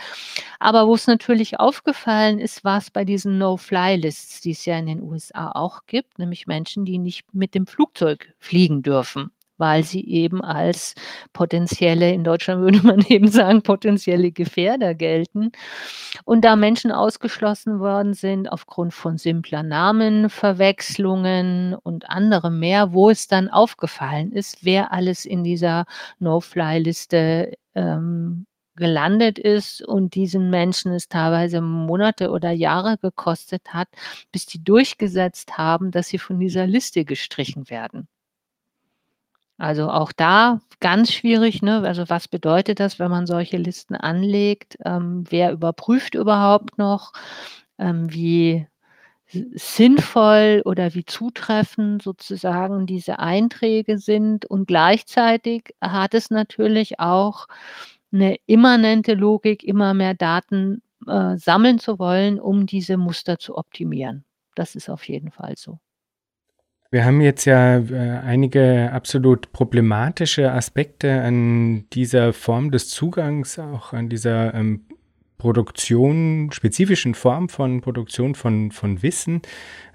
Aber 0.60 0.88
wo 0.88 0.96
es 0.96 1.06
natürlich 1.06 1.60
aufgefallen 1.60 2.40
ist, 2.40 2.64
war 2.64 2.80
es 2.80 2.90
bei 2.90 3.06
diesen 3.06 3.38
No-Fly-Lists, 3.38 4.42
die 4.42 4.52
es 4.52 4.66
ja 4.66 4.80
in 4.80 4.88
den 4.88 5.04
USA 5.04 5.52
auch 5.52 5.86
gibt, 5.86 6.18
nämlich 6.18 6.48
Menschen, 6.48 6.86
die 6.86 6.98
nicht 6.98 7.32
mit 7.34 7.54
dem 7.54 7.68
Flugzeug 7.68 8.31
fliegen 8.42 8.82
dürfen, 8.82 9.32
weil 9.58 9.84
sie 9.84 10.06
eben 10.06 10.44
als 10.44 10.96
potenzielle, 11.32 12.12
in 12.12 12.26
Deutschland 12.26 12.62
würde 12.62 12.82
man 12.84 13.00
eben 13.08 13.30
sagen, 13.30 13.62
potenzielle 13.62 14.32
Gefährder 14.32 14.96
gelten. 14.96 15.52
Und 16.26 16.44
da 16.44 16.58
Menschen 16.58 16.92
ausgeschlossen 16.92 17.80
worden 17.80 18.14
sind 18.14 18.52
aufgrund 18.52 18.94
von 18.94 19.18
simpler 19.18 19.64
Namenverwechslungen 19.64 21.76
und 21.76 22.10
anderem 22.10 22.60
mehr, 22.60 22.92
wo 22.92 23.10
es 23.10 23.28
dann 23.28 23.48
aufgefallen 23.50 24.34
ist, 24.34 24.66
wer 24.66 24.92
alles 24.92 25.26
in 25.26 25.44
dieser 25.44 25.86
No-Fly-Liste 26.20 27.54
ähm, 27.76 28.46
gelandet 28.76 29.38
ist 29.38 29.82
und 29.84 30.16
diesen 30.16 30.50
Menschen 30.50 30.94
es 30.94 31.08
teilweise 31.08 31.62
Monate 31.62 32.32
oder 32.32 32.50
Jahre 32.52 32.98
gekostet 32.98 33.74
hat, 33.74 33.88
bis 34.32 34.46
die 34.48 34.64
durchgesetzt 34.64 35.58
haben, 35.58 35.92
dass 35.92 36.08
sie 36.08 36.18
von 36.18 36.40
dieser 36.40 36.66
Liste 36.68 37.06
gestrichen 37.06 37.70
werden. 37.70 38.08
Also 39.62 39.92
auch 39.92 40.12
da 40.12 40.60
ganz 40.80 41.14
schwierig, 41.14 41.62
ne? 41.62 41.84
Also 41.84 42.10
was 42.10 42.28
bedeutet 42.28 42.80
das, 42.80 42.98
wenn 42.98 43.12
man 43.12 43.28
solche 43.28 43.58
Listen 43.58 43.94
anlegt? 43.96 44.76
Ähm, 44.84 45.24
wer 45.30 45.52
überprüft 45.52 46.16
überhaupt 46.16 46.80
noch, 46.80 47.14
ähm, 47.78 48.12
wie 48.12 48.66
sinnvoll 49.28 50.64
oder 50.66 50.96
wie 50.96 51.06
zutreffend 51.06 52.02
sozusagen 52.02 52.88
diese 52.88 53.20
Einträge 53.20 54.00
sind? 54.00 54.48
Und 54.48 54.68
gleichzeitig 54.68 55.76
hat 55.80 56.16
es 56.16 56.32
natürlich 56.32 57.00
auch 57.00 57.48
eine 58.12 58.38
immanente 58.48 59.14
Logik, 59.14 59.64
immer 59.64 59.94
mehr 59.94 60.16
Daten 60.16 60.82
äh, 61.08 61.38
sammeln 61.38 61.78
zu 61.78 62.00
wollen, 62.00 62.40
um 62.40 62.66
diese 62.66 62.98
Muster 62.98 63.38
zu 63.38 63.56
optimieren. 63.58 64.26
Das 64.56 64.74
ist 64.76 64.90
auf 64.90 65.08
jeden 65.08 65.30
Fall 65.30 65.54
so. 65.56 65.80
Wir 66.94 67.06
haben 67.06 67.22
jetzt 67.22 67.46
ja 67.46 67.78
äh, 67.78 68.20
einige 68.26 68.92
absolut 68.92 69.54
problematische 69.54 70.52
Aspekte 70.52 71.22
an 71.22 71.86
dieser 71.94 72.34
Form 72.34 72.70
des 72.70 72.90
Zugangs, 72.90 73.58
auch 73.60 73.94
an 73.94 74.10
dieser 74.10 74.54
ähm, 74.54 74.82
Produktion, 75.38 76.50
spezifischen 76.52 77.16
Form 77.16 77.48
von 77.48 77.80
Produktion 77.80 78.36
von, 78.36 78.72
von 78.72 79.02
Wissen, 79.04 79.42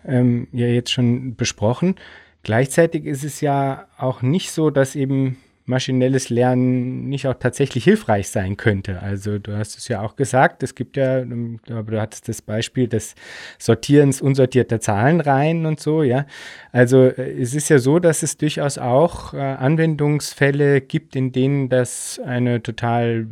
ähm, 0.07 0.49
ja 0.53 0.69
jetzt 0.69 0.91
schon 0.91 1.37
besprochen. 1.37 1.97
Gleichzeitig 2.43 3.05
ist 3.05 3.25
es 3.25 3.43
ja 3.43 3.89
auch 3.99 4.23
nicht 4.23 4.51
so, 4.51 4.71
dass 4.71 4.97
eben 4.97 5.37
maschinelles 5.67 6.31
Lernen 6.31 7.09
nicht 7.09 7.27
auch 7.27 7.35
tatsächlich 7.35 7.85
hilfreich 7.85 8.29
sein 8.29 8.57
könnte. 8.57 9.03
Also 9.03 9.39
du 9.39 9.57
hast 9.57 9.77
es 9.77 9.89
ja 9.89 10.01
auch 10.01 10.17
gesagt, 10.17 10.63
es 10.63 10.75
gibt 10.75 10.97
ja, 10.97 11.19
ähm, 11.19 11.59
aber 11.69 11.93
du 11.93 12.01
hattest 12.01 12.29
das 12.29 12.41
Beispiel 12.41 12.89
des 12.89 13.15
Sortierens 13.59 14.23
unsortierter 14.23 14.81
Zahlenreihen 14.81 15.67
und 15.67 15.81
so, 15.81 16.03
ja. 16.03 16.27
Also 16.73 17.05
äh, 17.05 17.41
es 17.41 17.55
ist 17.55 17.69
ja 17.69 17.79
so, 17.79 17.99
dass 17.99 18.23
es 18.23 18.37
durchaus 18.37 18.79
auch 18.79 19.35
äh, 19.35 19.39
Anwendungsfälle 19.39 20.81
gibt, 20.81 21.17
in 21.17 21.33
denen 21.33 21.69
das 21.69 22.21
eine 22.25 22.63
total 22.63 23.27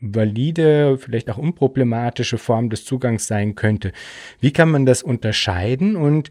valide, 0.00 0.98
vielleicht 0.98 1.30
auch 1.30 1.38
unproblematische 1.38 2.38
Form 2.38 2.70
des 2.70 2.84
Zugangs 2.84 3.26
sein 3.26 3.54
könnte. 3.54 3.92
Wie 4.40 4.52
kann 4.52 4.70
man 4.70 4.86
das 4.86 5.02
unterscheiden 5.02 5.96
und 5.96 6.30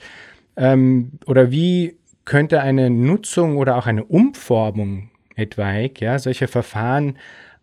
ähm, 0.57 1.11
oder 1.25 1.51
wie 1.51 1.97
könnte 2.25 2.61
eine 2.61 2.89
Nutzung 2.89 3.57
oder 3.57 3.77
auch 3.77 3.87
eine 3.87 4.03
Umformung 4.03 5.08
etwaig, 5.39 6.01
ja, 6.01 6.19
solche 6.19 6.47
Verfahren 6.47 7.17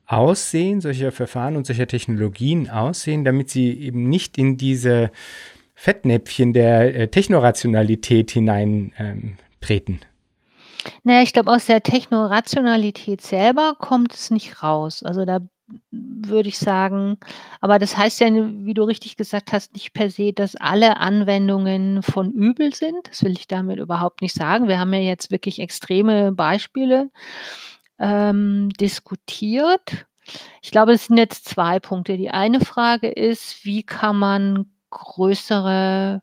aussehen, 0.07 0.81
solche 0.81 1.11
Verfahren 1.13 1.57
und 1.57 1.67
solche 1.67 1.87
Technologien 1.87 2.71
aussehen, 2.71 3.25
damit 3.25 3.51
sie 3.51 3.73
eben 3.73 4.09
nicht 4.09 4.39
in 4.39 4.57
diese 4.57 5.11
Fettnäpfchen 5.75 6.53
der 6.53 6.95
äh, 6.95 7.09
Technorationalität 7.09 8.31
hineintreten? 8.31 9.95
Ähm, 9.95 10.01
naja, 11.03 11.23
ich 11.23 11.33
glaube, 11.33 11.51
aus 11.51 11.67
der 11.67 11.83
Technorationalität 11.83 13.21
selber 13.21 13.75
kommt 13.79 14.15
es 14.15 14.31
nicht 14.31 14.63
raus. 14.63 15.03
Also 15.03 15.25
da 15.25 15.41
würde 15.91 16.49
ich 16.49 16.59
sagen, 16.59 17.19
aber 17.61 17.79
das 17.79 17.97
heißt 17.97 18.21
ja, 18.21 18.29
wie 18.31 18.75
du 18.75 18.85
richtig 18.85 19.17
gesagt 19.17 19.53
hast, 19.53 19.75
nicht 19.75 19.93
per 19.93 20.11
se, 20.11 20.33
dass 20.33 20.57
alle 20.57 20.99
Anwendungen 20.99 22.03
von 22.03 22.33
übel 22.33 22.75
sind. 22.75 23.09
Das 23.09 23.25
will 23.25 23.33
ich 23.33 23.49
damit 23.49 23.79
überhaupt 23.79 24.23
nicht 24.23 24.35
sagen. 24.35 24.69
Wir 24.69 24.79
haben 24.79 24.93
ja 24.93 25.01
jetzt 25.01 25.31
wirklich 25.31 25.59
extreme 25.59 26.33
Beispiele 26.33 27.11
ähm, 27.99 28.71
diskutiert. 28.81 30.07
Ich 30.63 30.71
glaube, 30.71 30.93
es 30.93 31.07
sind 31.07 31.17
jetzt 31.19 31.49
zwei 31.49 31.81
Punkte. 31.81 32.17
Die 32.17 32.31
eine 32.31 32.61
Frage 32.61 33.09
ist, 33.09 33.65
wie 33.65 33.83
kann 33.83 34.19
man 34.19 34.67
größere 34.91 36.23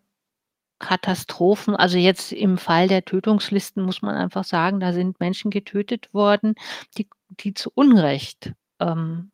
Katastrophen, 0.80 1.76
also 1.78 1.98
jetzt 1.98 2.34
im 2.34 2.58
Fall 2.58 2.90
der 2.90 3.06
Tötungslisten 3.06 3.84
muss 3.84 4.02
man 4.02 4.16
einfach 4.16 4.44
sagen, 4.44 4.82
da 4.82 4.92
sind 4.92 5.20
Menschen 5.22 5.50
getötet 5.50 6.14
worden, 6.14 6.56
die, 6.98 7.08
die 7.30 7.54
zu 7.54 7.72
Unrecht 7.74 8.52
ähm, 8.82 9.32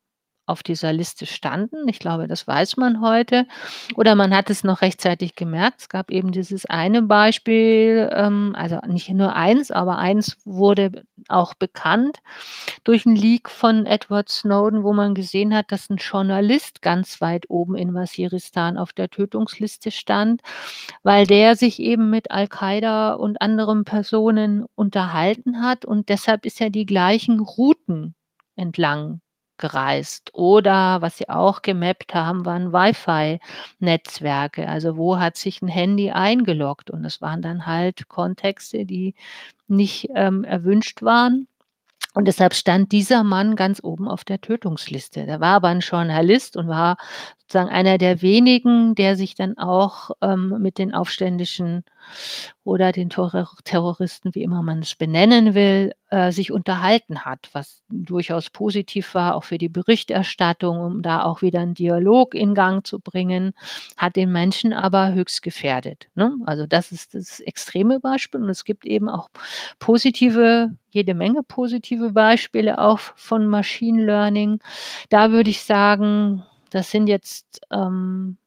auf 0.49 0.63
dieser 0.63 0.91
Liste 0.91 1.25
standen. 1.25 1.87
Ich 1.87 1.99
glaube, 1.99 2.27
das 2.27 2.47
weiß 2.47 2.77
man 2.77 3.01
heute. 3.01 3.45
Oder 3.95 4.15
man 4.15 4.35
hat 4.35 4.49
es 4.49 4.63
noch 4.63 4.81
rechtzeitig 4.81 5.35
gemerkt. 5.35 5.81
Es 5.81 5.89
gab 5.89 6.11
eben 6.11 6.31
dieses 6.31 6.65
eine 6.65 7.03
Beispiel, 7.03 8.09
ähm, 8.13 8.53
also 8.57 8.79
nicht 8.87 9.09
nur 9.09 9.35
eins, 9.35 9.71
aber 9.71 9.99
eins 9.99 10.37
wurde 10.45 11.03
auch 11.27 11.53
bekannt 11.53 12.17
durch 12.83 13.05
einen 13.05 13.15
Leak 13.15 13.49
von 13.49 13.85
Edward 13.85 14.29
Snowden, 14.29 14.83
wo 14.83 14.93
man 14.93 15.13
gesehen 15.13 15.55
hat, 15.55 15.71
dass 15.71 15.89
ein 15.89 15.97
Journalist 15.97 16.81
ganz 16.81 17.21
weit 17.21 17.45
oben 17.49 17.75
in 17.75 17.93
Waziristan 17.93 18.77
auf 18.77 18.91
der 18.91 19.09
Tötungsliste 19.09 19.91
stand, 19.91 20.41
weil 21.03 21.27
der 21.27 21.55
sich 21.55 21.79
eben 21.79 22.09
mit 22.09 22.31
Al-Qaida 22.31 23.13
und 23.13 23.41
anderen 23.41 23.85
Personen 23.85 24.65
unterhalten 24.75 25.61
hat 25.61 25.85
und 25.85 26.09
deshalb 26.09 26.45
ist 26.45 26.59
er 26.59 26.71
die 26.71 26.85
gleichen 26.85 27.39
Routen 27.39 28.15
entlang 28.55 29.21
gereist. 29.59 30.31
Oder 30.33 31.01
was 31.01 31.17
sie 31.17 31.29
auch 31.29 31.61
gemappt 31.61 32.15
haben, 32.15 32.45
waren 32.45 32.73
Wi-Fi-Netzwerke. 32.73 34.67
Also 34.67 34.97
wo 34.97 35.19
hat 35.19 35.37
sich 35.37 35.61
ein 35.61 35.67
Handy 35.67 36.09
eingeloggt? 36.09 36.89
Und 36.89 37.05
es 37.05 37.21
waren 37.21 37.43
dann 37.43 37.67
halt 37.67 38.07
Kontexte, 38.07 38.85
die 38.85 39.13
nicht 39.67 40.09
ähm, 40.15 40.43
erwünscht 40.43 41.03
waren. 41.03 41.47
Und 42.15 42.25
deshalb 42.25 42.55
stand 42.55 42.91
dieser 42.91 43.23
Mann 43.23 43.55
ganz 43.55 43.83
oben 43.83 44.07
auf 44.07 44.23
der 44.23 44.41
Tötungsliste. 44.41 45.25
Der 45.27 45.39
war 45.39 45.55
aber 45.55 45.67
ein 45.67 45.81
Journalist 45.81 46.57
und 46.57 46.67
war 46.67 46.97
sozusagen 47.37 47.69
einer 47.69 47.97
der 47.99 48.21
wenigen, 48.21 48.95
der 48.95 49.15
sich 49.15 49.35
dann 49.35 49.57
auch 49.57 50.11
ähm, 50.21 50.55
mit 50.59 50.79
den 50.79 50.93
Aufständischen 50.93 51.83
oder 52.63 52.91
den 52.91 53.09
Terroristen, 53.09 54.35
wie 54.35 54.43
immer 54.43 54.61
man 54.61 54.79
es 54.79 54.95
benennen 54.95 55.55
will, 55.55 55.93
äh, 56.09 56.31
sich 56.31 56.51
unterhalten 56.51 57.25
hat, 57.25 57.49
was 57.53 57.83
durchaus 57.89 58.49
positiv 58.49 59.13
war, 59.13 59.35
auch 59.35 59.43
für 59.43 59.57
die 59.57 59.69
Berichterstattung, 59.69 60.79
um 60.79 61.01
da 61.01 61.23
auch 61.23 61.41
wieder 61.41 61.59
einen 61.59 61.73
Dialog 61.73 62.35
in 62.35 62.53
Gang 62.53 62.85
zu 62.85 62.99
bringen, 62.99 63.53
hat 63.97 64.15
den 64.15 64.31
Menschen 64.31 64.73
aber 64.73 65.13
höchst 65.13 65.41
gefährdet. 65.41 66.07
Ne? 66.15 66.35
Also 66.45 66.65
das 66.65 66.91
ist 66.91 67.13
das 67.15 67.39
extreme 67.39 67.99
Beispiel 67.99 68.41
und 68.41 68.49
es 68.49 68.63
gibt 68.63 68.85
eben 68.85 69.09
auch 69.09 69.29
positive, 69.79 70.71
jede 70.91 71.13
Menge 71.13 71.43
positive 71.43 72.11
Beispiele 72.11 72.79
auch 72.79 72.99
von 72.99 73.47
Machine 73.47 74.03
Learning. 74.03 74.59
Da 75.09 75.31
würde 75.31 75.49
ich 75.49 75.63
sagen, 75.63 76.43
das 76.69 76.91
sind 76.91 77.07
jetzt, 77.07 77.61
ähm, 77.71 78.37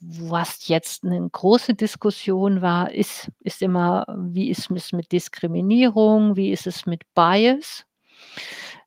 was 0.00 0.68
jetzt 0.68 1.04
eine 1.04 1.28
große 1.28 1.74
Diskussion 1.74 2.62
war, 2.62 2.92
ist, 2.92 3.30
ist 3.40 3.62
immer, 3.62 4.06
wie 4.16 4.50
ist 4.50 4.70
es 4.70 4.92
mit 4.92 5.10
Diskriminierung, 5.12 6.36
wie 6.36 6.52
ist 6.52 6.66
es 6.66 6.86
mit 6.86 7.02
Bias, 7.14 7.84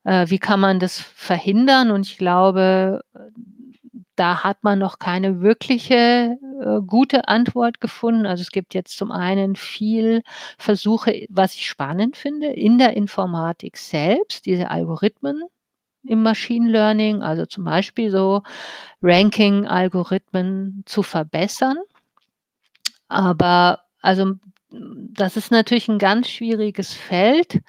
äh, 0.04 0.28
wie 0.30 0.40
kann 0.40 0.60
man 0.60 0.80
das 0.80 1.00
verhindern? 1.00 1.92
Und 1.92 2.08
ich 2.08 2.18
glaube, 2.18 3.02
da 4.16 4.44
hat 4.44 4.64
man 4.64 4.80
noch 4.80 5.00
keine 5.00 5.42
wirkliche 5.42 6.38
äh, 6.62 6.82
gute 6.86 7.28
Antwort 7.28 7.82
gefunden. 7.82 8.26
Also 8.26 8.42
es 8.42 8.52
gibt 8.52 8.74
jetzt 8.74 8.98
zum 8.98 9.12
einen 9.12 9.56
viel 9.56 10.22
Versuche, 10.58 11.26
was 11.30 11.56
ich 11.56 11.68
spannend 11.68 12.18
finde, 12.18 12.48
in 12.48 12.78
der 12.78 12.96
Informatik 12.96 13.78
selbst, 13.78 14.46
diese 14.46 14.70
Algorithmen 14.70 15.44
im 16.04 16.24
Machine 16.24 16.70
Learning, 16.70 17.22
also 17.22 17.46
zum 17.46 17.64
Beispiel 17.64 18.12
so 18.12 18.42
Ranking-Algorithmen 19.02 20.84
zu 20.86 21.04
verbessern. 21.04 21.78
Aber 23.08 23.82
also 24.02 24.34
das 24.72 25.38
ist 25.38 25.52
natürlich 25.52 25.90
ein 25.90 26.00
ganz 26.00 26.30
schwieriges 26.30 26.94
Feld, 26.94 27.62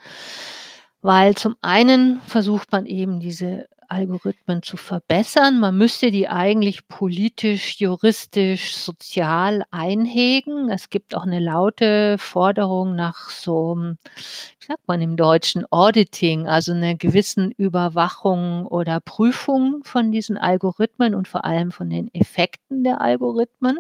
weil 1.01 1.37
zum 1.37 1.57
einen 1.61 2.21
versucht 2.23 2.71
man 2.73 2.87
eben 2.87 3.19
diese 3.21 3.67
Algorithmen 3.93 4.63
zu 4.63 4.77
verbessern. 4.77 5.61
Man 5.61 5.77
müsste 5.77 6.11
die 6.11 6.29
eigentlich 6.29 6.89
politisch, 6.89 7.79
juristisch, 7.79 8.75
sozial 8.75 9.65
einhegen. 9.71 10.71
Es 10.71 10.89
gibt 10.89 11.15
auch 11.15 11.25
eine 11.25 11.41
laute 11.41 12.17
Forderung 12.19 12.97
nach 12.97 13.29
so, 13.29 13.77
wie 13.77 14.67
sagt 14.67 14.89
man 14.89 15.03
im 15.03 15.17
Deutschen, 15.17 15.65
Auditing, 15.71 16.49
also 16.49 16.73
einer 16.73 16.95
gewissen 16.95 17.51
Überwachung 17.53 18.67
oder 18.67 19.01
Prüfung 19.01 19.85
von 19.85 20.11
diesen 20.11 20.39
Algorithmen 20.39 21.15
und 21.15 21.29
vor 21.29 21.45
allem 21.45 21.71
von 21.71 21.91
den 21.91 22.13
Effekten 22.15 22.85
der 22.85 23.03
Algorithmen. 23.03 23.79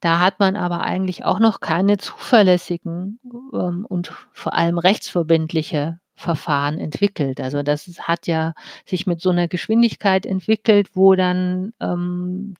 Da 0.00 0.18
hat 0.18 0.40
man 0.40 0.56
aber 0.56 0.80
eigentlich 0.80 1.24
auch 1.24 1.38
noch 1.38 1.60
keine 1.60 1.96
zuverlässigen 1.96 3.20
ähm, 3.54 3.86
und 3.88 4.12
vor 4.32 4.54
allem 4.54 4.78
rechtsverbindliche 4.78 6.00
Verfahren 6.22 6.78
entwickelt. 6.78 7.40
Also 7.40 7.62
das 7.62 7.86
hat 8.00 8.26
ja 8.26 8.54
sich 8.86 9.06
mit 9.06 9.20
so 9.20 9.30
einer 9.30 9.48
Geschwindigkeit 9.48 10.24
entwickelt, 10.24 10.88
wo 10.94 11.14
dann 11.14 11.72
ähm, 11.80 12.54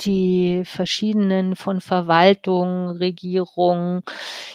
die 0.00 0.62
verschiedenen 0.64 1.56
von 1.56 1.80
Verwaltung, 1.80 2.88
Regierung, 2.90 4.02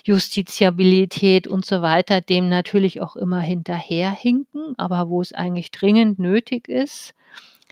Justiziabilität 0.03 1.47
und 1.47 1.65
so 1.65 1.81
weiter 1.81 2.21
dem 2.21 2.49
natürlich 2.49 3.01
auch 3.01 3.15
immer 3.15 3.39
hinterherhinken, 3.39 4.75
aber 4.77 5.09
wo 5.09 5.21
es 5.21 5.33
eigentlich 5.33 5.71
dringend 5.71 6.19
nötig 6.19 6.67
ist, 6.67 7.13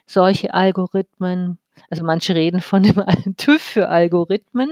solche 0.07 0.53
Algorithmen 0.53 1.59
also 1.89 2.03
manche 2.03 2.35
reden 2.35 2.61
von 2.61 2.83
dem 2.83 2.95
TÜV 3.37 3.61
für 3.61 3.89
Algorithmen, 3.89 4.71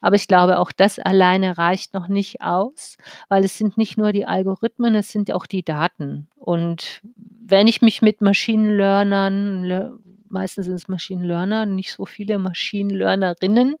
aber 0.00 0.16
ich 0.16 0.28
glaube, 0.28 0.58
auch 0.58 0.72
das 0.72 0.98
alleine 0.98 1.58
reicht 1.58 1.94
noch 1.94 2.08
nicht 2.08 2.40
aus, 2.40 2.96
weil 3.28 3.44
es 3.44 3.58
sind 3.58 3.78
nicht 3.78 3.98
nur 3.98 4.12
die 4.12 4.26
Algorithmen, 4.26 4.94
es 4.94 5.10
sind 5.10 5.32
auch 5.32 5.46
die 5.46 5.62
Daten. 5.62 6.28
Und 6.36 7.00
wenn 7.46 7.66
ich 7.66 7.82
mich 7.82 8.02
mit 8.02 8.20
Machine 8.20 8.76
Learnern, 8.76 9.98
meistens 10.34 10.66
sind 10.66 10.74
es 10.74 10.88
Machine 10.88 11.24
Learner, 11.24 11.64
nicht 11.64 11.92
so 11.92 12.04
viele 12.04 12.38
Machine 12.38 12.92
Learnerinnen 12.92 13.76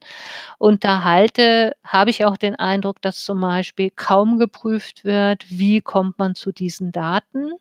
unterhalte, 0.58 1.76
habe 1.84 2.10
ich 2.10 2.24
auch 2.24 2.38
den 2.38 2.54
Eindruck, 2.54 3.02
dass 3.02 3.24
zum 3.24 3.40
Beispiel 3.40 3.90
kaum 3.90 4.38
geprüft 4.38 5.04
wird, 5.04 5.44
wie 5.50 5.82
kommt 5.82 6.18
man 6.18 6.34
zu 6.34 6.52
diesen 6.52 6.92
Daten. 6.92 7.52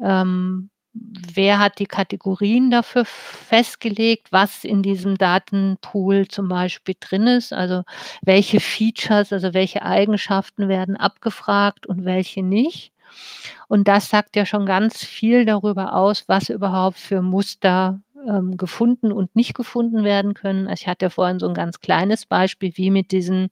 Ähm, 0.00 0.68
wer 0.94 1.58
hat 1.58 1.78
die 1.78 1.86
Kategorien 1.86 2.70
dafür 2.70 3.04
festgelegt, 3.04 4.28
was 4.30 4.64
in 4.64 4.82
diesem 4.82 5.16
Datenpool 5.16 6.28
zum 6.28 6.48
Beispiel 6.48 6.94
drin 7.00 7.26
ist, 7.26 7.52
also 7.52 7.82
welche 8.22 8.60
Features, 8.60 9.32
also 9.32 9.54
welche 9.54 9.82
Eigenschaften 9.82 10.68
werden 10.68 10.96
abgefragt 10.96 11.86
und 11.86 12.04
welche 12.04 12.42
nicht. 12.42 12.92
Und 13.68 13.88
das 13.88 14.10
sagt 14.10 14.36
ja 14.36 14.46
schon 14.46 14.66
ganz 14.66 15.04
viel 15.04 15.44
darüber 15.44 15.94
aus, 15.94 16.24
was 16.28 16.50
überhaupt 16.50 16.98
für 16.98 17.22
Muster 17.22 18.00
ähm, 18.28 18.56
gefunden 18.56 19.12
und 19.12 19.34
nicht 19.36 19.54
gefunden 19.54 20.04
werden 20.04 20.34
können. 20.34 20.68
Also 20.68 20.82
ich 20.82 20.88
hatte 20.88 21.06
ja 21.06 21.10
vorhin 21.10 21.38
so 21.38 21.48
ein 21.48 21.54
ganz 21.54 21.80
kleines 21.80 22.26
Beispiel, 22.26 22.72
wie 22.76 22.90
mit 22.90 23.12
diesen 23.12 23.48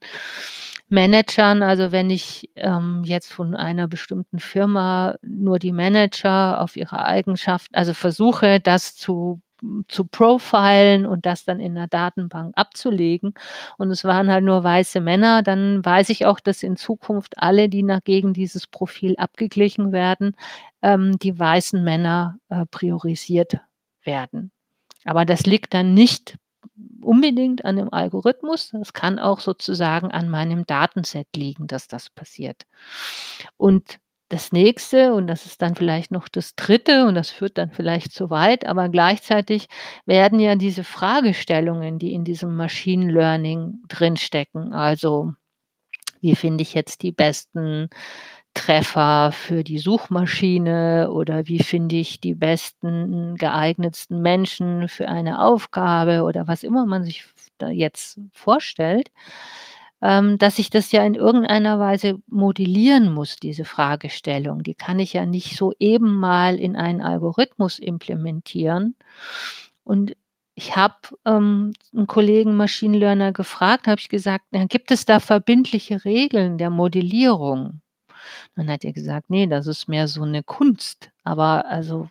Managern, 0.91 1.63
also 1.63 1.91
wenn 1.91 2.09
ich 2.09 2.49
ähm, 2.55 3.03
jetzt 3.05 3.31
von 3.31 3.55
einer 3.55 3.87
bestimmten 3.87 4.39
Firma 4.39 5.15
nur 5.21 5.57
die 5.59 5.71
Manager 5.71 6.61
auf 6.61 6.75
ihre 6.75 7.05
Eigenschaften, 7.05 7.73
also 7.75 7.93
versuche, 7.93 8.59
das 8.59 8.95
zu 8.95 9.41
zu 9.87 10.05
profilen 10.05 11.05
und 11.05 11.25
das 11.25 11.45
dann 11.45 11.59
in 11.59 11.75
der 11.75 11.87
Datenbank 11.87 12.53
abzulegen. 12.57 13.33
Und 13.77 13.91
es 13.91 14.03
waren 14.03 14.29
halt 14.31 14.43
nur 14.43 14.63
weiße 14.63 15.01
Männer, 15.01 15.43
dann 15.43 15.85
weiß 15.85 16.09
ich 16.09 16.25
auch, 16.25 16.39
dass 16.39 16.63
in 16.63 16.77
Zukunft 16.77 17.37
alle, 17.37 17.69
die 17.69 17.83
nach 17.83 18.03
gegen 18.03 18.33
dieses 18.33 18.67
Profil 18.67 19.15
abgeglichen 19.17 19.91
werden, 19.91 20.35
ähm, 20.81 21.17
die 21.19 21.37
weißen 21.37 21.83
Männer 21.83 22.39
äh, 22.49 22.65
priorisiert 22.65 23.59
werden. 24.03 24.51
Aber 25.05 25.25
das 25.25 25.45
liegt 25.45 25.73
dann 25.73 25.93
nicht 25.93 26.37
unbedingt 27.01 27.65
an 27.65 27.77
dem 27.77 27.93
Algorithmus. 27.93 28.73
Es 28.73 28.93
kann 28.93 29.19
auch 29.19 29.39
sozusagen 29.39 30.11
an 30.11 30.29
meinem 30.29 30.65
Datenset 30.65 31.27
liegen, 31.35 31.67
dass 31.67 31.87
das 31.87 32.09
passiert. 32.09 32.63
Und 33.57 33.99
das 34.29 34.53
nächste, 34.53 35.13
und 35.13 35.27
das 35.27 35.45
ist 35.45 35.61
dann 35.61 35.75
vielleicht 35.75 36.11
noch 36.11 36.29
das 36.29 36.55
dritte, 36.55 37.05
und 37.05 37.15
das 37.15 37.31
führt 37.31 37.57
dann 37.57 37.71
vielleicht 37.71 38.13
zu 38.13 38.29
weit, 38.29 38.65
aber 38.65 38.87
gleichzeitig 38.87 39.67
werden 40.05 40.39
ja 40.39 40.55
diese 40.55 40.85
Fragestellungen, 40.85 41.99
die 41.99 42.13
in 42.13 42.23
diesem 42.23 42.55
Machine 42.55 43.11
Learning 43.11 43.81
drinstecken, 43.89 44.73
also 44.73 45.33
wie 46.21 46.35
finde 46.35 46.61
ich 46.61 46.73
jetzt 46.73 47.01
die 47.01 47.11
besten 47.11 47.89
Treffer 48.53 49.31
für 49.31 49.63
die 49.63 49.79
Suchmaschine 49.79 51.09
oder 51.11 51.47
wie 51.47 51.59
finde 51.59 51.95
ich 51.95 52.19
die 52.19 52.35
besten, 52.35 53.35
geeignetsten 53.35 54.21
Menschen 54.21 54.89
für 54.89 55.07
eine 55.07 55.41
Aufgabe 55.41 56.23
oder 56.23 56.47
was 56.47 56.63
immer 56.63 56.85
man 56.85 57.03
sich 57.03 57.25
da 57.57 57.69
jetzt 57.69 58.19
vorstellt, 58.33 59.09
ähm, 60.01 60.37
dass 60.37 60.59
ich 60.59 60.69
das 60.69 60.91
ja 60.91 61.03
in 61.05 61.15
irgendeiner 61.15 61.79
Weise 61.79 62.19
modellieren 62.27 63.13
muss, 63.13 63.37
diese 63.37 63.65
Fragestellung. 63.65 64.63
Die 64.63 64.75
kann 64.75 64.99
ich 64.99 65.13
ja 65.13 65.25
nicht 65.25 65.55
so 65.55 65.73
eben 65.79 66.15
mal 66.15 66.59
in 66.59 66.75
einen 66.75 67.01
Algorithmus 67.01 67.79
implementieren. 67.79 68.95
Und 69.83 70.15
ich 70.55 70.75
habe 70.75 70.95
ähm, 71.25 71.73
einen 71.95 72.07
Kollegen 72.07 72.55
Machine 72.55 72.97
Learner 72.97 73.31
gefragt, 73.31 73.87
habe 73.87 74.01
ich 74.01 74.09
gesagt, 74.09 74.45
na, 74.51 74.65
gibt 74.65 74.91
es 74.91 75.05
da 75.05 75.19
verbindliche 75.19 76.03
Regeln 76.05 76.57
der 76.57 76.69
Modellierung? 76.69 77.81
Dann 78.55 78.69
hat 78.69 78.83
er 78.85 78.93
gesagt, 78.93 79.29
nee, 79.29 79.47
das 79.47 79.67
ist 79.67 79.87
mehr 79.87 80.07
so 80.07 80.23
eine 80.23 80.43
Kunst. 80.43 81.11
Aber 81.23 81.65
also 81.67 82.07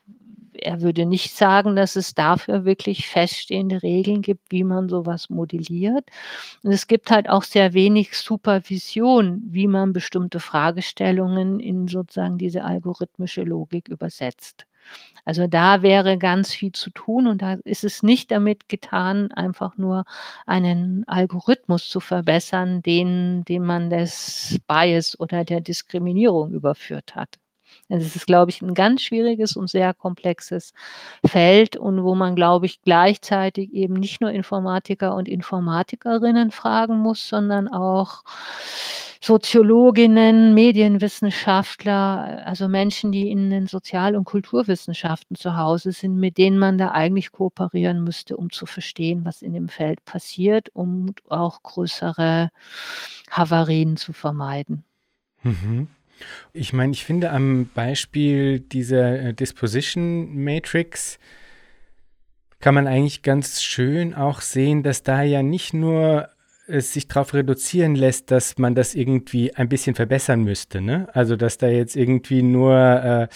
er 0.55 0.83
würde 0.83 1.07
nicht 1.07 1.35
sagen, 1.35 1.77
dass 1.77 1.97
es 1.97 2.15
dafür 2.15 2.65
wirklich 2.65 3.09
feststehende 3.09 3.83
Regeln 3.83 4.23
gibt, 4.23 4.43
wie 4.51 4.65
man 4.65 4.89
sowas 4.89 5.31
modelliert. 5.31 6.09
Und 6.63 6.73
es 6.73 6.87
gibt 6.87 7.11
halt 7.11 7.29
auch 7.29 7.45
sehr 7.45 7.73
wenig 7.75 8.17
Supervision, 8.17 9.43
wie 9.47 9.67
man 9.69 9.93
bestimmte 9.93 10.41
Fragestellungen 10.41 11.61
in 11.61 11.89
sozusagen 11.89 12.39
diese 12.39 12.65
algorithmische 12.65 13.43
Logik 13.43 13.89
übersetzt. 13.89 14.67
Also 15.25 15.47
da 15.49 15.83
wäre 15.83 16.19
ganz 16.19 16.53
viel 16.55 16.73
zu 16.73 16.91
tun 16.91 17.27
und 17.27 17.43
da 17.43 17.55
ist 17.65 17.85
es 17.85 18.03
nicht 18.05 18.31
damit 18.31 18.69
getan, 18.69 19.33
einfach 19.33 19.77
nur 19.77 20.05
einen 20.47 21.05
Algorithmus 21.09 21.89
zu 21.91 22.01
verbessern, 22.01 22.83
den, 22.83 23.45
den 23.45 23.65
man 23.65 23.91
des 23.91 24.61
Bias 24.69 25.19
oder 25.21 25.45
der 25.45 25.61
Diskriminierung 25.61 26.53
überführt 26.53 27.17
hat. 27.17 27.40
Es 27.91 28.17
ist, 28.17 28.27
glaube 28.27 28.51
ich, 28.51 28.63
ein 28.63 28.75
ganz 28.75 29.03
schwieriges 29.03 29.57
und 29.57 29.69
sehr 29.69 29.95
komplexes 29.95 30.73
Feld 31.27 31.77
und 31.77 32.03
wo 32.03 32.15
man, 32.15 32.35
glaube 32.37 32.67
ich, 32.67 32.81
gleichzeitig 32.83 33.73
eben 33.73 33.95
nicht 33.95 34.21
nur 34.21 34.31
Informatiker 34.31 35.15
und 35.15 35.29
Informatikerinnen 35.29 36.51
fragen 36.51 36.99
muss, 36.99 37.29
sondern 37.29 37.69
auch 37.69 38.23
Soziologinnen, 39.23 40.55
Medienwissenschaftler, 40.55 42.43
also 42.47 42.69
Menschen, 42.69 43.13
die 43.13 43.31
in 43.31 43.51
den 43.51 43.67
Sozial- 43.67 44.17
und 44.17 44.25
Kulturwissenschaften 44.25 45.37
zu 45.37 45.59
Hause 45.59 45.93
sind, 45.93 46.17
mit 46.17 46.39
denen 46.39 46.59
man 46.59 46.79
da 46.79 46.93
eigentlich 46.93 47.31
kooperieren 47.31 48.03
müsste, 48.03 48.39
um 48.39 48.51
zu 48.51 48.65
verstehen, 48.65 49.27
was 49.27 49.43
in 49.43 49.53
dem 49.53 49.69
Feld 49.69 50.03
passiert, 50.07 50.71
um 50.73 51.15
auch 51.29 51.63
größere 51.63 52.49
Havarien 53.31 53.99
zu 53.99 54.15
vermeiden. 54.15 54.85
Mhm. 55.43 55.89
Ich 56.53 56.73
meine, 56.73 56.93
ich 56.93 57.05
finde 57.05 57.31
am 57.31 57.69
Beispiel 57.75 58.61
dieser 58.61 59.21
äh, 59.21 59.35
Disposition 59.35 60.43
Matrix 60.43 61.19
kann 62.61 62.75
man 62.75 62.87
eigentlich 62.87 63.23
ganz 63.23 63.63
schön 63.63 64.15
auch 64.15 64.41
sehen, 64.41 64.83
dass 64.83 65.03
da 65.03 65.23
ja 65.23 65.43
nicht 65.43 65.73
nur 65.73 66.29
es 66.67 66.93
sich 66.93 67.09
darauf 67.09 67.35
reduzieren 67.35 67.95
lässt, 67.95 68.31
dass 68.31 68.59
man 68.59 68.75
das 68.75 68.95
irgendwie 68.95 69.55
ein 69.55 69.69
bisschen 69.69 69.95
verbessern 69.95 70.45
müsste. 70.45 70.81
Ne? 70.81 71.09
Also, 71.13 71.37
dass 71.37 71.59
da 71.59 71.69
jetzt 71.69 71.97
irgendwie 71.97 72.43
nur 72.43 72.75
äh, 72.77 73.29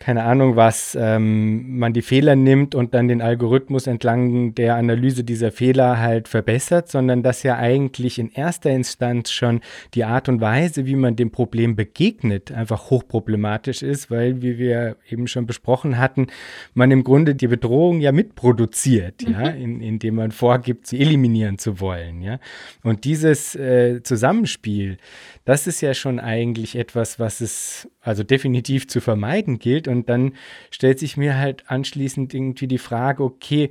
keine 0.00 0.24
Ahnung 0.24 0.56
was, 0.56 0.96
ähm, 0.98 1.78
man 1.78 1.92
die 1.92 2.00
Fehler 2.00 2.34
nimmt 2.34 2.74
und 2.74 2.94
dann 2.94 3.06
den 3.06 3.20
Algorithmus 3.20 3.86
entlang 3.86 4.54
der 4.54 4.76
Analyse 4.76 5.24
dieser 5.24 5.52
Fehler 5.52 5.98
halt 5.98 6.26
verbessert, 6.26 6.88
sondern 6.88 7.22
dass 7.22 7.42
ja 7.42 7.56
eigentlich 7.56 8.18
in 8.18 8.32
erster 8.32 8.70
Instanz 8.70 9.30
schon 9.30 9.60
die 9.92 10.04
Art 10.04 10.30
und 10.30 10.40
Weise, 10.40 10.86
wie 10.86 10.96
man 10.96 11.16
dem 11.16 11.30
Problem 11.30 11.76
begegnet, 11.76 12.50
einfach 12.50 12.88
hochproblematisch 12.88 13.82
ist, 13.82 14.10
weil, 14.10 14.40
wie 14.40 14.56
wir 14.56 14.96
eben 15.10 15.26
schon 15.26 15.46
besprochen 15.46 15.98
hatten, 15.98 16.28
man 16.72 16.90
im 16.90 17.04
Grunde 17.04 17.34
die 17.34 17.48
Bedrohung 17.48 18.00
ja 18.00 18.10
mitproduziert, 18.10 19.28
mhm. 19.28 19.32
ja, 19.34 19.48
in, 19.48 19.82
indem 19.82 20.14
man 20.14 20.32
vorgibt, 20.32 20.86
sie 20.86 20.98
eliminieren 20.98 21.58
zu 21.58 21.78
wollen, 21.78 22.22
ja. 22.22 22.38
Und 22.82 23.04
dieses 23.04 23.54
äh, 23.54 24.02
Zusammenspiel, 24.02 24.96
das 25.44 25.66
ist 25.66 25.82
ja 25.82 25.92
schon 25.92 26.20
eigentlich 26.20 26.74
etwas, 26.74 27.18
was 27.18 27.42
es 27.42 27.86
also 28.00 28.22
definitiv 28.22 28.88
zu 28.88 29.00
vermeiden 29.00 29.58
gilt. 29.58 29.88
Und 29.88 30.08
dann 30.08 30.34
stellt 30.70 30.98
sich 30.98 31.16
mir 31.16 31.36
halt 31.36 31.70
anschließend 31.70 32.32
irgendwie 32.34 32.66
die 32.66 32.78
Frage, 32.78 33.22
okay, 33.22 33.70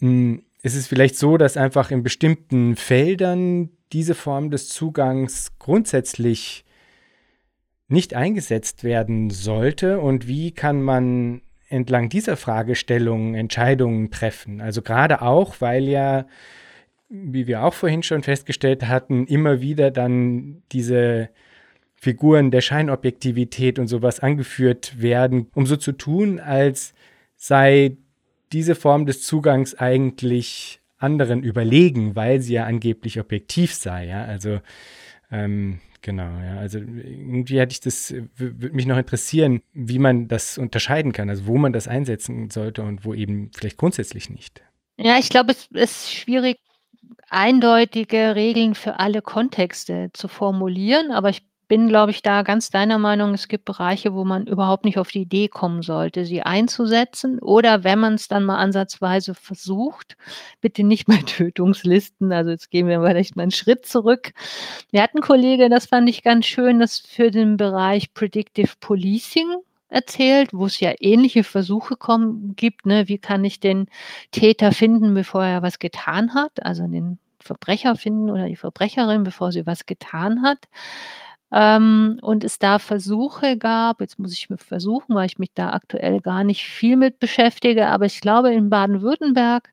hm, 0.00 0.42
ist 0.62 0.76
es 0.76 0.86
vielleicht 0.86 1.16
so, 1.16 1.36
dass 1.36 1.56
einfach 1.56 1.90
in 1.90 2.02
bestimmten 2.02 2.76
Feldern 2.76 3.70
diese 3.92 4.14
Form 4.14 4.50
des 4.50 4.68
Zugangs 4.68 5.52
grundsätzlich 5.58 6.64
nicht 7.88 8.14
eingesetzt 8.14 8.84
werden 8.84 9.30
sollte 9.30 9.98
und 9.98 10.28
wie 10.28 10.52
kann 10.52 10.80
man 10.80 11.42
entlang 11.68 12.08
dieser 12.08 12.36
Fragestellung 12.36 13.34
Entscheidungen 13.34 14.10
treffen? 14.10 14.60
Also 14.60 14.80
gerade 14.82 15.22
auch, 15.22 15.56
weil 15.60 15.88
ja 15.88 16.26
wie 17.10 17.48
wir 17.48 17.64
auch 17.64 17.74
vorhin 17.74 18.02
schon 18.04 18.22
festgestellt 18.22 18.86
hatten, 18.86 19.26
immer 19.26 19.60
wieder 19.60 19.90
dann 19.90 20.62
diese 20.70 21.28
Figuren 22.00 22.50
der 22.50 22.62
Scheinobjektivität 22.62 23.78
und 23.78 23.86
sowas 23.86 24.20
angeführt 24.20 25.02
werden, 25.02 25.48
um 25.54 25.66
so 25.66 25.76
zu 25.76 25.92
tun, 25.92 26.40
als 26.40 26.94
sei 27.36 27.98
diese 28.52 28.74
Form 28.74 29.04
des 29.04 29.22
Zugangs 29.22 29.74
eigentlich 29.74 30.80
anderen 30.96 31.42
überlegen, 31.42 32.16
weil 32.16 32.40
sie 32.40 32.54
ja 32.54 32.64
angeblich 32.64 33.20
objektiv 33.20 33.74
sei. 33.74 34.06
Ja? 34.06 34.24
Also 34.24 34.60
ähm, 35.30 35.80
genau, 36.00 36.40
ja. 36.40 36.56
Also 36.58 36.78
irgendwie 36.78 37.60
hätte 37.60 37.72
ich 37.72 37.80
das, 37.80 38.14
würde 38.34 38.74
mich 38.74 38.86
noch 38.86 38.96
interessieren, 38.98 39.60
wie 39.74 39.98
man 39.98 40.26
das 40.26 40.56
unterscheiden 40.56 41.12
kann, 41.12 41.28
also 41.28 41.46
wo 41.46 41.58
man 41.58 41.74
das 41.74 41.86
einsetzen 41.86 42.48
sollte 42.48 42.82
und 42.82 43.04
wo 43.04 43.12
eben 43.12 43.50
vielleicht 43.54 43.76
grundsätzlich 43.76 44.30
nicht. 44.30 44.62
Ja, 44.96 45.18
ich 45.18 45.28
glaube, 45.28 45.52
es 45.52 45.66
ist 45.66 46.10
schwierig, 46.10 46.56
eindeutige 47.28 48.34
Regeln 48.34 48.74
für 48.74 48.98
alle 48.98 49.20
Kontexte 49.20 50.08
zu 50.14 50.28
formulieren, 50.28 51.10
aber 51.10 51.28
ich 51.28 51.49
bin, 51.70 51.86
glaube 51.86 52.10
ich, 52.10 52.20
da 52.20 52.42
ganz 52.42 52.70
deiner 52.70 52.98
Meinung, 52.98 53.32
es 53.32 53.46
gibt 53.46 53.64
Bereiche, 53.64 54.12
wo 54.12 54.24
man 54.24 54.48
überhaupt 54.48 54.84
nicht 54.84 54.98
auf 54.98 55.12
die 55.12 55.20
Idee 55.20 55.46
kommen 55.46 55.82
sollte, 55.82 56.24
sie 56.24 56.42
einzusetzen 56.42 57.38
oder 57.38 57.84
wenn 57.84 58.00
man 58.00 58.14
es 58.14 58.26
dann 58.26 58.44
mal 58.44 58.58
ansatzweise 58.58 59.36
versucht, 59.36 60.16
bitte 60.60 60.82
nicht 60.82 61.06
bei 61.06 61.18
Tötungslisten. 61.26 62.32
Also 62.32 62.50
jetzt 62.50 62.72
gehen 62.72 62.88
wir 62.88 63.00
vielleicht 63.00 63.36
mal 63.36 63.44
einen 63.44 63.52
Schritt 63.52 63.86
zurück. 63.86 64.32
Wir 64.90 65.00
hatten 65.00 65.20
Kollege, 65.20 65.68
das 65.68 65.86
fand 65.86 66.08
ich 66.08 66.24
ganz 66.24 66.46
schön, 66.46 66.80
das 66.80 66.98
für 66.98 67.30
den 67.30 67.56
Bereich 67.56 68.14
Predictive 68.14 68.72
Policing 68.80 69.54
erzählt, 69.90 70.52
wo 70.52 70.66
es 70.66 70.80
ja 70.80 70.92
ähnliche 70.98 71.44
Versuche 71.44 71.94
kommen, 71.94 72.56
gibt. 72.56 72.84
Ne? 72.84 73.06
Wie 73.06 73.18
kann 73.18 73.44
ich 73.44 73.60
den 73.60 73.86
Täter 74.32 74.72
finden, 74.72 75.14
bevor 75.14 75.44
er 75.44 75.62
was 75.62 75.78
getan 75.78 76.34
hat? 76.34 76.64
Also 76.64 76.88
den 76.88 77.20
Verbrecher 77.38 77.94
finden 77.94 78.28
oder 78.28 78.46
die 78.46 78.56
Verbrecherin, 78.56 79.22
bevor 79.22 79.52
sie 79.52 79.66
was 79.66 79.86
getan 79.86 80.42
hat. 80.42 80.66
Ähm, 81.52 82.18
und 82.22 82.44
es 82.44 82.58
da 82.58 82.78
Versuche 82.78 83.56
gab, 83.56 84.00
jetzt 84.00 84.18
muss 84.18 84.32
ich 84.32 84.50
mir 84.50 84.58
versuchen, 84.58 85.14
weil 85.14 85.26
ich 85.26 85.38
mich 85.38 85.50
da 85.54 85.70
aktuell 85.70 86.20
gar 86.20 86.44
nicht 86.44 86.64
viel 86.64 86.96
mit 86.96 87.18
beschäftige, 87.18 87.88
aber 87.88 88.06
ich 88.06 88.20
glaube 88.20 88.52
in 88.52 88.70
Baden-Württemberg 88.70 89.72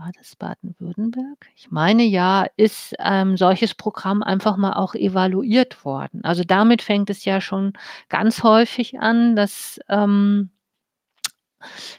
war 0.00 0.12
das 0.16 0.34
Baden-Württemberg? 0.36 1.46
Ich 1.56 1.70
meine 1.70 2.04
ja, 2.04 2.46
ist 2.56 2.94
ähm, 3.00 3.36
solches 3.36 3.74
Programm 3.74 4.22
einfach 4.22 4.56
mal 4.56 4.72
auch 4.72 4.94
evaluiert 4.94 5.84
worden. 5.84 6.24
Also 6.24 6.42
damit 6.42 6.80
fängt 6.80 7.10
es 7.10 7.26
ja 7.26 7.40
schon 7.42 7.74
ganz 8.08 8.42
häufig 8.42 8.98
an, 8.98 9.36
dass 9.36 9.78
ähm, 9.88 10.50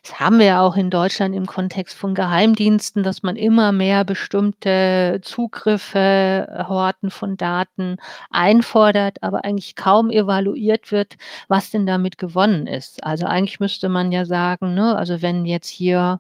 das 0.04 0.20
haben 0.20 0.40
wir 0.40 0.46
ja 0.46 0.62
auch 0.62 0.76
in 0.76 0.90
Deutschland 0.90 1.36
im 1.36 1.46
Kontext 1.46 1.96
von 1.98 2.16
Geheimdiensten, 2.16 3.04
dass 3.04 3.24
man 3.24 3.36
immer 3.36 3.72
mehr 3.72 4.04
bestimmte 4.04 5.20
Zugriffe, 5.24 6.48
äh, 6.50 6.64
Horten 6.66 7.12
von 7.12 7.38
Daten 7.38 7.98
einfordert, 8.30 9.22
aber 9.24 9.46
eigentlich 9.46 9.76
kaum 9.76 10.10
evaluiert 10.10 10.92
wird, 10.92 11.18
was 11.48 11.72
denn 11.72 11.86
damit 11.86 12.18
gewonnen 12.18 12.68
ist. 12.68 13.04
Also 13.04 13.26
eigentlich 13.26 13.60
müsste 13.60 13.90
man 13.90 14.12
ja 14.12 14.26
sagen, 14.26 14.74
ne, 14.74 14.96
also 14.98 15.22
wenn 15.22 15.46
jetzt 15.46 15.70
hier 15.70 16.20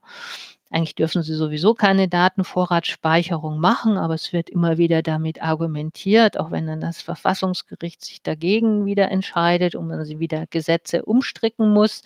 eigentlich 0.71 0.95
dürfen 0.95 1.21
sie 1.21 1.35
sowieso 1.35 1.73
keine 1.73 2.07
Datenvorratsspeicherung 2.07 3.59
machen, 3.59 3.97
aber 3.97 4.13
es 4.13 4.31
wird 4.31 4.49
immer 4.49 4.77
wieder 4.77 5.01
damit 5.01 5.43
argumentiert, 5.43 6.39
auch 6.39 6.49
wenn 6.49 6.65
dann 6.65 6.79
das 6.79 7.01
Verfassungsgericht 7.01 8.03
sich 8.03 8.23
dagegen 8.23 8.85
wieder 8.85 9.11
entscheidet 9.11 9.75
und 9.75 9.87
man 9.87 10.05
sie 10.05 10.19
wieder 10.19 10.45
Gesetze 10.47 11.03
umstricken 11.03 11.73
muss. 11.73 12.03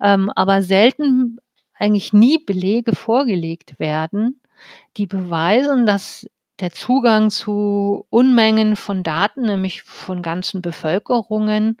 Ähm, 0.00 0.30
aber 0.36 0.62
selten, 0.62 1.38
eigentlich 1.74 2.12
nie 2.12 2.38
Belege 2.38 2.94
vorgelegt 2.94 3.78
werden, 3.80 4.40
die 4.96 5.06
beweisen, 5.06 5.84
dass 5.84 6.26
der 6.60 6.70
Zugang 6.70 7.30
zu 7.30 8.06
Unmengen 8.08 8.76
von 8.76 9.02
Daten, 9.02 9.42
nämlich 9.42 9.82
von 9.82 10.22
ganzen 10.22 10.62
Bevölkerungen, 10.62 11.76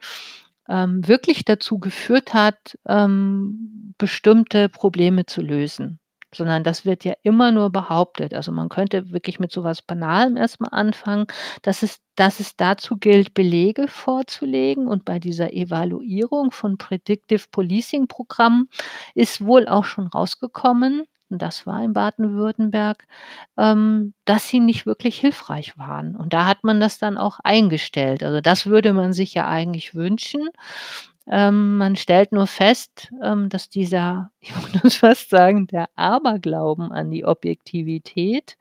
ähm, 0.68 1.06
wirklich 1.06 1.44
dazu 1.44 1.78
geführt 1.78 2.34
hat, 2.34 2.76
ähm, 2.86 3.94
bestimmte 3.96 4.68
Probleme 4.68 5.24
zu 5.24 5.40
lösen 5.40 6.00
sondern 6.36 6.64
das 6.64 6.84
wird 6.84 7.04
ja 7.04 7.14
immer 7.22 7.52
nur 7.52 7.70
behauptet. 7.70 8.34
Also 8.34 8.52
man 8.52 8.68
könnte 8.68 9.10
wirklich 9.12 9.40
mit 9.40 9.52
sowas 9.52 9.82
Banalem 9.82 10.36
erstmal 10.36 10.70
anfangen, 10.72 11.26
dass 11.62 11.82
es, 11.82 11.98
dass 12.14 12.40
es 12.40 12.56
dazu 12.56 12.96
gilt, 12.96 13.34
Belege 13.34 13.88
vorzulegen. 13.88 14.86
Und 14.88 15.04
bei 15.04 15.18
dieser 15.18 15.52
Evaluierung 15.52 16.50
von 16.52 16.78
Predictive 16.78 17.44
Policing 17.50 18.08
Programmen 18.08 18.68
ist 19.14 19.44
wohl 19.44 19.68
auch 19.68 19.84
schon 19.84 20.06
rausgekommen, 20.06 21.04
und 21.28 21.42
das 21.42 21.66
war 21.66 21.82
in 21.82 21.92
Baden-Württemberg, 21.92 23.04
ähm, 23.56 24.14
dass 24.26 24.48
sie 24.48 24.60
nicht 24.60 24.86
wirklich 24.86 25.18
hilfreich 25.18 25.76
waren. 25.76 26.14
Und 26.14 26.32
da 26.32 26.46
hat 26.46 26.62
man 26.62 26.78
das 26.78 26.98
dann 26.98 27.18
auch 27.18 27.40
eingestellt. 27.42 28.22
Also 28.22 28.40
das 28.40 28.66
würde 28.66 28.92
man 28.92 29.12
sich 29.12 29.34
ja 29.34 29.48
eigentlich 29.48 29.94
wünschen, 29.94 30.48
ähm, 31.28 31.76
man 31.76 31.96
stellt 31.96 32.32
nur 32.32 32.46
fest, 32.46 33.10
ähm, 33.22 33.48
dass 33.48 33.68
dieser, 33.68 34.30
ich 34.40 34.52
muss 34.82 34.96
fast 34.96 35.30
sagen, 35.30 35.66
der 35.66 35.88
Aberglauben 35.96 36.92
an 36.92 37.10
die 37.10 37.24
Objektivität 37.24 38.56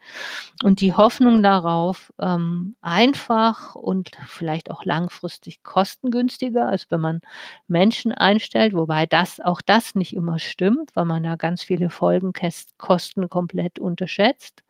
und 0.64 0.82
die 0.82 0.94
Hoffnung 0.94 1.44
darauf, 1.44 2.12
ähm, 2.20 2.76
einfach 2.82 3.76
und 3.76 4.12
vielleicht 4.28 4.72
auch 4.72 4.84
langfristig 4.86 5.64
kostengünstiger, 5.64 6.68
als 6.68 6.90
wenn 6.90 7.02
man 7.02 7.22
Menschen 7.68 8.12
einstellt, 8.12 8.74
wobei 8.74 9.06
das 9.06 9.40
auch 9.40 9.62
das 9.62 9.96
nicht 9.96 10.16
immer 10.16 10.40
stimmt, 10.40 10.92
weil 10.96 11.06
man 11.06 11.24
da 11.24 11.36
ganz 11.36 11.64
viele 11.64 11.90
Folgenkosten 11.92 13.30
komplett 13.30 13.80
unterschätzt, 13.80 14.64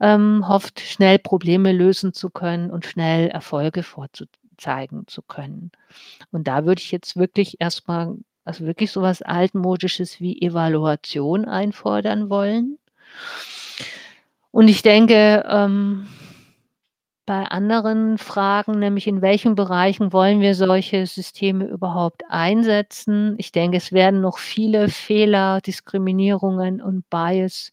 ähm, 0.00 0.46
hofft, 0.48 0.80
schnell 0.80 1.18
Probleme 1.18 1.72
lösen 1.72 2.12
zu 2.12 2.30
können 2.30 2.70
und 2.70 2.86
schnell 2.86 3.28
Erfolge 3.28 3.82
vorzuziehen 3.82 4.37
zeigen 4.58 5.06
zu 5.06 5.22
können. 5.22 5.72
Und 6.30 6.48
da 6.48 6.66
würde 6.66 6.80
ich 6.80 6.90
jetzt 6.90 7.16
wirklich 7.16 7.60
erstmal, 7.60 8.16
also 8.44 8.66
wirklich 8.66 8.92
so 8.92 9.02
was 9.02 9.22
altmodisches 9.22 10.20
wie 10.20 10.42
Evaluation 10.42 11.46
einfordern 11.46 12.28
wollen. 12.28 12.78
Und 14.50 14.68
ich 14.68 14.82
denke, 14.82 15.44
ähm, 15.48 16.06
bei 17.28 17.44
anderen 17.44 18.16
Fragen, 18.16 18.78
nämlich 18.78 19.06
in 19.06 19.20
welchen 19.20 19.54
Bereichen 19.54 20.14
wollen 20.14 20.40
wir 20.40 20.54
solche 20.54 21.04
Systeme 21.06 21.66
überhaupt 21.66 22.22
einsetzen. 22.30 23.34
Ich 23.36 23.52
denke, 23.52 23.76
es 23.76 23.92
werden 23.92 24.22
noch 24.22 24.38
viele 24.38 24.88
Fehler, 24.88 25.60
Diskriminierungen 25.60 26.80
und 26.80 27.08
Bias, 27.10 27.72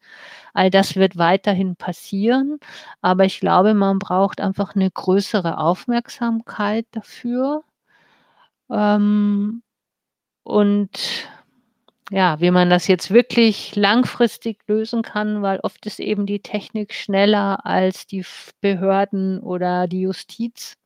all 0.54 0.70
das 0.70 0.98
wird 0.98 1.16
weiterhin 1.18 1.78
passieren. 1.78 2.60
Aber 3.02 3.24
ich 3.24 3.40
glaube, 3.40 3.74
man 3.76 3.98
braucht 4.00 4.42
einfach 4.42 4.76
eine 4.76 4.92
größere 4.92 5.58
Aufmerksamkeit 5.58 6.86
dafür. 6.92 7.64
Ähm, 8.70 9.62
und 10.44 11.30
ja, 12.12 12.40
wie 12.40 12.52
man 12.52 12.70
das 12.70 12.88
jetzt 12.88 13.12
wirklich 13.12 13.76
langfristig 13.76 14.60
lösen 14.68 15.02
kann, 15.02 15.42
weil 15.42 15.60
oft 15.64 15.86
ist 15.86 16.00
eben 16.00 16.26
die 16.26 16.40
Technik 16.40 16.94
schneller 16.94 17.66
als 17.66 18.06
die 18.08 18.24
Behörden 18.62 19.40
oder 19.40 19.88
die 19.88 20.02
Justiz. 20.02 20.78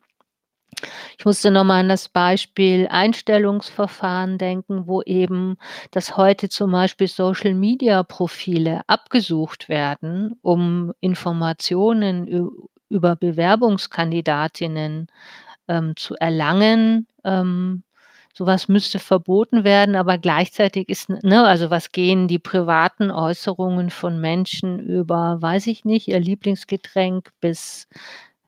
Ich 1.17 1.25
musste 1.25 1.51
nochmal 1.51 1.81
an 1.81 1.89
das 1.89 2.07
Beispiel 2.07 2.87
Einstellungsverfahren 2.89 4.37
denken, 4.37 4.87
wo 4.87 5.01
eben 5.01 5.57
dass 5.91 6.15
heute 6.15 6.47
zum 6.47 6.71
Beispiel 6.71 7.07
Social-Media-Profile 7.07 8.81
abgesucht 8.87 9.67
werden, 9.67 10.37
um 10.41 10.93
Informationen 11.01 12.27
über 12.87 13.15
Bewerbungskandidatinnen, 13.17 15.07
ähm, 15.67 15.95
zu 15.95 16.15
erlangen. 16.15 17.07
Ähm, 17.23 17.83
Sowas 18.33 18.67
müsste 18.67 18.99
verboten 18.99 19.63
werden, 19.63 19.95
aber 19.95 20.17
gleichzeitig 20.17 20.87
ist, 20.89 21.09
ne, 21.09 21.43
also 21.45 21.69
was 21.69 21.91
gehen 21.91 22.27
die 22.27 22.39
privaten 22.39 23.11
Äußerungen 23.11 23.89
von 23.89 24.21
Menschen 24.21 24.79
über, 24.79 25.41
weiß 25.41 25.67
ich 25.67 25.83
nicht, 25.83 26.07
ihr 26.07 26.19
Lieblingsgetränk 26.19 27.31
bis 27.41 27.87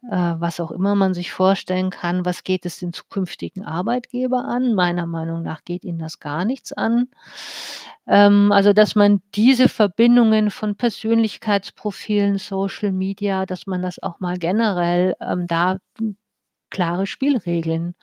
äh, 0.09 0.33
was 0.39 0.59
auch 0.59 0.71
immer 0.71 0.95
man 0.95 1.13
sich 1.13 1.31
vorstellen 1.31 1.91
kann, 1.91 2.25
was 2.25 2.43
geht 2.43 2.65
es 2.65 2.79
den 2.79 2.91
zukünftigen 2.93 3.65
Arbeitgeber 3.65 4.45
an? 4.45 4.73
Meiner 4.73 5.05
Meinung 5.05 5.43
nach 5.43 5.63
geht 5.63 5.83
ihnen 5.83 5.99
das 5.99 6.19
gar 6.19 6.43
nichts 6.45 6.73
an. 6.73 7.07
Ähm, 8.07 8.51
also, 8.51 8.73
dass 8.73 8.95
man 8.95 9.21
diese 9.35 9.69
Verbindungen 9.69 10.49
von 10.51 10.75
Persönlichkeitsprofilen, 10.75 12.39
Social 12.39 12.91
Media, 12.91 13.45
dass 13.45 13.67
man 13.67 13.81
das 13.83 14.01
auch 14.01 14.19
mal 14.19 14.37
generell 14.37 15.15
ähm, 15.21 15.45
da 15.47 15.77
klare 16.71 17.05
Spielregeln 17.07 17.95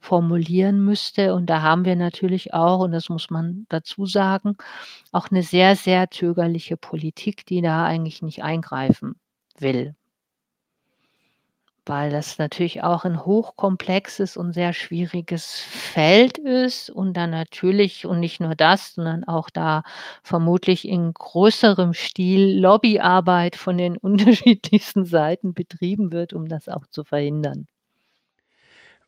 formulieren 0.00 0.84
müsste. 0.84 1.34
Und 1.34 1.46
da 1.46 1.62
haben 1.62 1.84
wir 1.84 1.96
natürlich 1.96 2.54
auch, 2.54 2.80
und 2.80 2.92
das 2.92 3.08
muss 3.08 3.30
man 3.30 3.66
dazu 3.68 4.06
sagen, 4.06 4.56
auch 5.12 5.30
eine 5.30 5.42
sehr, 5.44 5.76
sehr 5.76 6.10
zögerliche 6.10 6.76
Politik, 6.76 7.46
die 7.46 7.62
da 7.62 7.84
eigentlich 7.86 8.22
nicht 8.22 8.42
eingreifen 8.42 9.16
will. 9.58 9.94
Weil 11.86 12.10
das 12.10 12.38
natürlich 12.38 12.82
auch 12.82 13.04
ein 13.04 13.24
hochkomplexes 13.26 14.36
und 14.38 14.52
sehr 14.54 14.72
schwieriges 14.72 15.60
Feld 15.60 16.38
ist 16.38 16.88
und 16.90 17.14
dann 17.14 17.30
natürlich 17.30 18.06
und 18.06 18.20
nicht 18.20 18.40
nur 18.40 18.54
das, 18.54 18.94
sondern 18.94 19.24
auch 19.24 19.50
da 19.50 19.82
vermutlich 20.22 20.86
in 20.88 21.12
größerem 21.12 21.92
Stil 21.94 22.58
Lobbyarbeit 22.58 23.56
von 23.56 23.76
den 23.78 23.96
unterschiedlichsten 23.98 25.04
Seiten 25.04 25.52
betrieben 25.54 26.10
wird, 26.12 26.32
um 26.32 26.48
das 26.48 26.68
auch 26.70 26.86
zu 26.86 27.04
verhindern. 27.04 27.66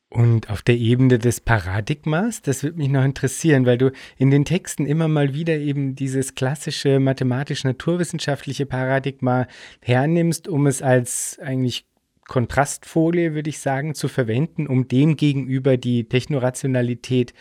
Und 0.09 0.51
auf 0.51 0.63
der 0.63 0.77
Ebene 0.77 1.19
des 1.19 1.41
Paradigmas, 1.41 2.41
das 2.41 2.63
würde 2.63 2.79
mich 2.79 2.89
noch 2.89 3.05
interessieren, 3.05 3.67
weil 3.67 3.77
du 3.77 3.91
in 4.17 4.31
den 4.31 4.45
Texten 4.45 4.87
immer 4.87 5.09
mal 5.09 5.35
wieder 5.35 5.57
eben 5.57 5.97
dieses 5.97 6.37
klassische 6.37 7.01
mathematisch-naturwissenschaftliche 7.01 8.67
Paradigma 8.67 9.49
hernimmst, 9.83 10.47
um 10.47 10.69
es 10.69 10.81
als 10.81 11.41
eigentlich 11.43 11.87
Kontrastfolie, 12.29 13.35
würde 13.35 13.51
ich 13.51 13.59
sagen, 13.59 13.95
zu 13.95 14.07
verwenden, 14.07 14.69
um 14.69 14.87
dem 14.87 15.17
gegenüber 15.17 15.77
die 15.77 16.05
Technorationalität 16.05 17.35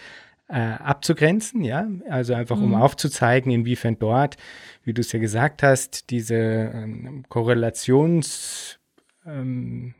äh, 0.47 0.57
abzugrenzen, 0.57 1.63
ja, 1.63 1.88
also 2.09 2.34
einfach 2.34 2.57
um 2.57 2.70
mhm. 2.70 2.76
aufzuzeigen, 2.76 3.51
inwiefern 3.51 3.97
dort, 3.99 4.38
wie 4.84 4.93
du 4.93 5.01
es 5.01 5.11
ja 5.11 5.20
gesagt 5.20 5.63
hast, 5.63 6.09
diese 6.09 6.36
ähm, 6.36 7.26
Korrelations 7.30 8.80
ähm, 9.26 9.95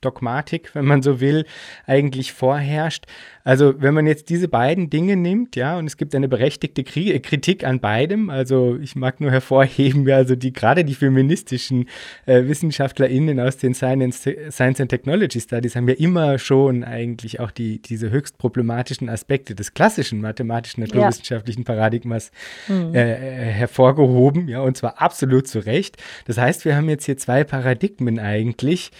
Dogmatik, 0.00 0.70
wenn 0.74 0.84
man 0.84 1.02
so 1.02 1.20
will, 1.20 1.44
eigentlich 1.86 2.32
vorherrscht. 2.32 3.06
Also 3.44 3.80
wenn 3.80 3.94
man 3.94 4.06
jetzt 4.06 4.28
diese 4.28 4.48
beiden 4.48 4.90
Dinge 4.90 5.16
nimmt, 5.16 5.54
ja, 5.54 5.78
und 5.78 5.86
es 5.86 5.96
gibt 5.96 6.14
eine 6.16 6.28
berechtigte 6.28 6.82
Kritik 6.82 7.64
an 7.64 7.78
beidem, 7.78 8.28
also 8.28 8.76
ich 8.76 8.96
mag 8.96 9.20
nur 9.20 9.30
hervorheben, 9.30 10.06
ja, 10.08 10.16
also 10.16 10.34
die 10.34 10.52
gerade 10.52 10.84
die 10.84 10.94
feministischen 10.94 11.88
äh, 12.26 12.42
WissenschaftlerInnen 12.44 13.38
aus 13.38 13.56
den 13.56 13.72
Science, 13.74 14.28
Science 14.50 14.80
and 14.80 14.90
Technology 14.90 15.40
Studies 15.40 15.76
haben 15.76 15.88
ja 15.88 15.94
immer 15.94 16.38
schon 16.38 16.82
eigentlich 16.82 17.38
auch 17.38 17.52
die, 17.52 17.80
diese 17.80 18.10
höchst 18.10 18.36
problematischen 18.36 19.08
Aspekte 19.08 19.54
des 19.54 19.74
klassischen 19.74 20.20
mathematischen 20.20 20.82
naturwissenschaftlichen 20.82 21.62
ja. 21.62 21.66
Paradigmas 21.66 22.32
mhm. 22.66 22.94
äh, 22.94 23.12
äh, 23.12 23.52
hervorgehoben, 23.52 24.48
ja, 24.48 24.60
und 24.60 24.76
zwar 24.76 25.00
absolut 25.00 25.46
zu 25.46 25.60
Recht. 25.60 25.96
Das 26.26 26.36
heißt, 26.36 26.64
wir 26.64 26.74
haben 26.74 26.88
jetzt 26.88 27.04
hier 27.06 27.16
zwei 27.16 27.44
Paradigmen 27.44 28.18
eigentlich, 28.18 28.90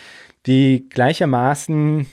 die 0.47 0.89
gleichermaßen 0.89 2.07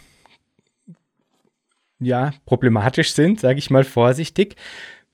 ja, 2.00 2.34
problematisch 2.46 3.14
sind, 3.14 3.40
sage 3.40 3.60
ich 3.60 3.70
mal 3.70 3.84
vorsichtig, 3.84 4.56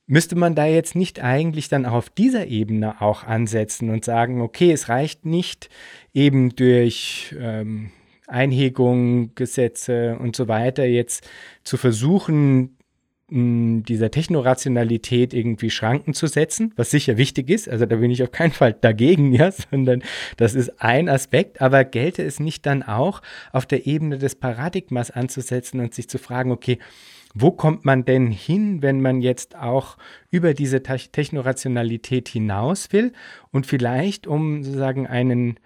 müsste 0.07 0.36
man 0.36 0.55
da 0.55 0.65
jetzt 0.65 0.95
nicht 0.95 1.22
eigentlich 1.22 1.70
dann 1.70 1.86
auf 1.86 2.09
dieser 2.09 2.47
Ebene 2.47 2.99
auch 3.01 3.24
ansetzen 3.24 3.91
und 3.91 4.03
sagen, 4.03 4.41
okay, 4.41 4.72
es 4.72 4.89
reicht 4.89 5.26
nicht 5.26 5.70
eben 6.13 6.55
durch 6.55 7.36
ähm, 7.39 7.91
Einhegung, 8.28 9.36
Gesetze 9.36 10.17
und 10.17 10.36
so 10.36 10.47
weiter 10.47 10.86
jetzt 10.86 11.30
zu 11.63 11.78
versuchen, 11.78 12.78
dieser 13.32 14.11
Technorationalität 14.11 15.34
irgendwie 15.34 15.69
Schranken 15.69 16.13
zu 16.13 16.27
setzen, 16.27 16.73
was 16.75 16.91
sicher 16.91 17.17
wichtig 17.17 17.49
ist. 17.49 17.69
Also 17.69 17.86
da 17.86 17.95
bin 17.97 18.11
ich 18.11 18.23
auf 18.23 18.32
keinen 18.32 18.51
Fall 18.51 18.73
dagegen, 18.73 19.34
ja, 19.34 19.51
sondern 19.51 20.03
das 20.38 20.55
ist 20.55 20.82
ein 20.82 21.09
Aspekt. 21.09 21.61
Aber 21.61 21.84
gelte 21.84 22.23
es 22.23 22.39
nicht 22.39 22.65
dann 22.65 22.84
auch 22.84 23.21
auf 23.51 23.65
der 23.65 23.86
Ebene 23.88 24.17
des 24.17 24.36
Paradigmas 24.36 25.11
anzusetzen 25.11 25.80
und 25.80 25.93
sich 25.93 26.09
zu 26.09 26.17
fragen, 26.17 26.51
okay, 26.51 26.80
wo 27.34 27.51
kommt 27.51 27.86
man 27.86 28.05
denn 28.05 28.32
hin, 28.32 28.82
wenn 28.82 29.01
man 29.01 29.21
jetzt 29.21 29.55
auch 29.55 29.97
über 30.32 30.53
diese 30.53 30.82
Technorationalität 30.82 32.27
hinaus 32.27 32.91
will 32.91 33.13
und 33.51 33.67
vielleicht, 33.67 34.25
um 34.25 34.63
sozusagen 34.63 35.05
einen 35.05 35.59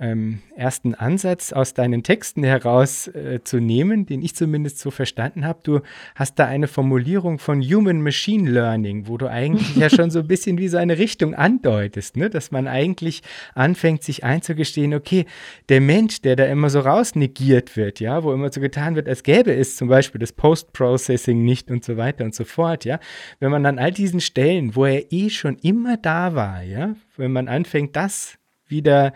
ähm, 0.00 0.40
ersten 0.56 0.96
Ansatz 0.96 1.52
aus 1.52 1.72
deinen 1.72 2.02
Texten 2.02 2.42
heraus 2.42 3.06
äh, 3.06 3.40
zu 3.44 3.60
nehmen, 3.60 4.06
den 4.06 4.22
ich 4.22 4.34
zumindest 4.34 4.80
so 4.80 4.90
verstanden 4.90 5.44
habe. 5.44 5.60
Du 5.62 5.80
hast 6.16 6.36
da 6.40 6.46
eine 6.46 6.66
Formulierung 6.66 7.38
von 7.38 7.62
Human 7.62 8.02
Machine 8.02 8.50
Learning, 8.50 9.06
wo 9.06 9.18
du 9.18 9.28
eigentlich 9.30 9.76
ja 9.76 9.88
schon 9.94 10.10
so 10.10 10.18
ein 10.20 10.26
bisschen 10.26 10.58
wie 10.58 10.66
so 10.66 10.78
eine 10.78 10.98
Richtung 10.98 11.34
andeutest, 11.34 12.16
ne? 12.16 12.28
dass 12.28 12.50
man 12.50 12.66
eigentlich 12.66 13.22
anfängt, 13.54 14.02
sich 14.02 14.24
einzugestehen, 14.24 14.94
okay, 14.94 15.26
der 15.68 15.80
Mensch, 15.80 16.22
der 16.22 16.34
da 16.34 16.46
immer 16.46 16.70
so 16.70 16.80
rausnegiert 16.80 17.76
wird, 17.76 18.00
ja, 18.00 18.24
wo 18.24 18.32
immer 18.32 18.52
so 18.52 18.60
getan 18.60 18.96
wird, 18.96 19.08
als 19.08 19.22
gäbe 19.22 19.54
es 19.54 19.76
zum 19.76 19.86
Beispiel 19.86 20.18
das 20.18 20.32
Post-Processing 20.32 21.44
nicht 21.44 21.70
und 21.70 21.84
so 21.84 21.96
weiter 21.96 22.24
und 22.24 22.34
so 22.34 22.44
fort, 22.44 22.84
ja, 22.84 22.98
wenn 23.38 23.52
man 23.52 23.64
an 23.64 23.78
all 23.78 23.92
diesen 23.92 24.20
Stellen, 24.20 24.74
wo 24.74 24.86
er 24.86 25.12
eh 25.12 25.30
schon 25.30 25.56
immer 25.58 25.96
da 25.96 26.34
war, 26.34 26.64
ja, 26.64 26.96
wenn 27.16 27.30
man 27.30 27.46
anfängt, 27.46 27.94
das 27.94 28.38
wieder 28.66 29.12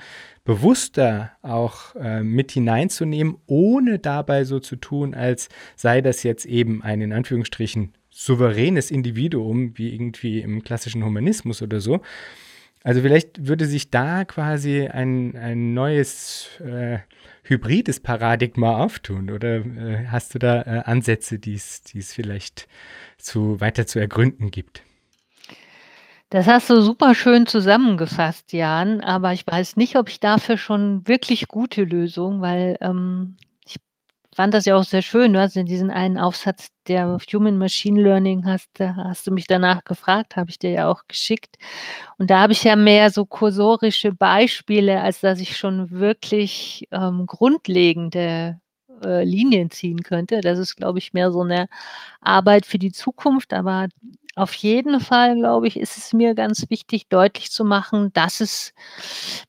bewusster 0.49 1.33
auch 1.43 1.95
äh, 1.97 2.23
mit 2.23 2.53
hineinzunehmen, 2.53 3.37
ohne 3.47 3.99
dabei 3.99 4.45
so 4.45 4.61
zu 4.61 4.77
tun, 4.77 5.15
als 5.15 5.51
sei 5.77 6.01
das 6.01 6.23
jetzt 6.23 6.47
eben 6.47 6.83
ein 6.83 7.03
in 7.03 7.13
Anführungsstrichen 7.13 7.93
souveränes 8.09 8.91
Individuum, 8.91 9.77
wie 9.77 9.93
irgendwie 9.93 10.41
im 10.41 10.65
klassischen 10.65 11.05
Humanismus 11.05 11.61
oder 11.61 11.81
so. 11.81 12.01
Also 12.83 13.03
vielleicht 13.03 13.47
würde 13.47 13.67
sich 13.67 13.91
da 13.91 14.25
quasi 14.25 14.87
ein, 14.87 15.37
ein 15.37 15.75
neues 15.75 16.49
äh, 16.65 17.01
hybrides 17.43 18.01
Paradigma 18.01 18.79
auftun 18.79 19.31
oder 19.31 19.57
äh, 19.57 20.07
hast 20.07 20.35
du 20.35 20.39
da 20.39 20.63
äh, 20.63 20.83
Ansätze, 20.87 21.39
die 21.39 21.57
es 21.57 22.15
vielleicht 22.15 22.69
zu, 23.19 23.61
weiter 23.61 23.87
zu 23.87 23.99
ergründen 23.99 24.51
gibt? 24.51 24.83
Das 26.33 26.47
hast 26.47 26.69
du 26.69 26.83
super 26.83 27.15
schön 27.15 27.47
zusammengefasst, 27.47 28.53
Jan, 28.53 29.01
aber 29.01 29.33
ich 29.33 29.47
weiß 29.47 29.77
nicht, 29.77 29.97
ob 29.97 30.11
ich 30.11 30.21
dafür 30.21 30.59
schon 30.59 31.09
wirklich 31.09 31.49
gute 31.49 31.85
Lösungen, 31.85 32.43
weil, 32.43 32.77
ähm, 32.83 33.37
ich 33.67 33.77
fand 34.37 34.53
das 34.53 34.67
ja 34.67 34.77
auch 34.77 34.85
sehr 34.85 35.01
schön. 35.03 35.33
Du 35.33 35.41
hast 35.41 35.57
ja 35.57 35.63
diesen 35.63 35.91
einen 35.91 36.19
Aufsatz, 36.19 36.69
der 36.87 37.17
Human 37.33 37.57
Machine 37.59 38.03
Learning 38.03 38.45
hast 38.47 38.69
da 38.75 38.95
hast 38.97 39.27
du 39.27 39.31
mich 39.33 39.47
danach 39.47 39.85
gefragt, 39.85 40.37
habe 40.37 40.51
ich 40.51 40.59
dir 40.59 40.71
ja 40.71 40.91
auch 40.91 41.03
geschickt. 41.09 41.57
Und 42.19 42.29
da 42.31 42.41
habe 42.41 42.53
ich 42.53 42.63
ja 42.65 42.77
mehr 42.77 43.11
so 43.11 43.25
kursorische 43.27 44.13
Beispiele, 44.13 45.01
als 45.03 45.21
dass 45.23 45.41
ich 45.41 45.57
schon 45.57 45.91
wirklich, 45.93 46.87
ähm, 46.93 47.25
grundlegende, 47.27 48.61
äh, 49.05 49.25
Linien 49.25 49.71
ziehen 49.71 50.03
könnte. 50.03 50.41
Das 50.43 50.59
ist, 50.59 50.77
glaube 50.77 50.99
ich, 50.99 51.13
mehr 51.15 51.33
so 51.33 51.41
eine 51.43 51.69
Arbeit 52.21 52.67
für 52.67 52.79
die 52.79 52.93
Zukunft, 52.93 53.53
aber 53.55 53.89
auf 54.37 54.55
jeden 54.55 55.01
Fall, 55.01 55.37
glaube 55.37 55.67
ich, 55.67 55.79
ist 55.79 55.97
es 55.97 56.13
mir 56.13 56.35
ganz 56.35 56.69
wichtig, 56.71 57.09
deutlich 57.09 57.51
zu 57.51 57.65
machen, 57.65 58.13
dass 58.13 58.41
es 58.41 58.73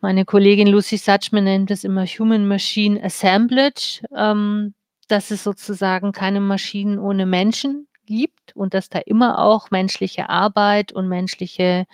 meine 0.02 0.26
Kollegin 0.26 0.68
Lucy 0.68 0.98
Suchman 0.98 1.44
nennt 1.44 1.72
es 1.72 1.84
immer 1.84 2.06
Human 2.06 2.48
Machine 2.48 3.04
Assemblage, 3.04 4.02
ähm, 4.16 4.74
dass 5.08 5.32
es 5.32 5.44
sozusagen 5.44 6.12
keine 6.12 6.40
Maschinen 6.40 7.00
ohne 7.00 7.26
Menschen 7.26 7.88
gibt 8.06 8.56
und 8.56 8.74
dass 8.74 8.90
da 8.90 9.00
immer 9.00 9.40
auch 9.40 9.72
menschliche 9.72 10.30
Arbeit 10.30 10.92
und 10.92 11.08
menschliche 11.08 11.86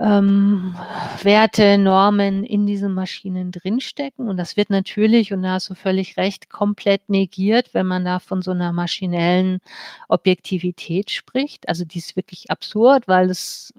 ähm, 0.00 0.76
Werte, 1.22 1.78
Normen 1.78 2.44
in 2.44 2.66
diesen 2.66 2.94
Maschinen 2.94 3.50
drinstecken. 3.50 4.28
Und 4.28 4.36
das 4.36 4.56
wird 4.56 4.70
natürlich, 4.70 5.32
und 5.32 5.42
da 5.42 5.52
hast 5.54 5.70
du 5.70 5.74
völlig 5.74 6.16
recht, 6.16 6.50
komplett 6.50 7.08
negiert, 7.08 7.74
wenn 7.74 7.86
man 7.86 8.04
da 8.04 8.18
von 8.18 8.42
so 8.42 8.52
einer 8.52 8.72
maschinellen 8.72 9.60
Objektivität 10.08 11.10
spricht. 11.10 11.68
Also 11.68 11.84
die 11.84 11.98
ist 11.98 12.16
wirklich 12.16 12.50
absurd, 12.50 13.08
weil 13.08 13.30
es 13.30 13.74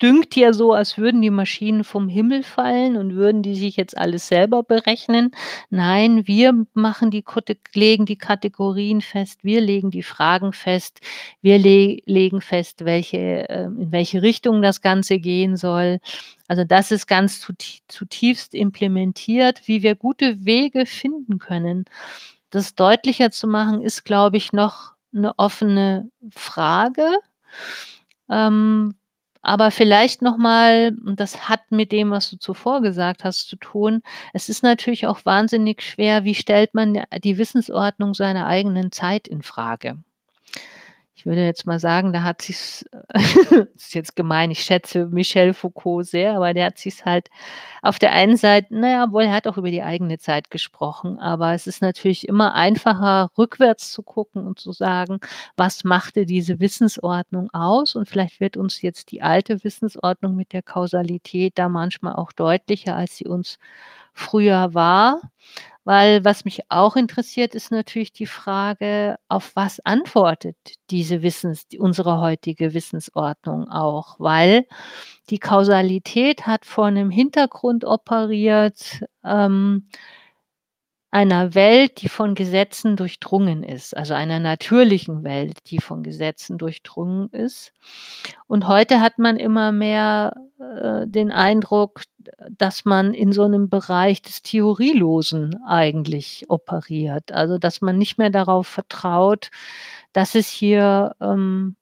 dünkt 0.00 0.36
ja 0.36 0.52
so, 0.52 0.72
als 0.72 0.98
würden 0.98 1.20
die 1.20 1.30
Maschinen 1.30 1.82
vom 1.82 2.08
Himmel 2.08 2.44
fallen 2.44 2.96
und 2.96 3.16
würden 3.16 3.42
die 3.42 3.56
sich 3.56 3.76
jetzt 3.76 3.98
alles 3.98 4.28
selber 4.28 4.62
berechnen. 4.62 5.32
Nein, 5.70 6.26
wir 6.28 6.66
machen 6.74 7.10
die, 7.10 7.24
legen 7.74 8.06
die 8.06 8.16
Kategorien 8.16 9.00
fest, 9.00 9.42
wir 9.42 9.60
legen 9.60 9.90
die 9.90 10.04
Fragen 10.04 10.52
fest, 10.52 11.00
wir 11.42 11.58
le 11.58 11.98
legen 12.06 12.40
fest, 12.40 12.84
welche, 12.84 13.48
äh, 13.48 13.64
in 13.64 13.90
welche 13.90 14.22
Richtung 14.22 14.62
das 14.62 14.80
Ganze 14.80 15.18
gehen 15.18 15.56
soll. 15.56 15.98
Also 16.46 16.64
das 16.64 16.92
ist 16.92 17.08
ganz 17.08 17.46
zutiefst 17.88 18.54
implementiert, 18.54 19.62
wie 19.66 19.82
wir 19.82 19.96
gute 19.96 20.44
Wege 20.44 20.86
finden 20.86 21.38
können. 21.38 21.84
Das 22.50 22.74
deutlicher 22.74 23.30
zu 23.30 23.48
machen, 23.48 23.82
ist, 23.82 24.04
glaube 24.04 24.36
ich, 24.36 24.52
noch 24.52 24.92
eine 25.14 25.36
offene 25.38 26.10
Frage. 26.30 27.18
Ähm, 28.30 28.94
aber 29.42 29.70
vielleicht 29.70 30.22
noch 30.22 30.36
mal 30.36 30.96
und 31.04 31.20
das 31.20 31.48
hat 31.48 31.70
mit 31.70 31.92
dem, 31.92 32.10
was 32.10 32.30
du 32.30 32.38
zuvor 32.38 32.82
gesagt 32.82 33.24
hast, 33.24 33.48
zu 33.48 33.56
tun. 33.56 34.02
Es 34.32 34.48
ist 34.48 34.62
natürlich 34.62 35.06
auch 35.06 35.24
wahnsinnig 35.24 35.82
schwer, 35.82 36.24
wie 36.24 36.34
stellt 36.34 36.74
man 36.74 37.02
die 37.22 37.38
Wissensordnung 37.38 38.14
seiner 38.14 38.46
eigenen 38.46 38.92
Zeit 38.92 39.28
in 39.28 39.42
Frage? 39.42 39.98
Ich 41.18 41.26
würde 41.26 41.44
jetzt 41.44 41.66
mal 41.66 41.80
sagen, 41.80 42.12
da 42.12 42.22
hat 42.22 42.42
sich's, 42.42 42.84
ist 43.74 43.92
jetzt 43.92 44.14
gemein, 44.14 44.52
ich 44.52 44.62
schätze 44.62 45.06
Michel 45.06 45.52
Foucault 45.52 46.06
sehr, 46.06 46.36
aber 46.36 46.54
der 46.54 46.66
hat 46.66 46.78
sich's 46.78 47.04
halt 47.04 47.28
auf 47.82 47.98
der 47.98 48.12
einen 48.12 48.36
Seite, 48.36 48.72
naja, 48.72 49.10
wohl, 49.10 49.24
er 49.24 49.32
hat 49.32 49.48
auch 49.48 49.56
über 49.56 49.72
die 49.72 49.82
eigene 49.82 50.18
Zeit 50.18 50.48
gesprochen, 50.48 51.18
aber 51.18 51.54
es 51.54 51.66
ist 51.66 51.82
natürlich 51.82 52.28
immer 52.28 52.54
einfacher, 52.54 53.30
rückwärts 53.36 53.90
zu 53.90 54.04
gucken 54.04 54.46
und 54.46 54.60
zu 54.60 54.70
sagen, 54.70 55.18
was 55.56 55.82
machte 55.82 56.24
diese 56.24 56.60
Wissensordnung 56.60 57.50
aus? 57.52 57.96
Und 57.96 58.08
vielleicht 58.08 58.38
wird 58.38 58.56
uns 58.56 58.80
jetzt 58.80 59.10
die 59.10 59.20
alte 59.20 59.64
Wissensordnung 59.64 60.36
mit 60.36 60.52
der 60.52 60.62
Kausalität 60.62 61.58
da 61.58 61.68
manchmal 61.68 62.14
auch 62.14 62.30
deutlicher, 62.30 62.94
als 62.94 63.16
sie 63.16 63.26
uns 63.26 63.58
früher 64.18 64.74
war. 64.74 65.20
Weil 65.84 66.22
was 66.22 66.44
mich 66.44 66.60
auch 66.68 66.96
interessiert, 66.96 67.54
ist 67.54 67.70
natürlich 67.70 68.12
die 68.12 68.26
Frage, 68.26 69.16
auf 69.28 69.52
was 69.56 69.80
antwortet 69.86 70.56
diese 70.90 71.22
Wissens, 71.22 71.66
unsere 71.78 72.20
heutige 72.20 72.74
Wissensordnung 72.74 73.70
auch? 73.70 74.20
Weil 74.20 74.66
die 75.30 75.38
Kausalität 75.38 76.46
hat 76.46 76.66
vor 76.66 76.86
einem 76.86 77.10
Hintergrund 77.10 77.86
operiert, 77.86 79.02
ähm, 79.24 79.88
einer 81.10 81.54
Welt, 81.54 82.02
die 82.02 82.08
von 82.08 82.34
Gesetzen 82.34 82.96
durchdrungen 82.96 83.62
ist, 83.62 83.96
also 83.96 84.12
einer 84.12 84.40
natürlichen 84.40 85.24
Welt, 85.24 85.58
die 85.66 85.78
von 85.78 86.02
Gesetzen 86.02 86.58
durchdrungen 86.58 87.30
ist. 87.30 87.72
Und 88.46 88.68
heute 88.68 89.00
hat 89.00 89.18
man 89.18 89.38
immer 89.38 89.72
mehr 89.72 90.34
äh, 90.58 91.06
den 91.06 91.32
Eindruck, 91.32 92.02
dass 92.50 92.84
man 92.84 93.14
in 93.14 93.32
so 93.32 93.44
einem 93.44 93.70
Bereich 93.70 94.20
des 94.20 94.42
Theorielosen 94.42 95.62
eigentlich 95.66 96.44
operiert. 96.48 97.32
Also 97.32 97.56
dass 97.56 97.80
man 97.80 97.96
nicht 97.96 98.18
mehr 98.18 98.30
darauf 98.30 98.66
vertraut, 98.66 99.50
dass 100.12 100.34
es 100.34 100.48
hier 100.48 101.14
ähm, 101.20 101.76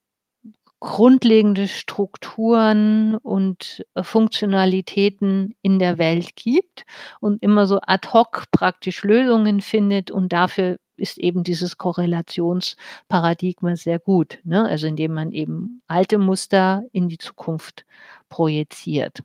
grundlegende 0.80 1.68
Strukturen 1.68 3.16
und 3.16 3.84
äh, 3.94 4.02
Funktionalitäten 4.02 5.54
in 5.62 5.78
der 5.78 5.98
Welt 5.98 6.36
gibt 6.36 6.84
und 7.20 7.42
immer 7.42 7.66
so 7.66 7.80
ad 7.82 8.08
hoc 8.12 8.44
praktisch 8.50 9.02
Lösungen 9.02 9.60
findet 9.60 10.10
und 10.10 10.32
dafür 10.32 10.78
ist 10.96 11.18
eben 11.18 11.44
dieses 11.44 11.76
Korrelationsparadigma 11.76 13.76
sehr 13.76 13.98
gut, 13.98 14.38
ne? 14.44 14.66
also 14.66 14.86
indem 14.86 15.14
man 15.14 15.32
eben 15.32 15.82
alte 15.86 16.18
Muster 16.18 16.84
in 16.92 17.08
die 17.08 17.18
Zukunft 17.18 17.84
projiziert. 18.28 19.22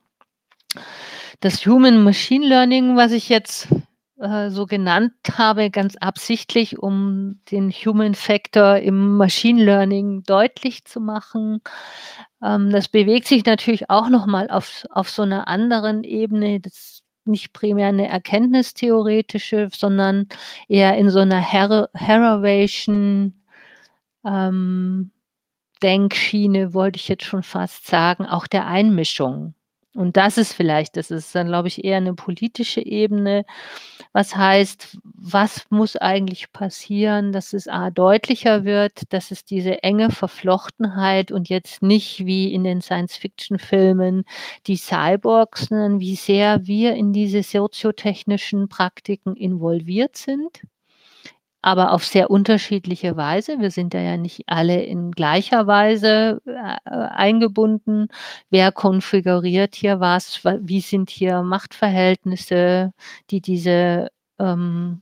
Das 1.40 1.66
Human 1.66 2.04
Machine 2.04 2.46
Learning, 2.46 2.96
was 2.96 3.12
ich 3.12 3.30
jetzt 3.30 3.68
äh, 4.22 4.50
so 4.52 4.66
genannt 4.66 5.14
habe, 5.34 5.70
ganz 5.72 5.96
absichtlich, 5.98 6.80
um 6.80 7.42
den 7.52 7.72
Human 7.72 8.16
Factor 8.16 8.78
im 8.78 9.18
Machine 9.18 9.64
Learning 9.64 10.24
deutlich 10.24 10.86
zu 10.86 11.02
machen. 11.02 11.62
Ähm, 12.44 12.70
das 12.72 12.88
bewegt 12.88 13.28
sich 13.28 13.46
natürlich 13.46 13.90
auch 13.90 14.10
nochmal 14.10 14.50
auf, 14.50 14.86
auf 14.92 15.10
so 15.10 15.24
einer 15.24 15.48
anderen 15.48 16.04
Ebene. 16.04 16.60
Das 16.60 17.02
nicht 17.26 17.54
primär 17.54 17.88
eine 17.88 18.08
erkenntnistheoretische, 18.08 19.70
sondern 19.72 20.28
eher 20.68 20.98
in 20.98 21.10
so 21.10 21.20
einer 21.20 21.40
Her 21.40 21.90
Heravation 21.94 23.34
ähm, 24.26 25.12
Denkschiene, 25.84 26.74
wollte 26.74 26.98
ich 26.98 27.08
jetzt 27.08 27.26
schon 27.26 27.44
fast 27.44 27.88
sagen, 27.88 28.26
auch 28.26 28.48
der 28.48 28.68
Einmischung. 28.68 29.56
Und 29.94 30.16
das 30.16 30.38
ist 30.38 30.54
vielleicht 30.54 30.96
das 30.96 31.12
ist 31.12 31.36
dann, 31.36 31.48
glaube 31.48 31.68
ich, 31.68 31.84
eher 31.84 31.98
eine 31.98 32.14
politische 32.14 32.82
Ebene. 32.82 33.46
Was 34.14 34.36
heißt, 34.36 34.98
was 35.04 35.66
muss 35.70 35.96
eigentlich 35.98 36.52
passieren, 36.54 37.32
dass 37.34 37.54
es 37.54 37.68
A 37.68 37.92
deutlicher 37.92 38.64
wird, 38.66 39.12
dass 39.14 39.32
es 39.32 39.46
diese 39.46 39.84
enge 39.84 40.10
Verflochtenheit 40.12 41.32
und 41.32 41.50
jetzt 41.50 41.82
nicht 41.82 42.26
wie 42.26 42.54
in 42.54 42.64
den 42.64 42.82
Science-Fiction-Filmen 42.82 44.24
die 44.68 44.78
Cyborgs, 44.78 45.66
sondern 45.68 46.00
wie 46.00 46.16
sehr 46.16 46.66
wir 46.68 46.96
in 46.96 47.12
diese 47.14 47.44
soziotechnischen 47.44 48.70
Praktiken 48.70 49.36
involviert 49.36 50.16
sind 50.18 50.62
aber 51.62 51.92
auf 51.92 52.06
sehr 52.06 52.30
unterschiedliche 52.32 53.18
Weise. 53.18 53.60
Wir 53.60 53.72
sind 53.72 53.94
ja 53.94 54.18
nicht 54.18 54.44
alle 54.48 54.84
in 54.84 55.12
gleicher 55.12 55.68
Weise 55.68 56.42
äh, 56.46 56.90
eingebunden. 56.90 58.08
Wer 58.50 58.72
konfiguriert 58.72 59.76
hier 59.76 60.00
was? 60.00 60.44
Wie 60.44 60.82
sind 60.82 61.10
hier 61.10 61.44
Machtverhältnisse, 61.44 62.94
die 63.30 63.42
diese 63.42 64.10
ähm, 64.40 65.02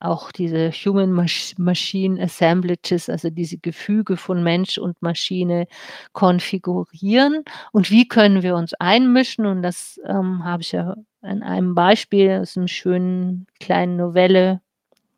auch 0.00 0.32
diese 0.32 0.70
Human 0.70 1.12
Machine 1.58 2.22
Assemblages, 2.22 3.08
also 3.08 3.30
diese 3.30 3.58
Gefüge 3.58 4.16
von 4.16 4.42
Mensch 4.42 4.78
und 4.78 5.00
Maschine 5.02 5.66
konfigurieren 6.12 7.44
und 7.72 7.90
wie 7.90 8.08
können 8.08 8.42
wir 8.42 8.56
uns 8.56 8.74
einmischen 8.74 9.46
und 9.46 9.62
das 9.62 10.00
ähm, 10.06 10.44
habe 10.44 10.62
ich 10.62 10.72
ja 10.72 10.96
in 11.22 11.42
einem 11.42 11.74
Beispiel 11.74 12.38
aus 12.42 12.56
einer 12.56 12.68
schönen 12.68 13.46
kleinen 13.60 13.96
Novelle 13.96 14.60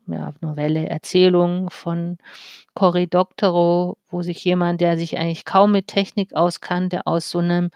ja, 0.07 0.33
Novelle, 0.41 0.87
Erzählung 0.87 1.69
von 1.69 2.17
Cory 2.75 3.07
Doctorow, 3.07 3.97
wo 4.09 4.21
sich 4.21 4.43
jemand, 4.43 4.81
der 4.81 4.97
sich 4.97 5.17
eigentlich 5.17 5.45
kaum 5.45 5.71
mit 5.71 5.87
Technik 5.87 6.33
auskannte, 6.35 7.05
aus 7.05 7.29
so 7.29 7.39
einem 7.39 7.71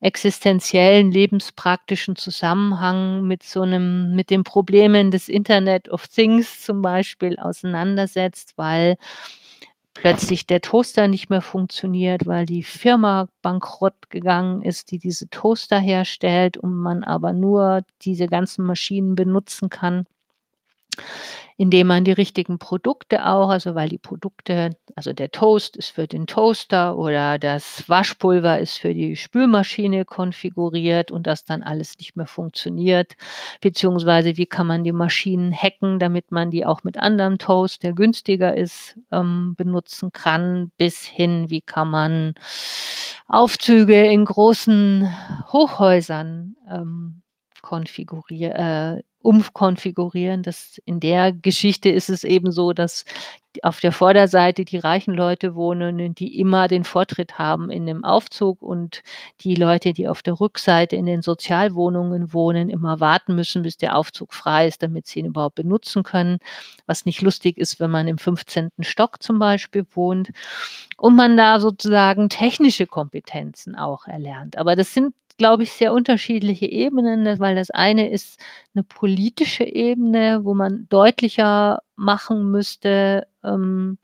existenziellen, 0.00 1.12
lebenspraktischen 1.12 2.16
Zusammenhang 2.16 3.22
mit 3.22 3.44
so 3.44 3.62
einem, 3.62 4.14
mit 4.16 4.30
den 4.30 4.42
Problemen 4.44 5.10
des 5.12 5.28
Internet 5.28 5.88
of 5.88 6.08
Things 6.08 6.60
zum 6.62 6.82
Beispiel 6.82 7.38
auseinandersetzt, 7.38 8.54
weil 8.56 8.96
plötzlich 9.94 10.46
der 10.46 10.60
Toaster 10.60 11.06
nicht 11.06 11.30
mehr 11.30 11.42
funktioniert, 11.42 12.26
weil 12.26 12.46
die 12.46 12.62
Firma 12.64 13.28
bankrott 13.42 14.10
gegangen 14.10 14.62
ist, 14.62 14.90
die 14.90 14.98
diese 14.98 15.28
Toaster 15.28 15.78
herstellt 15.78 16.56
und 16.56 16.74
man 16.74 17.04
aber 17.04 17.32
nur 17.32 17.82
diese 18.02 18.26
ganzen 18.26 18.64
Maschinen 18.64 19.14
benutzen 19.14 19.68
kann 19.70 20.06
indem 21.56 21.86
man 21.86 22.04
die 22.04 22.12
richtigen 22.12 22.58
Produkte 22.58 23.26
auch, 23.26 23.48
also 23.48 23.74
weil 23.74 23.88
die 23.88 23.98
Produkte, 23.98 24.76
also 24.96 25.12
der 25.12 25.30
Toast 25.30 25.76
ist 25.76 25.90
für 25.90 26.06
den 26.06 26.26
Toaster 26.26 26.96
oder 26.96 27.38
das 27.38 27.88
Waschpulver 27.88 28.58
ist 28.58 28.78
für 28.78 28.94
die 28.94 29.16
Spülmaschine 29.16 30.04
konfiguriert 30.04 31.10
und 31.10 31.26
das 31.26 31.44
dann 31.44 31.62
alles 31.62 31.98
nicht 31.98 32.16
mehr 32.16 32.26
funktioniert, 32.26 33.12
beziehungsweise 33.60 34.36
wie 34.36 34.46
kann 34.46 34.66
man 34.66 34.84
die 34.84 34.92
Maschinen 34.92 35.52
hacken, 35.52 35.98
damit 35.98 36.32
man 36.32 36.50
die 36.50 36.66
auch 36.66 36.84
mit 36.84 36.96
anderem 36.98 37.38
Toast, 37.38 37.82
der 37.82 37.92
günstiger 37.92 38.56
ist, 38.56 38.98
ähm, 39.10 39.54
benutzen 39.56 40.12
kann, 40.12 40.72
bis 40.78 41.04
hin, 41.04 41.50
wie 41.50 41.60
kann 41.60 41.90
man 41.90 42.34
Aufzüge 43.28 44.04
in 44.06 44.24
großen 44.24 45.08
Hochhäusern 45.52 46.56
ähm, 46.68 47.22
konfigurieren, 47.62 48.52
äh, 48.98 49.02
umkonfigurieren. 49.22 50.42
Das 50.42 50.80
in 50.84 51.00
der 51.00 51.32
Geschichte 51.32 51.88
ist 51.88 52.10
es 52.10 52.24
eben 52.24 52.52
so, 52.52 52.72
dass 52.72 53.04
auf 53.62 53.80
der 53.80 53.92
Vorderseite 53.92 54.64
die 54.64 54.78
reichen 54.78 55.14
Leute 55.14 55.54
wohnen, 55.54 56.14
die 56.14 56.38
immer 56.38 56.68
den 56.68 56.84
Vortritt 56.84 57.38
haben 57.38 57.70
in 57.70 57.86
dem 57.86 58.04
Aufzug 58.04 58.62
und 58.62 59.02
die 59.42 59.54
Leute, 59.54 59.92
die 59.92 60.08
auf 60.08 60.22
der 60.22 60.40
Rückseite 60.40 60.96
in 60.96 61.06
den 61.06 61.22
Sozialwohnungen 61.22 62.32
wohnen, 62.32 62.70
immer 62.70 63.00
warten 63.00 63.34
müssen, 63.34 63.62
bis 63.62 63.76
der 63.76 63.96
Aufzug 63.96 64.32
frei 64.32 64.68
ist, 64.68 64.82
damit 64.82 65.06
sie 65.06 65.20
ihn 65.20 65.26
überhaupt 65.26 65.56
benutzen 65.56 66.02
können. 66.02 66.38
Was 66.86 67.04
nicht 67.04 67.20
lustig 67.20 67.58
ist, 67.58 67.80
wenn 67.80 67.90
man 67.90 68.08
im 68.08 68.18
15. 68.18 68.70
Stock 68.80 69.22
zum 69.22 69.38
Beispiel 69.38 69.84
wohnt 69.90 70.30
und 70.96 71.14
man 71.16 71.36
da 71.36 71.60
sozusagen 71.60 72.28
technische 72.28 72.86
Kompetenzen 72.86 73.74
auch 73.76 74.06
erlernt. 74.06 74.56
Aber 74.56 74.76
das 74.76 74.94
sind 74.94 75.14
glaube 75.38 75.64
ich, 75.64 75.72
sehr 75.72 75.92
unterschiedliche 75.92 76.66
Ebenen, 76.66 77.22
ne, 77.22 77.38
weil 77.38 77.54
das 77.56 77.70
eine 77.70 78.10
ist 78.10 78.40
eine 78.74 78.84
politische 78.84 79.64
Ebene, 79.64 80.44
wo 80.44 80.54
man 80.54 80.86
deutlicher 80.88 81.80
machen 81.96 82.50
müsste, 82.50 83.26
ähm, 83.44 83.98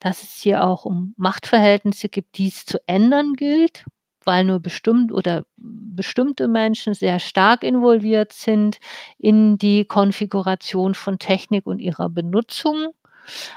dass 0.00 0.22
es 0.22 0.34
hier 0.42 0.64
auch 0.64 0.84
um 0.84 1.14
Machtverhältnisse 1.16 2.08
gibt, 2.08 2.38
die 2.38 2.48
es 2.48 2.66
zu 2.66 2.78
ändern 2.86 3.34
gilt, 3.34 3.84
weil 4.24 4.44
nur 4.44 4.60
bestimmt 4.60 5.12
oder 5.12 5.44
bestimmte 5.56 6.48
Menschen 6.48 6.94
sehr 6.94 7.18
stark 7.20 7.62
involviert 7.64 8.32
sind 8.32 8.78
in 9.18 9.58
die 9.58 9.84
Konfiguration 9.86 10.94
von 10.94 11.18
Technik 11.18 11.66
und 11.66 11.78
ihrer 11.80 12.08
Benutzung. 12.10 12.88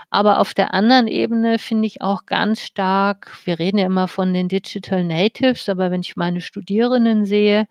Aber 0.10 0.40
auf 0.40 0.54
der 0.54 0.74
anderen 0.74 1.08
Ebene 1.08 1.60
finde 1.60 1.88
ich 1.88 2.02
auch 2.02 2.26
ganz 2.26 2.62
stark 2.62 3.30
wir 3.46 3.60
reden 3.60 3.78
ja 3.78 3.86
immer 3.86 4.08
von 4.08 4.34
den 4.34 4.48
Digital 4.48 5.04
Natives, 5.04 5.70
aber 5.70 5.92
wenn 5.92 6.02
ich 6.02 6.16
meine 6.16 6.42
Studierenden 6.42 7.26
sehe, 7.26 7.68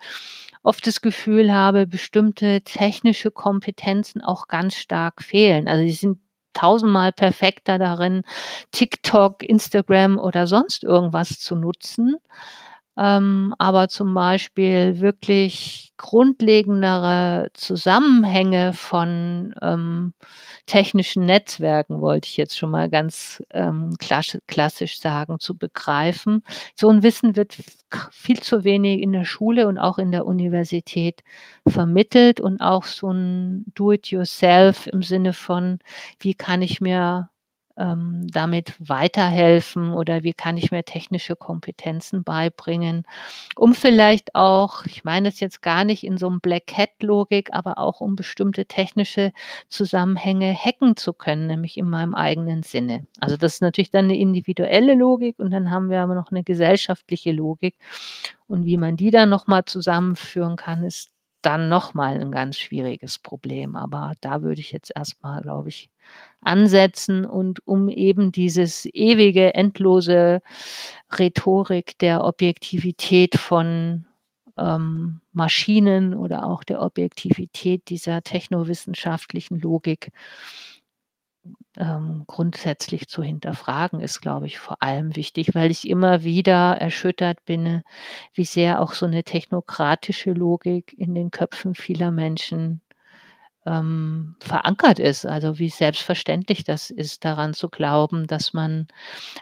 oft 0.62 0.86
das 0.86 1.00
Gefühl 1.00 1.52
habe, 1.52 1.86
bestimmte 1.86 2.62
technische 2.62 3.30
Kompetenzen 3.30 4.22
auch 4.22 4.48
ganz 4.48 4.74
stark 4.76 5.22
fehlen. 5.22 5.68
Also, 5.68 5.84
sie 5.84 5.92
sind 5.92 6.18
tausendmal 6.52 7.12
perfekter 7.12 7.78
darin, 7.78 8.22
TikTok, 8.72 9.42
Instagram 9.44 10.18
oder 10.18 10.46
sonst 10.46 10.82
irgendwas 10.84 11.38
zu 11.38 11.54
nutzen 11.54 12.16
ähm, 12.98 13.54
aber 13.58 13.88
zum 13.88 14.12
Beispiel 14.12 14.98
wirklich 15.00 15.92
grundlegendere 15.98 17.48
Zusammenhänge 17.54 18.72
von 18.72 19.54
ähm, 19.62 20.14
technischen 20.66 21.24
Netzwerken, 21.24 22.00
wollte 22.00 22.26
ich 22.26 22.36
jetzt 22.36 22.58
schon 22.58 22.70
mal 22.70 22.90
ganz 22.90 23.42
ähm, 23.50 23.94
klassisch 23.98 25.00
sagen, 25.00 25.38
zu 25.38 25.56
begreifen. 25.56 26.42
So 26.74 26.88
ein 26.90 27.02
Wissen 27.04 27.36
wird 27.36 27.56
viel 28.10 28.40
zu 28.40 28.64
wenig 28.64 29.00
in 29.00 29.12
der 29.12 29.24
Schule 29.24 29.68
und 29.68 29.78
auch 29.78 29.98
in 29.98 30.10
der 30.10 30.26
Universität 30.26 31.22
vermittelt 31.68 32.40
und 32.40 32.60
auch 32.60 32.84
so 32.84 33.10
ein 33.12 33.64
Do-it-yourself 33.74 34.88
im 34.88 35.02
Sinne 35.02 35.32
von, 35.32 35.78
wie 36.20 36.34
kann 36.34 36.62
ich 36.62 36.80
mir 36.80 37.30
ähm, 37.78 38.26
damit 38.30 38.74
weiterhelfen 38.78 39.92
oder 39.92 40.22
wie 40.22 40.34
kann 40.34 40.56
ich 40.56 40.70
mir 40.70 40.84
technische 40.84 41.36
Kompetenzen 41.36 42.24
beibringen, 42.24 43.05
um 43.56 43.74
vielleicht 43.74 44.34
auch, 44.34 44.84
ich 44.84 45.05
meine 45.05 45.28
es 45.28 45.40
jetzt 45.40 45.62
gar 45.62 45.84
nicht 45.84 46.05
in 46.05 46.18
so 46.18 46.26
einem 46.26 46.40
Black 46.40 46.72
Hat-Logik, 46.76 47.50
aber 47.52 47.78
auch 47.78 48.00
um 48.00 48.16
bestimmte 48.16 48.66
technische 48.66 49.32
Zusammenhänge 49.68 50.55
hacken 50.55 50.96
zu 50.96 51.12
können, 51.12 51.46
nämlich 51.46 51.76
in 51.78 51.88
meinem 51.88 52.14
eigenen 52.14 52.62
Sinne. 52.62 53.06
Also 53.20 53.36
das 53.36 53.55
ist 53.55 53.62
natürlich 53.62 53.90
dann 53.90 54.06
eine 54.06 54.18
individuelle 54.18 54.94
Logik 54.94 55.38
und 55.38 55.50
dann 55.52 55.70
haben 55.70 55.90
wir 55.90 56.00
aber 56.02 56.14
noch 56.14 56.30
eine 56.30 56.42
gesellschaftliche 56.44 57.32
Logik. 57.32 57.76
Und 58.46 58.64
wie 58.64 58.78
man 58.78 58.96
die 58.96 59.10
dann 59.10 59.28
nochmal 59.28 59.64
zusammenführen 59.66 60.56
kann, 60.56 60.82
ist 60.84 61.10
dann 61.42 61.68
nochmal 61.68 62.20
ein 62.20 62.32
ganz 62.32 62.59
schwieriges 62.59 63.18
Problem. 63.18 63.76
Aber 63.76 64.14
da 64.20 64.42
würde 64.42 64.60
ich 64.60 64.72
jetzt 64.72 64.92
erstmal, 64.94 65.42
glaube 65.42 65.68
ich, 65.68 65.90
ansetzen 66.40 67.24
und 67.24 67.66
um 67.66 67.89
eben 67.89 68.32
dieses 68.32 68.86
ewige, 68.93 69.55
endlose 69.55 70.40
Rhetorik 71.18 71.98
der 71.98 72.24
Objektivität 72.24 73.36
von 73.36 74.06
ähm, 74.56 75.20
Maschinen 75.32 76.14
oder 76.14 76.44
auch 76.47 76.64
der 76.64 76.82
Objektivität 76.82 77.89
dieser 77.89 78.22
technowissenschaftlichen 78.22 79.60
Logik 79.60 80.10
ähm, 81.76 82.24
grundsätzlich 82.26 83.09
zu 83.09 83.22
hinterfragen, 83.22 84.01
ist, 84.01 84.20
glaube 84.20 84.47
ich, 84.47 84.59
vor 84.59 84.82
allem 84.82 85.16
wichtig, 85.16 85.55
weil 85.55 85.70
ich 85.70 85.89
immer 85.89 86.24
wieder 86.24 86.76
erschüttert 86.76 87.44
bin, 87.44 87.82
wie 88.35 88.44
sehr 88.44 88.80
auch 88.80 88.93
so 88.93 89.06
eine 89.06 89.24
technokratische 89.24 90.32
Logik 90.32 90.94
in 90.98 91.14
den 91.14 91.30
Köpfen 91.30 91.74
vieler 91.74 92.10
Menschen 92.10 92.82
ähm, 93.69 94.35
verankert 94.40 94.99
ist. 94.99 95.27
Also 95.27 95.59
wie 95.59 95.69
selbstverständlich 95.69 96.65
das 96.65 96.90
ist, 96.90 97.24
daran 97.24 97.53
zu 97.55 97.69
glauben, 97.69 98.27
dass 98.27 98.53
man, 98.53 98.89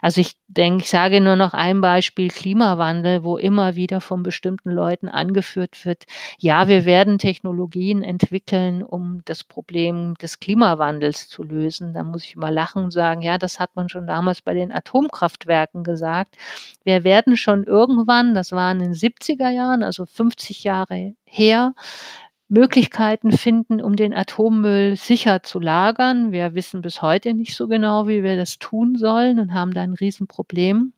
also 0.01 0.21
ich 0.21 0.33
denke, 0.47 0.83
ich 0.83 0.89
sage 0.89 1.21
nur 1.21 1.35
noch 1.35 1.53
ein 1.53 1.81
Beispiel 1.81 2.29
Klimawandel, 2.29 3.23
wo 3.23 3.37
immer 3.37 3.75
wieder 3.75 4.01
von 4.01 4.23
bestimmten 4.23 4.71
Leuten 4.71 5.07
angeführt 5.07 5.85
wird, 5.85 6.03
ja, 6.37 6.67
wir 6.67 6.85
werden 6.85 7.17
Technologien 7.17 8.03
entwickeln, 8.03 8.83
um 8.83 9.21
das 9.25 9.43
Problem 9.43 10.15
des 10.15 10.39
Klimawandels 10.39 11.29
zu 11.29 11.43
lösen. 11.43 11.93
Da 11.93 12.03
muss 12.03 12.23
ich 12.23 12.35
mal 12.35 12.53
lachen 12.53 12.85
und 12.85 12.91
sagen, 12.91 13.21
ja, 13.21 13.37
das 13.37 13.59
hat 13.59 13.75
man 13.75 13.89
schon 13.89 14.07
damals 14.07 14.41
bei 14.41 14.53
den 14.53 14.71
Atomkraftwerken 14.71 15.83
gesagt. 15.83 16.35
Wir 16.83 17.03
werden 17.03 17.37
schon 17.37 17.63
irgendwann, 17.63 18.35
das 18.35 18.51
war 18.51 18.71
in 18.71 18.79
den 18.79 18.93
70er 18.93 19.49
Jahren, 19.49 19.83
also 19.83 20.05
50 20.05 20.63
Jahre 20.63 21.15
her, 21.25 21.73
Möglichkeiten 22.49 23.31
finden, 23.31 23.81
um 23.81 23.95
den 23.95 24.13
Atommüll 24.13 24.95
sicher 24.95 25.43
zu 25.43 25.59
lagern. 25.59 26.31
Wir 26.31 26.53
wissen 26.55 26.81
bis 26.81 27.01
heute 27.01 27.33
nicht 27.33 27.55
so 27.55 27.67
genau, 27.67 28.07
wie 28.07 28.23
wir 28.23 28.37
das 28.37 28.57
tun 28.57 28.95
sollen 28.95 29.39
und 29.39 29.53
haben 29.53 29.73
da 29.73 29.81
ein 29.81 29.93
Riesenproblem. 29.93 30.93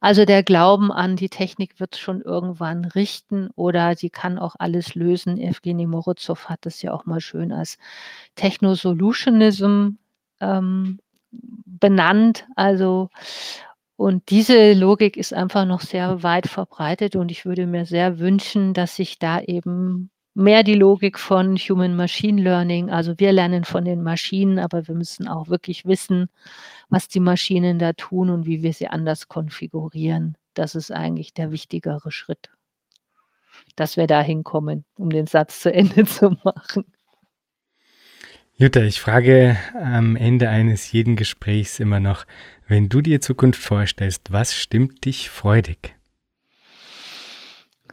Also 0.00 0.24
der 0.24 0.42
Glauben 0.42 0.90
an 0.90 1.16
die 1.16 1.28
Technik 1.28 1.78
wird 1.78 1.96
schon 1.96 2.22
irgendwann 2.22 2.86
richten 2.86 3.50
oder 3.54 3.94
sie 3.94 4.10
kann 4.10 4.38
auch 4.38 4.56
alles 4.58 4.94
lösen. 4.94 5.38
Evgeny 5.38 5.86
Morozow 5.86 6.48
hat 6.48 6.60
das 6.62 6.80
ja 6.82 6.92
auch 6.92 7.04
mal 7.04 7.20
schön 7.20 7.52
als 7.52 7.78
Technosolutionism 8.34 9.90
ähm, 10.40 10.98
benannt. 11.30 12.46
Also 12.56 13.10
und 13.96 14.30
diese 14.30 14.72
Logik 14.72 15.16
ist 15.16 15.34
einfach 15.34 15.64
noch 15.66 15.80
sehr 15.82 16.22
weit 16.22 16.48
verbreitet 16.48 17.14
und 17.14 17.30
ich 17.30 17.44
würde 17.44 17.66
mir 17.66 17.86
sehr 17.86 18.18
wünschen, 18.18 18.74
dass 18.74 18.96
sich 18.96 19.18
da 19.18 19.40
eben 19.40 20.10
mehr 20.34 20.62
die 20.62 20.74
Logik 20.74 21.18
von 21.18 21.56
Human 21.56 21.94
Machine 21.94 22.40
Learning. 22.40 22.90
Also 22.90 23.18
wir 23.18 23.32
lernen 23.32 23.64
von 23.64 23.84
den 23.84 24.02
Maschinen, 24.02 24.58
aber 24.58 24.86
wir 24.88 24.94
müssen 24.94 25.28
auch 25.28 25.48
wirklich 25.48 25.84
wissen, 25.84 26.28
was 26.88 27.08
die 27.08 27.20
Maschinen 27.20 27.78
da 27.78 27.92
tun 27.92 28.30
und 28.30 28.46
wie 28.46 28.62
wir 28.62 28.72
sie 28.72 28.88
anders 28.88 29.28
konfigurieren. 29.28 30.36
Das 30.54 30.74
ist 30.74 30.90
eigentlich 30.90 31.34
der 31.34 31.50
wichtigere 31.50 32.10
Schritt, 32.10 32.50
dass 33.76 33.96
wir 33.96 34.06
da 34.06 34.22
hinkommen, 34.22 34.84
um 34.96 35.10
den 35.10 35.26
Satz 35.26 35.60
zu 35.60 35.72
Ende 35.74 36.04
zu 36.06 36.36
machen. 36.44 36.84
Jutta, 38.54 38.82
ich 38.82 39.00
frage 39.00 39.56
am 39.74 40.14
Ende 40.14 40.48
eines 40.48 40.92
jeden 40.92 41.16
Gesprächs 41.16 41.80
immer 41.80 42.00
noch, 42.00 42.26
wenn 42.68 42.88
du 42.88 43.00
dir 43.00 43.20
Zukunft 43.20 43.60
vorstellst, 43.60 44.30
was 44.30 44.54
stimmt 44.54 45.04
dich 45.04 45.30
freudig? 45.30 45.96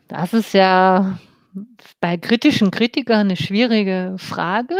Das 0.09 0.33
ist 0.33 0.53
ja 0.53 1.17
bei 1.99 2.17
kritischen 2.17 2.71
Kritikern 2.71 3.21
eine 3.21 3.37
schwierige 3.37 4.15
Frage. 4.17 4.75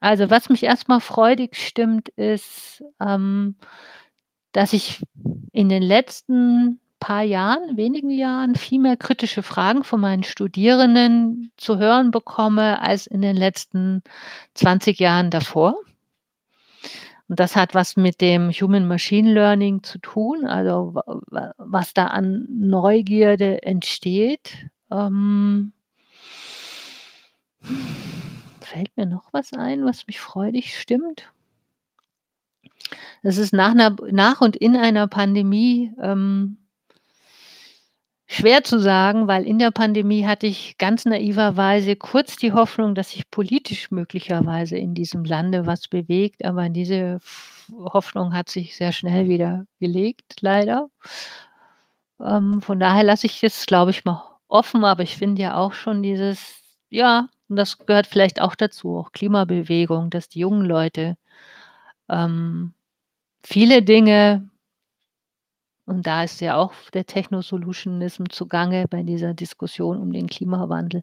Also 0.00 0.30
was 0.30 0.48
mich 0.48 0.62
erstmal 0.62 1.00
freudig 1.00 1.56
stimmt, 1.56 2.08
ist, 2.10 2.84
ähm, 3.00 3.56
dass 4.52 4.72
ich 4.72 5.02
in 5.52 5.68
den 5.68 5.82
letzten 5.82 6.80
paar 7.00 7.22
Jahren, 7.22 7.76
wenigen 7.76 8.10
Jahren, 8.10 8.54
viel 8.54 8.80
mehr 8.80 8.96
kritische 8.96 9.42
Fragen 9.42 9.84
von 9.84 10.00
meinen 10.00 10.22
Studierenden 10.22 11.52
zu 11.56 11.78
hören 11.78 12.10
bekomme 12.10 12.80
als 12.80 13.06
in 13.06 13.20
den 13.20 13.36
letzten 13.36 14.02
20 14.54 14.98
Jahren 15.00 15.30
davor. 15.30 15.76
Und 17.28 17.40
das 17.40 17.56
hat 17.56 17.74
was 17.74 17.96
mit 17.96 18.20
dem 18.20 18.50
Human 18.50 18.86
Machine 18.86 19.32
Learning 19.32 19.82
zu 19.82 19.98
tun, 19.98 20.46
also 20.46 20.94
was 21.58 21.94
da 21.94 22.06
an 22.06 22.46
Neugierde 22.50 23.62
entsteht. 23.62 24.68
Ähm, 24.90 25.72
Fällt 28.60 28.96
mir 28.96 29.06
noch 29.06 29.32
was 29.32 29.52
ein, 29.52 29.84
was 29.84 30.06
mich 30.06 30.20
freudig 30.20 30.78
stimmt? 30.78 31.30
Das 33.22 33.38
ist 33.38 33.52
nach 33.52 33.74
'ner 33.74 33.96
nach 34.10 34.40
und 34.40 34.56
in 34.56 34.76
einer 34.76 35.06
Pandemie, 35.08 35.92
ähm 36.00 36.58
schwer 38.26 38.64
zu 38.64 38.78
sagen, 38.80 39.28
weil 39.28 39.44
in 39.46 39.58
der 39.58 39.70
Pandemie 39.70 40.26
hatte 40.26 40.46
ich 40.46 40.78
ganz 40.78 41.04
naiverweise 41.04 41.94
kurz 41.96 42.36
die 42.36 42.52
Hoffnung, 42.52 42.94
dass 42.94 43.10
sich 43.10 43.30
politisch 43.30 43.90
möglicherweise 43.90 44.76
in 44.78 44.94
diesem 44.94 45.24
Lande 45.24 45.66
was 45.66 45.88
bewegt, 45.88 46.44
aber 46.44 46.68
diese 46.70 47.20
Hoffnung 47.72 48.32
hat 48.34 48.48
sich 48.48 48.76
sehr 48.76 48.92
schnell 48.92 49.28
wieder 49.28 49.66
gelegt, 49.78 50.36
leider. 50.40 50.88
Ähm, 52.20 52.62
von 52.62 52.78
daher 52.80 53.02
lasse 53.04 53.26
ich 53.26 53.42
es, 53.42 53.66
glaube 53.66 53.90
ich, 53.90 54.04
mal 54.04 54.22
offen, 54.48 54.84
aber 54.84 55.02
ich 55.02 55.16
finde 55.16 55.42
ja 55.42 55.56
auch 55.56 55.72
schon 55.72 56.02
dieses 56.02 56.60
ja, 56.90 57.28
Und 57.48 57.56
das 57.56 57.78
gehört 57.78 58.06
vielleicht 58.06 58.40
auch 58.40 58.54
dazu, 58.54 58.96
auch 58.98 59.12
Klimabewegung, 59.12 60.10
dass 60.10 60.28
die 60.28 60.40
jungen 60.40 60.64
Leute 60.64 61.16
ähm, 62.08 62.74
viele 63.44 63.82
Dinge 63.82 64.50
und 65.86 66.06
da 66.06 66.24
ist 66.24 66.40
ja 66.40 66.56
auch 66.56 66.72
der 66.94 67.04
Technosolutionism 67.04 68.24
zugange 68.30 68.86
bei 68.88 69.02
dieser 69.02 69.34
Diskussion 69.34 69.98
um 70.00 70.12
den 70.12 70.28
Klimawandel, 70.28 71.02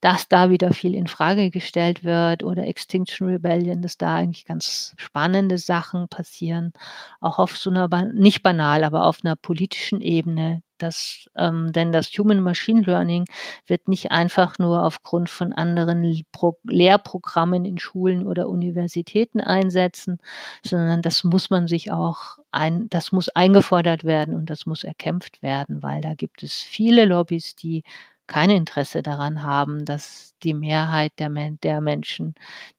dass 0.00 0.28
da 0.28 0.50
wieder 0.50 0.72
viel 0.72 0.94
in 0.94 1.08
Frage 1.08 1.50
gestellt 1.50 2.04
wird 2.04 2.44
oder 2.44 2.64
Extinction 2.66 3.28
Rebellion, 3.28 3.82
dass 3.82 3.96
da 3.98 4.14
eigentlich 4.16 4.44
ganz 4.44 4.94
spannende 4.98 5.58
Sachen 5.58 6.08
passieren, 6.08 6.72
auch 7.20 7.38
auf 7.40 7.56
so 7.58 7.70
einer 7.70 7.88
nicht 8.12 8.42
banal, 8.44 8.84
aber 8.84 9.06
auf 9.06 9.18
einer 9.24 9.34
politischen 9.34 10.00
Ebene, 10.00 10.62
das, 10.82 11.28
ähm, 11.36 11.72
denn 11.72 11.92
das 11.92 12.06
Human 12.18 12.40
Machine 12.40 12.82
Learning 12.82 13.24
wird 13.66 13.88
nicht 13.88 14.10
einfach 14.10 14.58
nur 14.58 14.84
aufgrund 14.84 15.28
von 15.30 15.52
anderen 15.52 16.24
Pro 16.32 16.58
Lehrprogrammen 16.64 17.64
in 17.64 17.78
Schulen 17.78 18.26
oder 18.26 18.48
Universitäten 18.48 19.40
einsetzen, 19.40 20.18
sondern 20.64 21.02
das 21.02 21.24
muss 21.24 21.50
man 21.50 21.66
sich 21.68 21.92
auch 21.92 22.38
ein, 22.52 22.88
das 22.90 23.12
muss 23.12 23.28
eingefordert 23.30 24.04
werden 24.04 24.34
und 24.34 24.50
das 24.50 24.66
muss 24.66 24.84
erkämpft 24.84 25.42
werden, 25.42 25.82
weil 25.82 26.00
da 26.00 26.14
gibt 26.14 26.42
es 26.42 26.54
viele 26.54 27.04
Lobbys, 27.04 27.54
die 27.56 27.82
kein 28.26 28.50
Interesse 28.50 29.02
daran 29.02 29.42
haben, 29.42 29.84
dass 29.84 30.34
die 30.44 30.54
Mehrheit 30.54 31.12
der, 31.18 31.30
Men 31.30 31.58
der 31.62 31.80
Menschen 31.80 32.34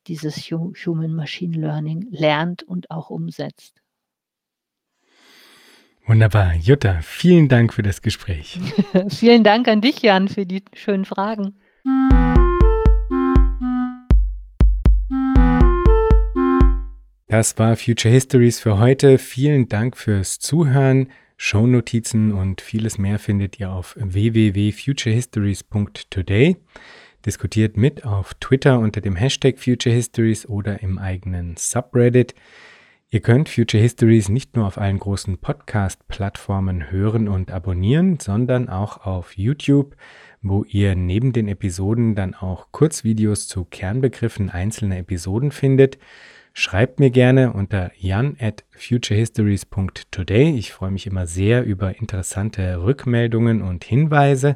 dieses 0.07 0.38
Human 0.49 1.14
Machine 1.14 1.57
Learning 1.57 2.07
lernt 2.11 2.64
und 2.64 2.90
auch 2.90 3.10
umsetzt. 3.10 3.80
Wunderbar. 6.06 6.53
Jutta, 6.56 6.99
vielen 7.02 7.48
Dank 7.48 7.73
für 7.73 7.84
das 7.84 8.02
Gespräch. 8.02 8.60
vielen 9.10 9.44
Dank 9.44 9.68
an 9.68 9.82
dich, 9.82 10.02
Jan, 10.02 10.28
für 10.28 10.45
die 10.45 10.64
schönen 10.73 11.06
Fragen. 11.06 11.53
Das 17.28 17.57
war 17.57 17.76
Future 17.78 18.14
Histories 18.14 18.60
für 18.60 18.78
heute. 18.78 19.18
Vielen 19.18 19.69
Dank 19.69 19.95
fürs 19.95 20.40
Zuhören. 20.40 21.07
Shownotizen 21.38 22.34
und 22.34 22.60
vieles 22.61 22.98
mehr 22.98 23.19
findet 23.19 23.57
ihr 23.60 23.72
auf 23.72 23.95
www.futurehistories.today. 23.98 26.57
Diskutiert 27.26 27.78
mit 27.78 28.06
auf 28.06 28.34
Twitter 28.36 28.78
unter 28.80 29.02
dem 29.02 29.15
Hashtag 29.15 29.57
Future 29.60 29.95
Histories 29.95 30.45
oder 30.45 30.84
im 30.84 30.98
eigenen 30.98 31.56
Subreddit. 31.57 32.36
Ihr 33.13 33.19
könnt 33.19 33.49
Future 33.49 33.83
Histories 33.83 34.29
nicht 34.29 34.55
nur 34.55 34.65
auf 34.65 34.77
allen 34.77 34.97
großen 34.97 35.38
Podcast-Plattformen 35.38 36.91
hören 36.91 37.27
und 37.27 37.51
abonnieren, 37.51 38.21
sondern 38.21 38.69
auch 38.69 39.05
auf 39.05 39.35
YouTube, 39.35 39.97
wo 40.41 40.63
ihr 40.63 40.95
neben 40.95 41.33
den 41.33 41.49
Episoden 41.49 42.15
dann 42.15 42.33
auch 42.33 42.71
Kurzvideos 42.71 43.49
zu 43.49 43.65
Kernbegriffen 43.65 44.49
einzelner 44.49 44.99
Episoden 44.99 45.51
findet. 45.51 45.97
Schreibt 46.53 47.01
mir 47.01 47.11
gerne 47.11 47.51
unter 47.51 47.91
jan 47.97 48.38
at 48.39 48.63
futurehistories.today. 48.77 50.55
Ich 50.57 50.71
freue 50.71 50.91
mich 50.91 51.05
immer 51.05 51.27
sehr 51.27 51.65
über 51.65 51.97
interessante 51.99 52.81
Rückmeldungen 52.81 53.61
und 53.61 53.83
Hinweise. 53.83 54.55